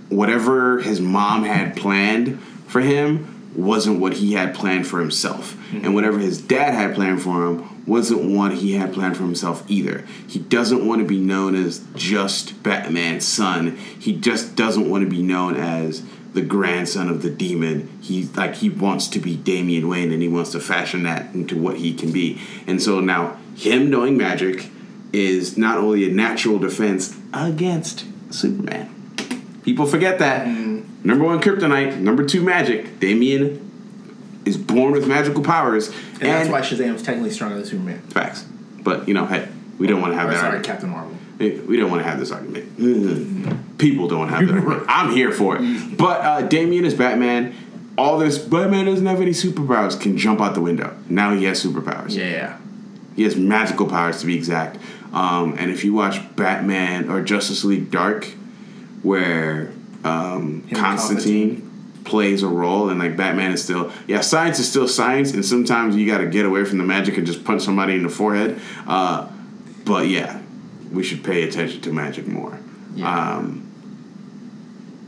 whatever 0.09 0.81
his 0.81 1.01
mom 1.01 1.45
had 1.45 1.77
planned 1.77 2.41
for 2.67 2.81
him 2.81 3.30
wasn't 3.55 4.01
what 4.01 4.15
he 4.15 4.35
had 4.35 4.55
planned 4.55 4.87
for 4.87 5.01
himself. 5.01 5.55
And 5.73 5.83
mm-hmm. 5.83 5.93
whatever 5.93 6.19
his 6.19 6.41
dad 6.41 6.75
had 6.75 6.95
planned 6.95 7.23
for 7.23 7.47
him 7.47 7.87
wasn't 7.87 8.23
what 8.23 8.53
he 8.55 8.75
had 8.75 8.93
planned 8.93 9.17
for 9.17 9.23
himself 9.23 9.69
either. 9.69 10.05
He 10.29 10.39
doesn't 10.39 10.87
want 10.87 11.01
to 11.01 11.07
be 11.07 11.19
known 11.19 11.55
as 11.55 11.85
just 11.95 12.63
Batman's 12.63 13.27
son. 13.27 13.77
He 13.77 14.17
just 14.17 14.55
doesn't 14.55 14.89
want 14.89 15.05
to 15.05 15.11
be 15.11 15.23
known 15.23 15.57
as 15.57 16.03
the 16.33 16.43
grandson 16.43 17.09
of 17.09 17.23
the 17.23 17.31
demon. 17.31 17.99
He's 18.01 18.37
like 18.37 18.57
he 18.57 18.71
wants 18.71 19.09
to 19.09 19.19
be 19.19 19.37
Damian 19.37 19.89
Wayne 19.89 20.13
and 20.13 20.23
he 20.23 20.29
wants 20.29 20.53
to 20.53 20.61
fashion 20.61 21.03
that 21.05 21.35
into 21.35 21.61
what 21.61 21.79
he 21.79 21.95
can 21.95 22.13
be. 22.13 22.41
And 22.67 22.81
so 22.81 23.01
now 23.01 23.39
him 23.57 23.91
knowing 23.91 24.17
magic 24.17 24.71
is 25.13 25.59
not 25.59 25.79
only 25.79 26.09
a 26.09 26.13
natural 26.13 26.59
defense 26.59 27.17
against 27.33 28.05
Superman. 28.33 28.97
People 29.63 29.87
forget 29.87 30.19
that. 30.21 30.47
Mm-hmm. 30.47 30.60
Number 31.05 31.25
one, 31.25 31.41
kryptonite. 31.41 31.99
Number 31.99 32.25
two, 32.25 32.43
magic. 32.43 33.01
Damian 33.01 33.67
is 34.45 34.57
born 34.57 34.93
with 34.93 35.07
magical 35.07 35.43
powers, 35.43 35.89
and, 35.89 36.23
and 36.23 36.31
that's 36.31 36.49
why 36.51 36.61
Shazam 36.61 36.95
is 36.95 37.03
technically 37.03 37.31
stronger 37.31 37.57
than 37.57 37.65
Superman. 37.65 38.01
facts. 38.09 38.45
But 38.83 39.07
you 39.09 39.15
know, 39.15 39.27
hey, 39.27 39.49
we 39.79 39.87
don't 39.87 40.01
want 40.01 40.13
to 40.13 40.19
have 40.19 40.29
Or, 40.29 40.33
that. 40.33 40.41
sorry, 40.41 40.57
argument. 40.57 40.67
Captain 40.67 40.91
Marvel. 40.91 41.17
We 41.39 41.77
don't 41.79 41.91
want 41.91 42.03
to 42.03 42.09
have 42.09 42.19
this 42.19 42.31
argument. 42.33 42.77
People 43.79 44.09
don't 44.09 44.29
have 44.29 44.47
that 44.47 44.55
argument. 44.55 44.85
I'm 44.89 45.11
here 45.13 45.33
for 45.33 45.57
it. 45.59 45.97
But 45.97 46.21
uh, 46.21 46.43
Damian 46.43 46.85
is 46.85 46.93
Batman. 46.95 47.55
All 47.97 48.19
this 48.19 48.37
Batman 48.39 48.85
doesn't 48.87 49.07
have 49.07 49.21
any 49.23 49.31
superpowers 49.31 49.99
can 49.99 50.19
jump 50.19 50.41
out 50.41 50.55
the 50.55 50.61
window. 50.61 50.95
Now 51.09 51.35
he 51.35 51.45
has 51.45 51.63
superpowers. 51.65 52.15
Yeah. 52.15 52.59
He 53.17 53.23
has 53.23 53.37
magical 53.37 53.87
powers 53.87 54.21
to 54.21 54.27
be 54.27 54.37
exact. 54.37 54.79
Um, 55.15 55.55
and 55.59 55.71
if 55.71 55.83
you 55.83 55.93
watch 55.95 56.19
Batman 56.37 57.11
or 57.11 57.23
Justice 57.23 57.65
League 57.65 57.91
Dark, 57.91 58.27
where 59.03 59.73
um, 60.05 60.67
Constantine 60.73 61.67
plays 62.05 62.43
a 62.43 62.49
role, 62.49 62.89
and 62.89 62.99
like 62.99 63.17
Batman 63.17 63.53
is 63.53 63.63
still, 63.63 63.93
yeah, 64.07 64.21
science 64.21 64.59
is 64.59 64.69
still 64.69 64.89
science, 64.89 65.33
and 65.33 65.45
sometimes 65.45 65.97
you 65.97 66.07
got 66.07 66.19
to 66.19 66.27
get 66.27 66.47
away 66.47 66.65
from 66.65 66.79
the 66.79 66.85
magic 66.85 67.17
and 67.17 67.27
just 67.27 67.45
punch 67.45 67.63
somebody 67.63 67.95
in 67.95 68.03
the 68.03 68.09
forehead. 68.09 68.61
Uh, 68.87 69.29
but 69.85 70.09
yeah, 70.09 70.41
we 70.91 71.03
should 71.03 71.23
pay 71.25 71.43
attention 71.49 71.81
to 71.83 71.93
magic 71.93 72.27
more. 72.27 72.59
Yeah. 72.95 73.37
Um, 73.37 73.67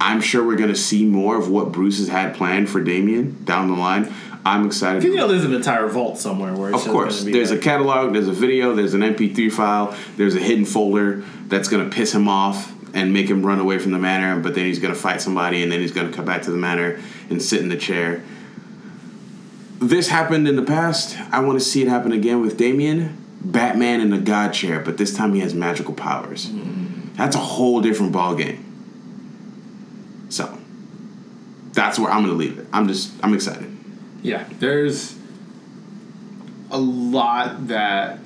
I'm 0.00 0.20
sure 0.20 0.44
we're 0.44 0.56
gonna 0.56 0.74
see 0.74 1.06
more 1.06 1.36
of 1.36 1.48
what 1.48 1.70
Bruce 1.70 1.98
has 1.98 2.08
had 2.08 2.34
planned 2.34 2.68
for 2.68 2.82
Damian 2.82 3.44
down 3.44 3.68
the 3.68 3.76
line. 3.76 4.12
I'm 4.44 4.66
excited. 4.66 5.04
You 5.04 5.14
know, 5.14 5.28
there's 5.28 5.44
an 5.44 5.54
entire 5.54 5.86
vault 5.86 6.18
somewhere 6.18 6.52
where 6.54 6.70
it's 6.70 6.84
Of 6.84 6.90
course, 6.90 7.22
there's 7.22 7.52
a 7.52 7.58
catalog, 7.58 8.12
there's 8.12 8.26
a 8.26 8.32
video, 8.32 8.74
there's 8.74 8.94
an 8.94 9.02
MP3 9.02 9.52
file, 9.52 9.96
there's 10.16 10.34
a 10.34 10.40
hidden 10.40 10.64
folder 10.64 11.22
that's 11.46 11.68
gonna 11.68 11.88
piss 11.88 12.12
him 12.12 12.28
off 12.28 12.72
and 12.94 13.12
make 13.12 13.28
him 13.28 13.44
run 13.44 13.58
away 13.58 13.78
from 13.78 13.92
the 13.92 13.98
manor, 13.98 14.40
but 14.40 14.54
then 14.54 14.66
he's 14.66 14.78
gonna 14.78 14.94
fight 14.94 15.20
somebody 15.20 15.62
and 15.62 15.72
then 15.72 15.80
he's 15.80 15.92
gonna 15.92 16.12
come 16.12 16.24
back 16.24 16.42
to 16.42 16.50
the 16.50 16.56
manor 16.56 17.00
and 17.30 17.40
sit 17.40 17.60
in 17.60 17.68
the 17.68 17.76
chair. 17.76 18.22
This 19.78 20.08
happened 20.08 20.46
in 20.46 20.56
the 20.56 20.62
past. 20.62 21.18
I 21.32 21.40
want 21.40 21.58
to 21.58 21.64
see 21.64 21.82
it 21.82 21.88
happen 21.88 22.12
again 22.12 22.40
with 22.40 22.56
Damian, 22.56 23.16
Batman 23.40 24.00
in 24.00 24.10
the 24.10 24.18
God 24.18 24.52
chair, 24.52 24.80
but 24.80 24.96
this 24.96 25.14
time 25.14 25.34
he 25.34 25.40
has 25.40 25.54
magical 25.54 25.94
powers. 25.94 26.46
Mm-hmm. 26.46 27.16
That's 27.16 27.34
a 27.34 27.40
whole 27.40 27.80
different 27.80 28.12
ballgame. 28.12 28.62
So 30.28 30.58
that's 31.72 31.98
where 31.98 32.10
I'm 32.10 32.22
gonna 32.22 32.34
leave 32.34 32.58
it. 32.58 32.66
I'm 32.72 32.88
just 32.88 33.12
I'm 33.22 33.34
excited. 33.34 33.76
Yeah, 34.22 34.48
there's 34.58 35.16
a 36.70 36.78
lot 36.78 37.68
that 37.68 38.18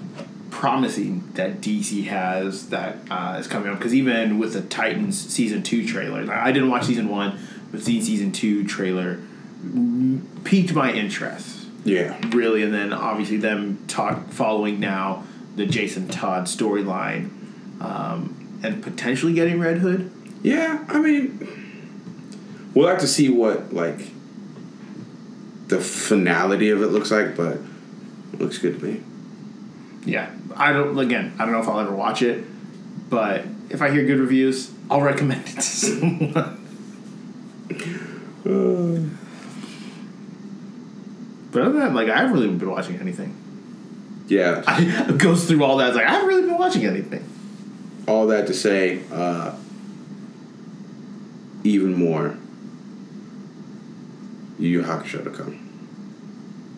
promising 0.57 1.31
that 1.35 1.61
DC 1.61 2.07
has 2.07 2.71
that 2.71 2.97
uh, 3.11 3.37
is 3.39 3.47
coming 3.47 3.69
up 3.71 3.79
because 3.79 3.95
even 3.95 4.39
with 4.39 4.55
the 4.55 4.63
Titans 4.63 5.19
season 5.21 5.63
two 5.63 5.87
trailer, 5.87 6.33
I 6.33 6.51
didn't 6.51 6.71
watch 6.71 6.85
season 6.85 7.11
one, 7.11 7.39
but 7.71 7.83
seeing 7.83 8.01
season 8.03 8.33
two 8.33 8.67
trailer 8.67 9.21
piqued 10.45 10.73
my 10.73 10.93
interest 10.93 11.67
Yeah. 11.85 12.19
really, 12.31 12.63
and 12.63 12.73
then 12.73 12.95
obviously 12.95 13.37
them 13.37 13.85
talk 13.87 14.31
following 14.31 14.81
now 14.81 15.25
the 15.57 15.67
Jason 15.67 16.09
Todd 16.09 16.45
storyline 16.45 17.31
um, 17.83 18.61
and 18.63 18.83
potentially 18.83 19.35
getting 19.35 19.61
Red 19.61 19.79
Hood. 19.79 20.11
Yeah, 20.43 20.85
I 20.89 20.99
mean, 21.01 22.71
we'll 22.75 22.89
have 22.89 23.01
to 23.01 23.07
see 23.07 23.29
what 23.29 23.75
like 23.75 24.09
the 25.69 25.81
finality 25.81 26.71
of 26.71 26.81
it 26.81 26.87
looks 26.87 27.11
like, 27.11 27.37
but 27.37 27.59
it 28.33 28.41
looks 28.41 28.57
good 28.57 28.81
to 28.81 28.87
me. 28.87 29.03
Yeah, 30.07 30.31
I 30.55 30.73
don't. 30.73 30.99
Again, 30.99 31.35
I 31.39 31.45
don't 31.45 31.53
know 31.53 31.61
if 31.61 31.69
I'll 31.69 31.81
ever 31.81 31.95
watch 31.95 32.23
it, 32.23 32.45
but 33.11 33.45
if 33.69 33.83
I 33.83 33.91
hear 33.91 34.07
good 34.07 34.21
reviews, 34.21 34.71
I'll 34.89 35.03
recommend 35.13 35.47
it 35.49 35.57
to 35.57 35.63
someone. 35.63 36.33
but 41.53 41.63
other 41.63 41.73
than 41.73 41.81
that, 41.81 41.93
like 41.93 42.09
I 42.09 42.19
haven't 42.19 42.33
really 42.33 42.49
been 42.49 42.71
watching 42.71 42.97
anything. 43.01 43.35
Yeah, 44.29 44.63
I, 44.67 44.83
it 45.09 45.19
goes 45.19 45.45
through 45.47 45.63
all 45.65 45.77
that. 45.79 45.89
It's 45.89 45.97
like 45.97 46.07
I 46.07 46.13
haven't 46.13 46.29
really 46.29 46.47
been 46.47 46.59
watching 46.59 46.85
anything. 46.87 47.25
all 48.07 48.27
that 48.29 48.47
to 48.47 48.55
say, 48.55 49.03
uh, 49.13 49.57
even 51.65 51.95
more. 51.95 52.37
Yu 54.59 54.69
Yu 54.69 54.83
Hakusho 54.83 55.25
to 55.25 55.31
come. 55.31 55.63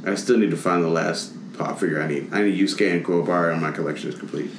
I 0.07 0.15
still 0.15 0.39
need 0.39 0.51
to 0.51 0.57
find 0.57 0.83
the 0.83 0.89
last 0.89 1.35
pop 1.59 1.79
figure 1.79 2.01
I 2.03 2.07
need. 2.07 2.33
I 2.33 2.43
need 2.43 2.59
Yusuke 2.59 2.91
and 2.93 3.05
Kuwabara, 3.05 3.53
and 3.53 3.61
my 3.63 3.71
collection 3.73 4.09
is 4.11 4.19
complete. 4.19 4.51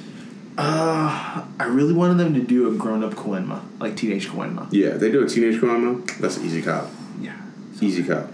Uh, 0.58 1.44
I 1.58 1.64
really 1.64 1.94
wanted 1.94 2.18
them 2.18 2.34
to 2.34 2.40
do 2.42 2.68
a 2.70 2.74
grown-up 2.76 3.14
Koenma, 3.14 3.62
like 3.80 3.96
teenage 3.96 4.28
Koenma. 4.28 4.68
Yeah, 4.70 4.90
they 4.90 5.10
do 5.10 5.24
a 5.24 5.28
teenage 5.28 5.58
Kurama. 5.60 6.04
That's 6.20 6.36
an 6.36 6.44
easy 6.44 6.60
cop. 6.60 6.90
Yeah, 7.20 7.36
Easy 7.80 8.04
cop. 8.04 8.28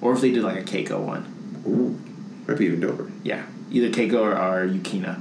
or 0.00 0.12
if 0.12 0.20
they 0.20 0.30
did 0.30 0.42
like 0.44 0.58
a 0.58 0.62
Keiko 0.62 1.00
one. 1.04 1.24
Ooh, 1.66 1.98
might 2.46 2.58
be 2.58 2.66
even 2.66 2.80
doper. 2.80 3.10
Yeah, 3.24 3.44
either 3.70 3.88
Keiko 3.88 4.20
or, 4.20 4.32
or 4.32 4.68
Yukina. 4.68 5.20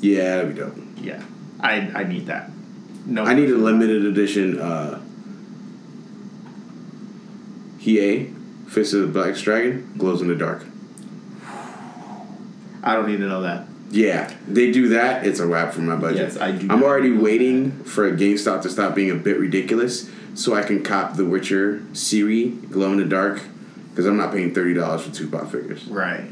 Yeah, 0.00 0.36
that'd 0.36 0.54
be 0.54 0.60
dope. 0.60 0.76
Yeah, 1.00 1.22
I 1.60 1.76
I 1.94 2.04
need 2.04 2.26
that. 2.26 2.50
No, 3.06 3.24
I 3.24 3.32
need 3.34 3.50
a 3.50 3.56
limited 3.56 4.04
edition 4.04 4.58
uh 4.60 5.00
Hiei, 7.80 8.34
Fist 8.68 8.94
of 8.94 9.00
the 9.02 9.06
Black 9.08 9.34
Dragon, 9.36 9.92
glows 9.98 10.20
in 10.22 10.28
the 10.28 10.34
dark. 10.34 10.64
I 12.84 12.94
don't 12.94 13.08
need 13.08 13.16
to 13.18 13.26
know 13.28 13.42
that. 13.42 13.66
Yeah, 13.90 14.32
they 14.48 14.70
do 14.72 14.88
that, 14.90 15.26
it's 15.26 15.40
a 15.40 15.46
wrap 15.46 15.72
for 15.72 15.80
my 15.80 15.94
budget. 15.96 16.18
Yes, 16.18 16.36
I 16.40 16.52
do 16.52 16.66
I'm 16.70 16.82
already 16.82 17.12
waiting 17.12 17.84
for 17.84 18.06
a 18.08 18.12
GameStop 18.12 18.62
to 18.62 18.70
stop 18.70 18.94
being 18.94 19.10
a 19.10 19.14
bit 19.14 19.38
ridiculous 19.38 20.10
so 20.34 20.54
I 20.54 20.62
can 20.62 20.82
cop 20.82 21.14
the 21.16 21.24
Witcher 21.24 21.78
Ciri 21.92 22.70
glow 22.70 22.90
in 22.92 22.98
the 22.98 23.04
dark 23.04 23.42
because 23.90 24.06
I'm 24.06 24.16
not 24.16 24.32
paying 24.32 24.52
thirty 24.52 24.74
dollars 24.74 25.02
for 25.02 25.12
two 25.14 25.28
pop 25.30 25.50
figures. 25.50 25.84
Right. 25.86 26.24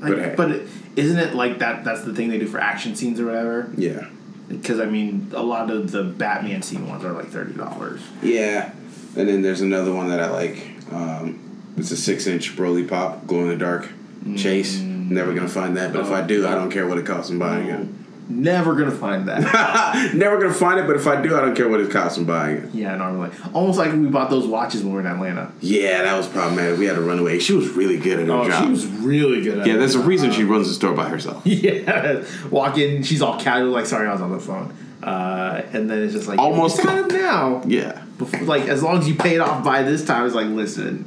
Like, 0.00 0.10
But 0.10 0.18
hey. 0.18 0.34
but 0.36 0.50
it, 0.50 0.68
isn't 0.96 1.18
it 1.18 1.34
like 1.34 1.60
that? 1.60 1.84
That's 1.84 2.02
the 2.02 2.12
thing 2.14 2.30
they 2.30 2.38
do 2.38 2.46
for 2.48 2.58
action 2.58 2.96
scenes 2.96 3.20
or 3.20 3.26
whatever. 3.26 3.70
Yeah. 3.76 4.08
Because 4.48 4.80
I 4.80 4.86
mean, 4.86 5.30
a 5.34 5.42
lot 5.42 5.70
of 5.70 5.92
the 5.92 6.02
Batman 6.02 6.62
scene 6.62 6.88
ones 6.88 7.04
are 7.04 7.12
like 7.12 7.28
thirty 7.28 7.52
dollars. 7.54 8.00
Yeah. 8.22 8.72
And 9.16 9.28
then 9.28 9.42
there's 9.42 9.60
another 9.60 9.92
one 9.94 10.08
that 10.08 10.18
I 10.20 10.30
like. 10.30 10.66
Um, 10.90 11.38
it's 11.76 11.92
a 11.92 11.96
six 11.96 12.26
inch 12.26 12.56
Broly 12.56 12.88
Pop, 12.88 13.26
glow 13.28 13.42
in 13.42 13.48
the 13.48 13.56
dark 13.56 13.88
chase. 14.36 14.80
Never 15.10 15.34
gonna 15.34 15.48
find 15.48 15.76
that, 15.76 15.92
but 15.92 16.02
if 16.02 16.10
I 16.10 16.22
do, 16.22 16.46
I 16.46 16.54
don't 16.54 16.70
care 16.70 16.86
what 16.86 16.98
it 16.98 17.06
costs. 17.06 17.30
I'm 17.30 17.38
buying 17.38 17.66
it. 17.68 17.88
Never 18.26 18.74
gonna 18.74 18.90
find 18.90 19.28
that. 19.28 20.12
Never 20.14 20.38
gonna 20.40 20.54
find 20.54 20.80
it, 20.80 20.86
but 20.86 20.96
if 20.96 21.06
I 21.06 21.20
do, 21.20 21.36
I 21.36 21.42
don't 21.42 21.54
care 21.54 21.68
what 21.68 21.80
it 21.80 21.90
costs. 21.90 22.16
I'm 22.16 22.24
buying 22.24 22.56
it. 22.56 22.74
yeah, 22.74 22.96
normally. 22.96 23.30
Almost 23.52 23.78
like 23.78 23.92
we 23.92 24.06
bought 24.06 24.30
those 24.30 24.46
watches 24.46 24.82
when 24.82 24.92
we 24.92 24.94
were 24.94 25.00
in 25.00 25.06
Atlanta. 25.06 25.52
Yeah, 25.60 26.02
that 26.04 26.16
was 26.16 26.26
problematic. 26.26 26.78
We 26.78 26.86
had 26.86 26.96
a 26.96 27.02
runaway. 27.02 27.38
She 27.38 27.52
was 27.52 27.68
really 27.70 27.98
good 27.98 28.18
at 28.20 28.26
her 28.28 28.32
Oh, 28.32 28.48
job. 28.48 28.64
she 28.64 28.70
was 28.70 28.86
really 28.86 29.42
good 29.42 29.58
at 29.58 29.66
yeah, 29.66 29.76
there's 29.76 29.94
a 29.94 30.00
reason 30.00 30.32
she 30.32 30.42
runs 30.44 30.68
the 30.68 30.74
store 30.74 30.94
by 30.94 31.08
herself. 31.08 31.42
Yeah, 31.46 32.24
walk 32.50 32.78
in. 32.78 33.02
She's 33.02 33.20
all 33.20 33.38
casual, 33.38 33.70
like, 33.72 33.84
"Sorry, 33.86 34.08
I 34.08 34.12
was 34.12 34.22
on 34.22 34.32
the 34.32 34.40
phone." 34.40 34.74
Uh, 35.02 35.60
and 35.74 35.90
then 35.90 36.02
it's 36.02 36.14
just 36.14 36.26
like 36.26 36.38
Almost- 36.38 36.80
time 36.80 37.08
now. 37.08 37.62
Yeah. 37.66 38.00
Before, 38.16 38.40
like 38.42 38.62
as 38.68 38.82
long 38.82 38.98
as 38.98 39.06
you 39.08 39.16
pay 39.16 39.34
it 39.34 39.40
off 39.40 39.62
by 39.62 39.82
this 39.82 40.02
time, 40.02 40.24
it's 40.24 40.34
like, 40.34 40.46
listen, 40.46 41.04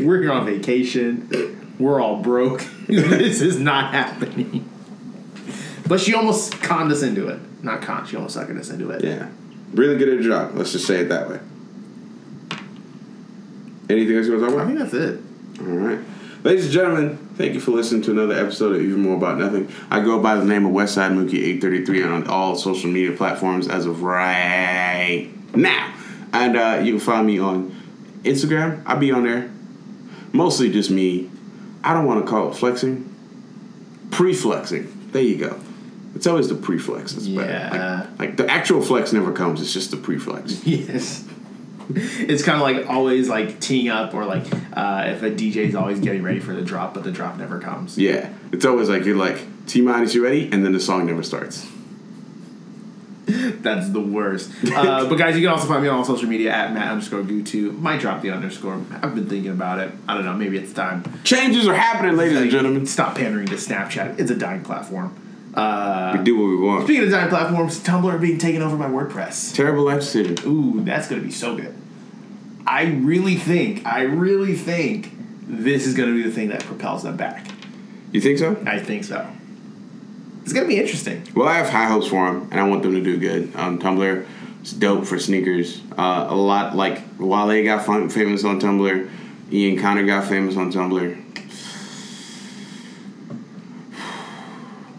we're 0.00 0.20
here 0.22 0.32
on 0.32 0.44
vacation. 0.44 1.28
We're 1.78 2.00
all 2.00 2.22
broke. 2.22 2.64
this 2.86 3.40
is 3.40 3.58
not 3.58 3.92
happening. 3.94 4.68
But 5.86 6.00
she 6.00 6.14
almost 6.14 6.60
conned 6.60 6.92
us 6.92 7.02
into 7.02 7.28
it. 7.28 7.40
Not 7.62 7.82
con. 7.82 8.06
She 8.06 8.16
almost 8.16 8.36
suckered 8.36 8.58
us 8.58 8.70
into 8.70 8.90
it. 8.90 9.02
Yeah. 9.02 9.28
Really 9.72 9.96
good 9.96 10.08
at 10.08 10.16
her 10.16 10.22
job. 10.22 10.54
Let's 10.54 10.72
just 10.72 10.86
say 10.86 11.00
it 11.00 11.08
that 11.08 11.28
way. 11.28 11.40
Anything 13.90 14.16
else 14.16 14.26
you 14.26 14.38
want 14.38 14.44
to 14.44 14.46
talk 14.46 14.54
about? 14.54 14.60
I 14.60 14.66
think 14.66 14.78
that's 14.78 14.94
it. 14.94 15.20
All 15.60 15.66
right. 15.66 15.98
Ladies 16.44 16.66
and 16.66 16.72
gentlemen, 16.72 17.16
thank 17.36 17.54
you 17.54 17.60
for 17.60 17.72
listening 17.72 18.02
to 18.02 18.10
another 18.10 18.34
episode 18.34 18.76
of 18.76 18.82
Even 18.82 19.02
More 19.02 19.16
About 19.16 19.38
Nothing. 19.38 19.68
I 19.90 20.00
go 20.00 20.20
by 20.20 20.36
the 20.36 20.44
name 20.44 20.66
of 20.66 20.72
Westside 20.72 21.10
Mookie 21.10 21.42
833 21.56 22.04
on 22.04 22.26
all 22.28 22.54
social 22.54 22.90
media 22.90 23.16
platforms 23.16 23.66
as 23.66 23.86
of 23.86 24.02
right 24.02 25.28
now. 25.54 25.94
And 26.32 26.56
uh, 26.56 26.80
you 26.82 26.92
can 26.92 27.00
find 27.00 27.26
me 27.26 27.38
on 27.38 27.74
Instagram. 28.22 28.82
I'll 28.86 28.98
be 28.98 29.10
on 29.10 29.24
there. 29.24 29.50
Mostly 30.32 30.70
just 30.70 30.90
me. 30.90 31.30
I 31.84 31.94
don't 31.94 32.06
want 32.06 32.24
to 32.24 32.30
call 32.30 32.50
it 32.50 32.54
flexing. 32.56 33.14
Pre-flexing. 34.10 35.10
There 35.12 35.22
you 35.22 35.36
go. 35.36 35.60
It's 36.14 36.26
always 36.26 36.48
the 36.48 36.54
pre-flex. 36.54 37.14
It's. 37.14 37.26
Yeah. 37.26 38.06
Like, 38.10 38.18
like 38.18 38.36
the 38.36 38.50
actual 38.50 38.82
flex 38.82 39.12
never 39.12 39.32
comes. 39.32 39.60
It's 39.60 39.72
just 39.72 39.90
the 39.90 39.96
pre-flex. 39.96 40.64
Yes. 40.66 41.24
It's 41.90 42.42
kind 42.42 42.56
of 42.56 42.62
like 42.62 42.90
always 42.90 43.30
like 43.30 43.60
teeing 43.60 43.88
up, 43.88 44.12
or 44.12 44.26
like 44.26 44.44
uh, 44.74 45.04
if 45.06 45.22
a 45.22 45.30
DJ 45.30 45.68
is 45.68 45.74
always 45.74 46.00
getting 46.00 46.22
ready 46.22 46.38
for 46.38 46.52
the 46.52 46.60
drop, 46.60 46.92
but 46.92 47.02
the 47.02 47.10
drop 47.10 47.38
never 47.38 47.58
comes. 47.60 47.96
Yeah. 47.96 48.30
It's 48.52 48.66
always 48.66 48.90
like 48.90 49.06
you're 49.06 49.16
like 49.16 49.40
T 49.66 49.80
minus 49.80 50.14
you 50.14 50.22
ready, 50.22 50.50
and 50.52 50.62
then 50.64 50.72
the 50.72 50.80
song 50.80 51.06
never 51.06 51.22
starts. 51.22 51.66
That's 53.62 53.90
the 53.90 54.00
worst. 54.00 54.50
Uh, 54.64 55.06
but 55.08 55.16
guys, 55.16 55.34
you 55.36 55.42
can 55.42 55.50
also 55.50 55.68
find 55.68 55.82
me 55.82 55.88
on 55.88 55.98
all 55.98 56.04
social 56.04 56.28
media 56.28 56.52
at 56.52 56.72
Matt 56.72 56.90
underscore 56.92 57.22
Gutu. 57.22 57.78
Might 57.78 58.00
drop 58.00 58.22
the 58.22 58.30
underscore. 58.30 58.82
I've 59.02 59.14
been 59.14 59.28
thinking 59.28 59.50
about 59.50 59.78
it. 59.80 59.92
I 60.08 60.14
don't 60.14 60.24
know. 60.24 60.34
Maybe 60.34 60.56
it's 60.58 60.72
time. 60.72 61.04
Changes 61.24 61.66
are 61.68 61.74
happening, 61.74 62.16
ladies 62.16 62.38
and 62.40 62.50
gentlemen. 62.50 62.86
Stop 62.86 63.16
pandering 63.16 63.46
to 63.48 63.54
Snapchat. 63.56 64.18
It's 64.18 64.30
a 64.30 64.34
dying 64.36 64.62
platform. 64.62 65.14
Uh, 65.54 66.14
We 66.18 66.24
do 66.24 66.38
what 66.38 66.46
we 66.48 66.56
want. 66.56 66.84
speaking 66.84 67.04
of 67.04 67.10
dying 67.10 67.28
platforms, 67.28 67.80
Tumblr 67.80 68.20
being 68.20 68.38
taken 68.38 68.62
over 68.62 68.76
by 68.76 68.86
WordPress. 68.88 69.54
Terrible 69.54 69.84
life 69.84 70.00
decision. 70.00 70.36
Ooh, 70.46 70.82
that's 70.84 71.08
gonna 71.08 71.22
be 71.22 71.30
so 71.32 71.56
good. 71.56 71.74
I 72.66 72.84
really 72.84 73.34
think, 73.34 73.84
I 73.86 74.02
really 74.02 74.54
think 74.54 75.10
this 75.46 75.86
is 75.86 75.94
gonna 75.94 76.12
be 76.12 76.22
the 76.22 76.30
thing 76.30 76.48
that 76.50 76.64
propels 76.64 77.02
them 77.02 77.16
back. 77.16 77.46
You 78.12 78.20
think 78.20 78.38
so? 78.38 78.56
I 78.66 78.78
think 78.78 79.04
so. 79.04 79.26
It's 80.48 80.54
gonna 80.54 80.66
be 80.66 80.80
interesting. 80.80 81.22
Well, 81.34 81.46
I 81.46 81.58
have 81.58 81.68
high 81.68 81.84
hopes 81.88 82.06
for 82.06 82.24
them, 82.24 82.48
and 82.50 82.58
I 82.58 82.66
want 82.66 82.82
them 82.82 82.94
to 82.94 83.02
do 83.02 83.18
good. 83.18 83.54
Um, 83.54 83.78
Tumblr 83.78 84.24
is 84.64 84.72
dope 84.72 85.04
for 85.04 85.18
sneakers. 85.18 85.82
Uh, 85.92 86.26
a 86.30 86.34
lot 86.34 86.74
like 86.74 87.02
Wale 87.18 87.62
got 87.64 87.84
fun, 87.84 88.08
famous 88.08 88.44
on 88.44 88.58
Tumblr. 88.58 89.10
Ian 89.52 89.78
Connor 89.78 90.06
got 90.06 90.26
famous 90.26 90.56
on 90.56 90.72
Tumblr. 90.72 91.22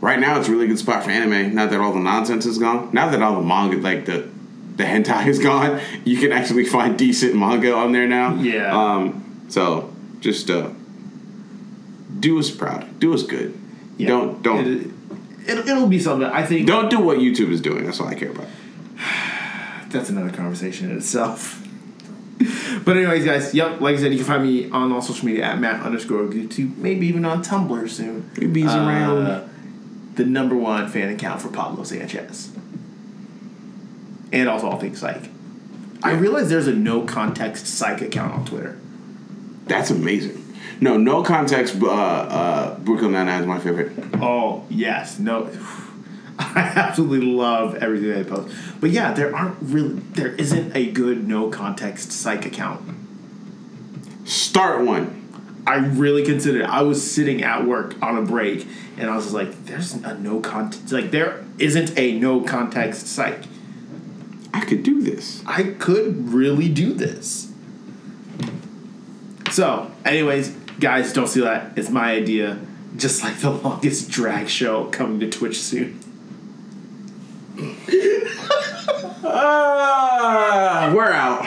Right 0.01 0.19
now, 0.19 0.37
it's 0.37 0.47
a 0.47 0.51
really 0.51 0.67
good 0.67 0.77
spot 0.77 1.03
for 1.03 1.09
anime. 1.09 1.55
Now 1.55 1.65
that 1.65 1.81
all 1.81 1.93
the 1.93 1.99
nonsense 1.99 2.45
is 2.45 2.59
gone, 2.59 2.91
now 2.93 3.09
that 3.09 3.19
all 3.19 3.41
the 3.41 3.47
manga, 3.47 3.77
like 3.77 4.05
the 4.05 4.29
the 4.75 4.83
hentai 4.83 5.25
is 5.25 5.39
gone, 5.39 5.81
you 6.05 6.19
can 6.19 6.31
actually 6.31 6.65
find 6.65 6.95
decent 6.95 7.33
manga 7.33 7.73
on 7.73 7.91
there 7.91 8.07
now. 8.07 8.35
Yeah. 8.35 8.71
Um. 8.71 9.47
So 9.47 9.91
just 10.19 10.51
uh, 10.51 10.69
do 12.19 12.37
us 12.37 12.51
proud. 12.51 12.99
Do 12.99 13.15
us 13.15 13.23
good. 13.23 13.59
Yeah. 13.97 14.09
Don't 14.09 14.43
don't. 14.43 14.67
It, 14.67 14.98
it, 15.49 15.67
it'll 15.67 15.87
be 15.87 15.99
something. 15.99 16.27
I 16.27 16.45
think 16.45 16.67
Don't 16.67 16.89
do 16.89 16.99
what 16.99 17.17
YouTube 17.17 17.49
is 17.49 17.61
doing. 17.61 17.85
That's 17.85 17.99
all 17.99 18.07
I 18.07 18.15
care 18.15 18.31
about. 18.31 18.47
that's 19.89 20.09
another 20.09 20.31
conversation 20.31 20.91
in 20.91 20.97
itself. 20.97 21.65
but 22.85 22.95
anyways, 22.95 23.25
guys, 23.25 23.53
yep. 23.53 23.81
Like 23.81 23.97
I 23.97 23.99
said, 23.99 24.11
you 24.11 24.17
can 24.17 24.27
find 24.27 24.43
me 24.43 24.69
on 24.69 24.91
all 24.91 25.01
social 25.01 25.25
media 25.25 25.43
at 25.43 25.59
Matt 25.59 25.83
underscore 25.85 26.23
YouTube. 26.23 26.77
Maybe 26.77 27.07
even 27.07 27.25
on 27.25 27.43
Tumblr 27.43 27.89
soon. 27.89 28.29
Maybe 28.37 28.61
he's 28.61 28.71
uh, 28.71 28.77
around. 28.77 29.49
The 30.15 30.25
number 30.25 30.55
one 30.55 30.89
fan 30.89 31.09
account 31.13 31.41
for 31.41 31.47
Pablo 31.47 31.83
Sanchez, 31.85 32.51
and 34.33 34.49
also 34.49 34.67
all 34.69 34.77
things 34.77 34.99
psych. 34.99 35.29
I 36.03 36.11
realize 36.11 36.49
there's 36.49 36.67
a 36.67 36.73
no 36.73 37.03
context 37.03 37.67
psych 37.67 38.01
account 38.01 38.33
on 38.33 38.45
Twitter. 38.45 38.77
That's 39.65 39.91
amazing. 39.91 40.48
No, 40.81 40.97
no 40.97 41.23
context. 41.23 41.75
Uh, 41.81 41.89
uh, 41.89 42.79
Brooklyn 42.79 43.11
Nine 43.11 43.25
Nine 43.25 43.41
is 43.41 43.47
my 43.47 43.59
favorite. 43.59 43.91
Oh 44.21 44.65
yes, 44.69 45.19
no. 45.19 45.49
I 46.39 46.71
absolutely 46.75 47.27
love 47.27 47.75
everything 47.75 48.11
they 48.11 48.23
post, 48.23 48.55
but 48.79 48.91
yeah, 48.91 49.11
there 49.11 49.35
aren't 49.35 49.57
really 49.61 49.99
there 50.13 50.33
isn't 50.35 50.73
a 50.73 50.89
good 50.89 51.27
no 51.27 51.49
context 51.49 52.13
psych 52.13 52.45
account. 52.45 52.81
Start 54.23 54.85
one. 54.85 55.17
I 55.67 55.75
really 55.75 56.23
considered. 56.23 56.63
I 56.63 56.81
was 56.83 57.11
sitting 57.11 57.43
at 57.43 57.65
work 57.65 58.01
on 58.01 58.17
a 58.17 58.21
break, 58.21 58.65
and 58.97 59.09
I 59.09 59.15
was 59.17 59.33
like, 59.33 59.65
"There's 59.65 59.93
a 59.95 60.17
no 60.17 60.39
context. 60.39 60.93
Like 60.93 61.11
there 61.11 61.43
isn't 61.57 61.97
a 61.99 62.17
no 62.17 62.41
context 62.41 63.07
psych. 63.07 63.43
I 64.53 64.61
could 64.61 64.83
do 64.83 65.01
this. 65.01 65.43
I 65.45 65.63
could 65.63 66.29
really 66.29 66.69
do 66.69 66.93
this." 66.93 67.51
So, 69.51 69.91
anyways, 70.05 70.55
guys, 70.79 71.13
don't 71.13 71.27
see 71.27 71.41
that. 71.41 71.77
It's 71.77 71.89
my 71.89 72.11
idea. 72.11 72.59
Just 72.95 73.23
like 73.23 73.37
the 73.39 73.51
longest 73.51 74.09
drag 74.09 74.49
show 74.49 74.85
coming 74.85 75.19
to 75.19 75.29
Twitch 75.29 75.59
soon. 75.59 75.99
Ah, 79.23 80.91
we're 80.95 81.11
out. 81.11 81.45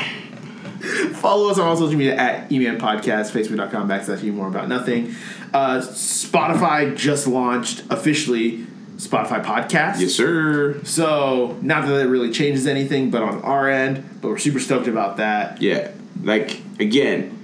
Follow 1.17 1.51
us 1.51 1.59
on 1.59 1.67
all 1.69 1.77
social 1.77 1.97
media 1.97 2.17
at 2.17 2.49
eman 2.51 2.79
podcast, 2.79 3.31
facebook.com 3.31 3.89
backslash 3.89 4.23
you 4.23 4.33
more 4.33 4.49
about 4.49 4.69
nothing. 4.69 5.15
Uh, 5.53 5.79
Spotify 5.81 6.97
just 6.97 7.27
launched 7.27 7.85
officially 7.91 8.67
Spotify 8.97 9.43
podcast. 9.45 10.01
Yes, 10.01 10.15
sir. 10.15 10.81
So 10.85 11.59
not 11.63 11.87
that 11.87 12.01
it 12.01 12.09
really 12.09 12.31
changes 12.31 12.67
anything, 12.67 13.11
but 13.11 13.23
on 13.23 13.43
our 13.43 13.69
end, 13.69 14.21
but 14.21 14.29
we're 14.29 14.39
super 14.39 14.61
stoked 14.61 14.89
about 14.89 15.17
that. 15.19 15.61
Yeah. 15.63 15.91
Like 16.23 16.61
again, 16.79 17.42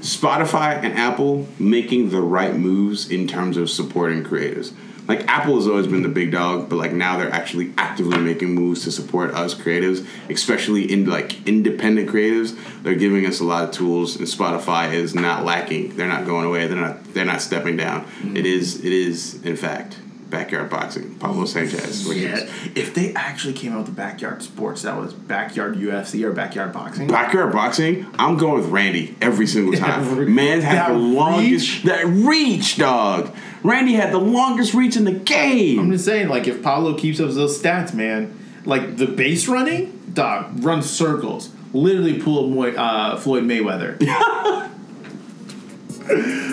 Spotify 0.00 0.82
and 0.82 0.94
Apple 0.94 1.46
making 1.58 2.10
the 2.10 2.20
right 2.20 2.54
moves 2.54 3.10
in 3.10 3.26
terms 3.26 3.56
of 3.56 3.70
supporting 3.70 4.22
creators. 4.24 4.72
Like 5.08 5.26
Apple 5.28 5.54
has 5.54 5.68
always 5.68 5.86
been 5.86 6.02
the 6.02 6.08
big 6.08 6.32
dog, 6.32 6.68
but 6.68 6.76
like 6.76 6.92
now 6.92 7.16
they're 7.16 7.30
actually 7.30 7.72
actively 7.78 8.18
making 8.18 8.54
moves 8.54 8.82
to 8.84 8.92
support 8.92 9.32
us 9.34 9.54
creatives, 9.54 10.06
especially 10.28 10.90
in 10.90 11.06
like 11.06 11.46
independent 11.46 12.08
creatives. 12.08 12.58
They're 12.82 12.96
giving 12.96 13.24
us 13.24 13.40
a 13.40 13.44
lot 13.44 13.64
of 13.64 13.70
tools, 13.70 14.16
and 14.16 14.26
Spotify 14.26 14.92
is 14.92 15.14
not 15.14 15.44
lacking. 15.44 15.96
They're 15.96 16.08
not 16.08 16.26
going 16.26 16.44
away. 16.44 16.66
They're 16.66 16.76
not. 16.76 17.04
They're 17.14 17.24
not 17.24 17.40
stepping 17.40 17.76
down. 17.76 18.04
Mm-hmm. 18.04 18.36
It 18.36 18.46
is. 18.46 18.84
It 18.84 18.92
is 18.92 19.42
in 19.44 19.56
fact 19.56 19.98
backyard 20.36 20.68
boxing. 20.70 21.14
Pablo 21.16 21.44
Sanchez. 21.46 22.06
which 22.06 22.18
is- 22.18 22.40
Yeah, 22.42 22.48
if 22.74 22.94
they 22.94 23.12
actually 23.14 23.54
came 23.54 23.72
out 23.72 23.86
with 23.86 23.96
backyard 23.96 24.42
sports, 24.42 24.82
that 24.82 24.96
was 24.98 25.12
backyard 25.12 25.76
UFC 25.76 26.22
or 26.24 26.32
backyard 26.32 26.72
boxing. 26.72 27.08
Backyard 27.08 27.52
boxing, 27.52 28.06
I'm 28.18 28.36
going 28.36 28.60
with 28.60 28.70
Randy 28.70 29.16
every 29.22 29.46
single 29.46 29.72
time. 29.78 30.34
Man 30.34 30.60
had 30.60 30.76
That 30.76 30.88
the 30.92 30.98
longest 30.98 31.74
reach? 31.74 31.82
that 31.84 32.06
reach, 32.06 32.76
dog. 32.76 33.34
Randy 33.62 33.94
had 33.94 34.12
the 34.12 34.18
longest 34.18 34.74
reach 34.74 34.96
in 34.96 35.04
the 35.04 35.12
game. 35.12 35.78
I'm 35.80 35.90
just 35.90 36.04
saying, 36.04 36.28
like 36.28 36.46
if 36.46 36.62
Pablo 36.62 36.94
keeps 36.94 37.18
up 37.20 37.30
those 37.30 37.60
stats, 37.60 37.92
man, 37.94 38.38
like 38.64 38.96
the 38.96 39.06
base 39.06 39.48
running, 39.48 39.98
dog, 40.12 40.62
run 40.64 40.82
circles, 40.82 41.50
literally 41.72 42.20
pull 42.20 42.44
a 42.44 42.48
Moy, 42.48 42.70
uh, 42.76 43.16
Floyd 43.16 43.44
Mayweather. 43.44 43.98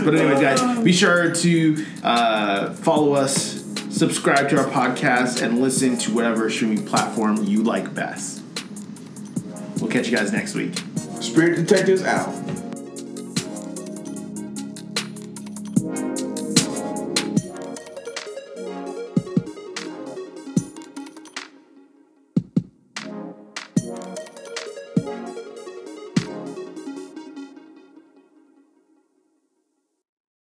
but 0.03 0.15
anyways, 0.15 0.39
guys, 0.41 0.83
be 0.83 0.91
sure 0.91 1.31
to 1.33 1.85
uh, 2.03 2.73
follow 2.73 3.13
us, 3.13 3.62
subscribe 4.03 4.49
to 4.49 4.59
our 4.59 4.69
podcast, 4.69 5.41
and 5.41 5.61
listen 5.61 5.97
to 5.97 6.13
whatever 6.13 6.49
streaming 6.49 6.85
platform 6.85 7.41
you 7.45 7.63
like 7.63 7.93
best. 7.93 8.43
We'll 9.79 9.89
catch 9.89 10.09
you 10.09 10.17
guys 10.17 10.33
next 10.33 10.55
week. 10.55 10.77
Spirit 11.21 11.55
Detectives 11.55 12.03
out. 12.03 12.62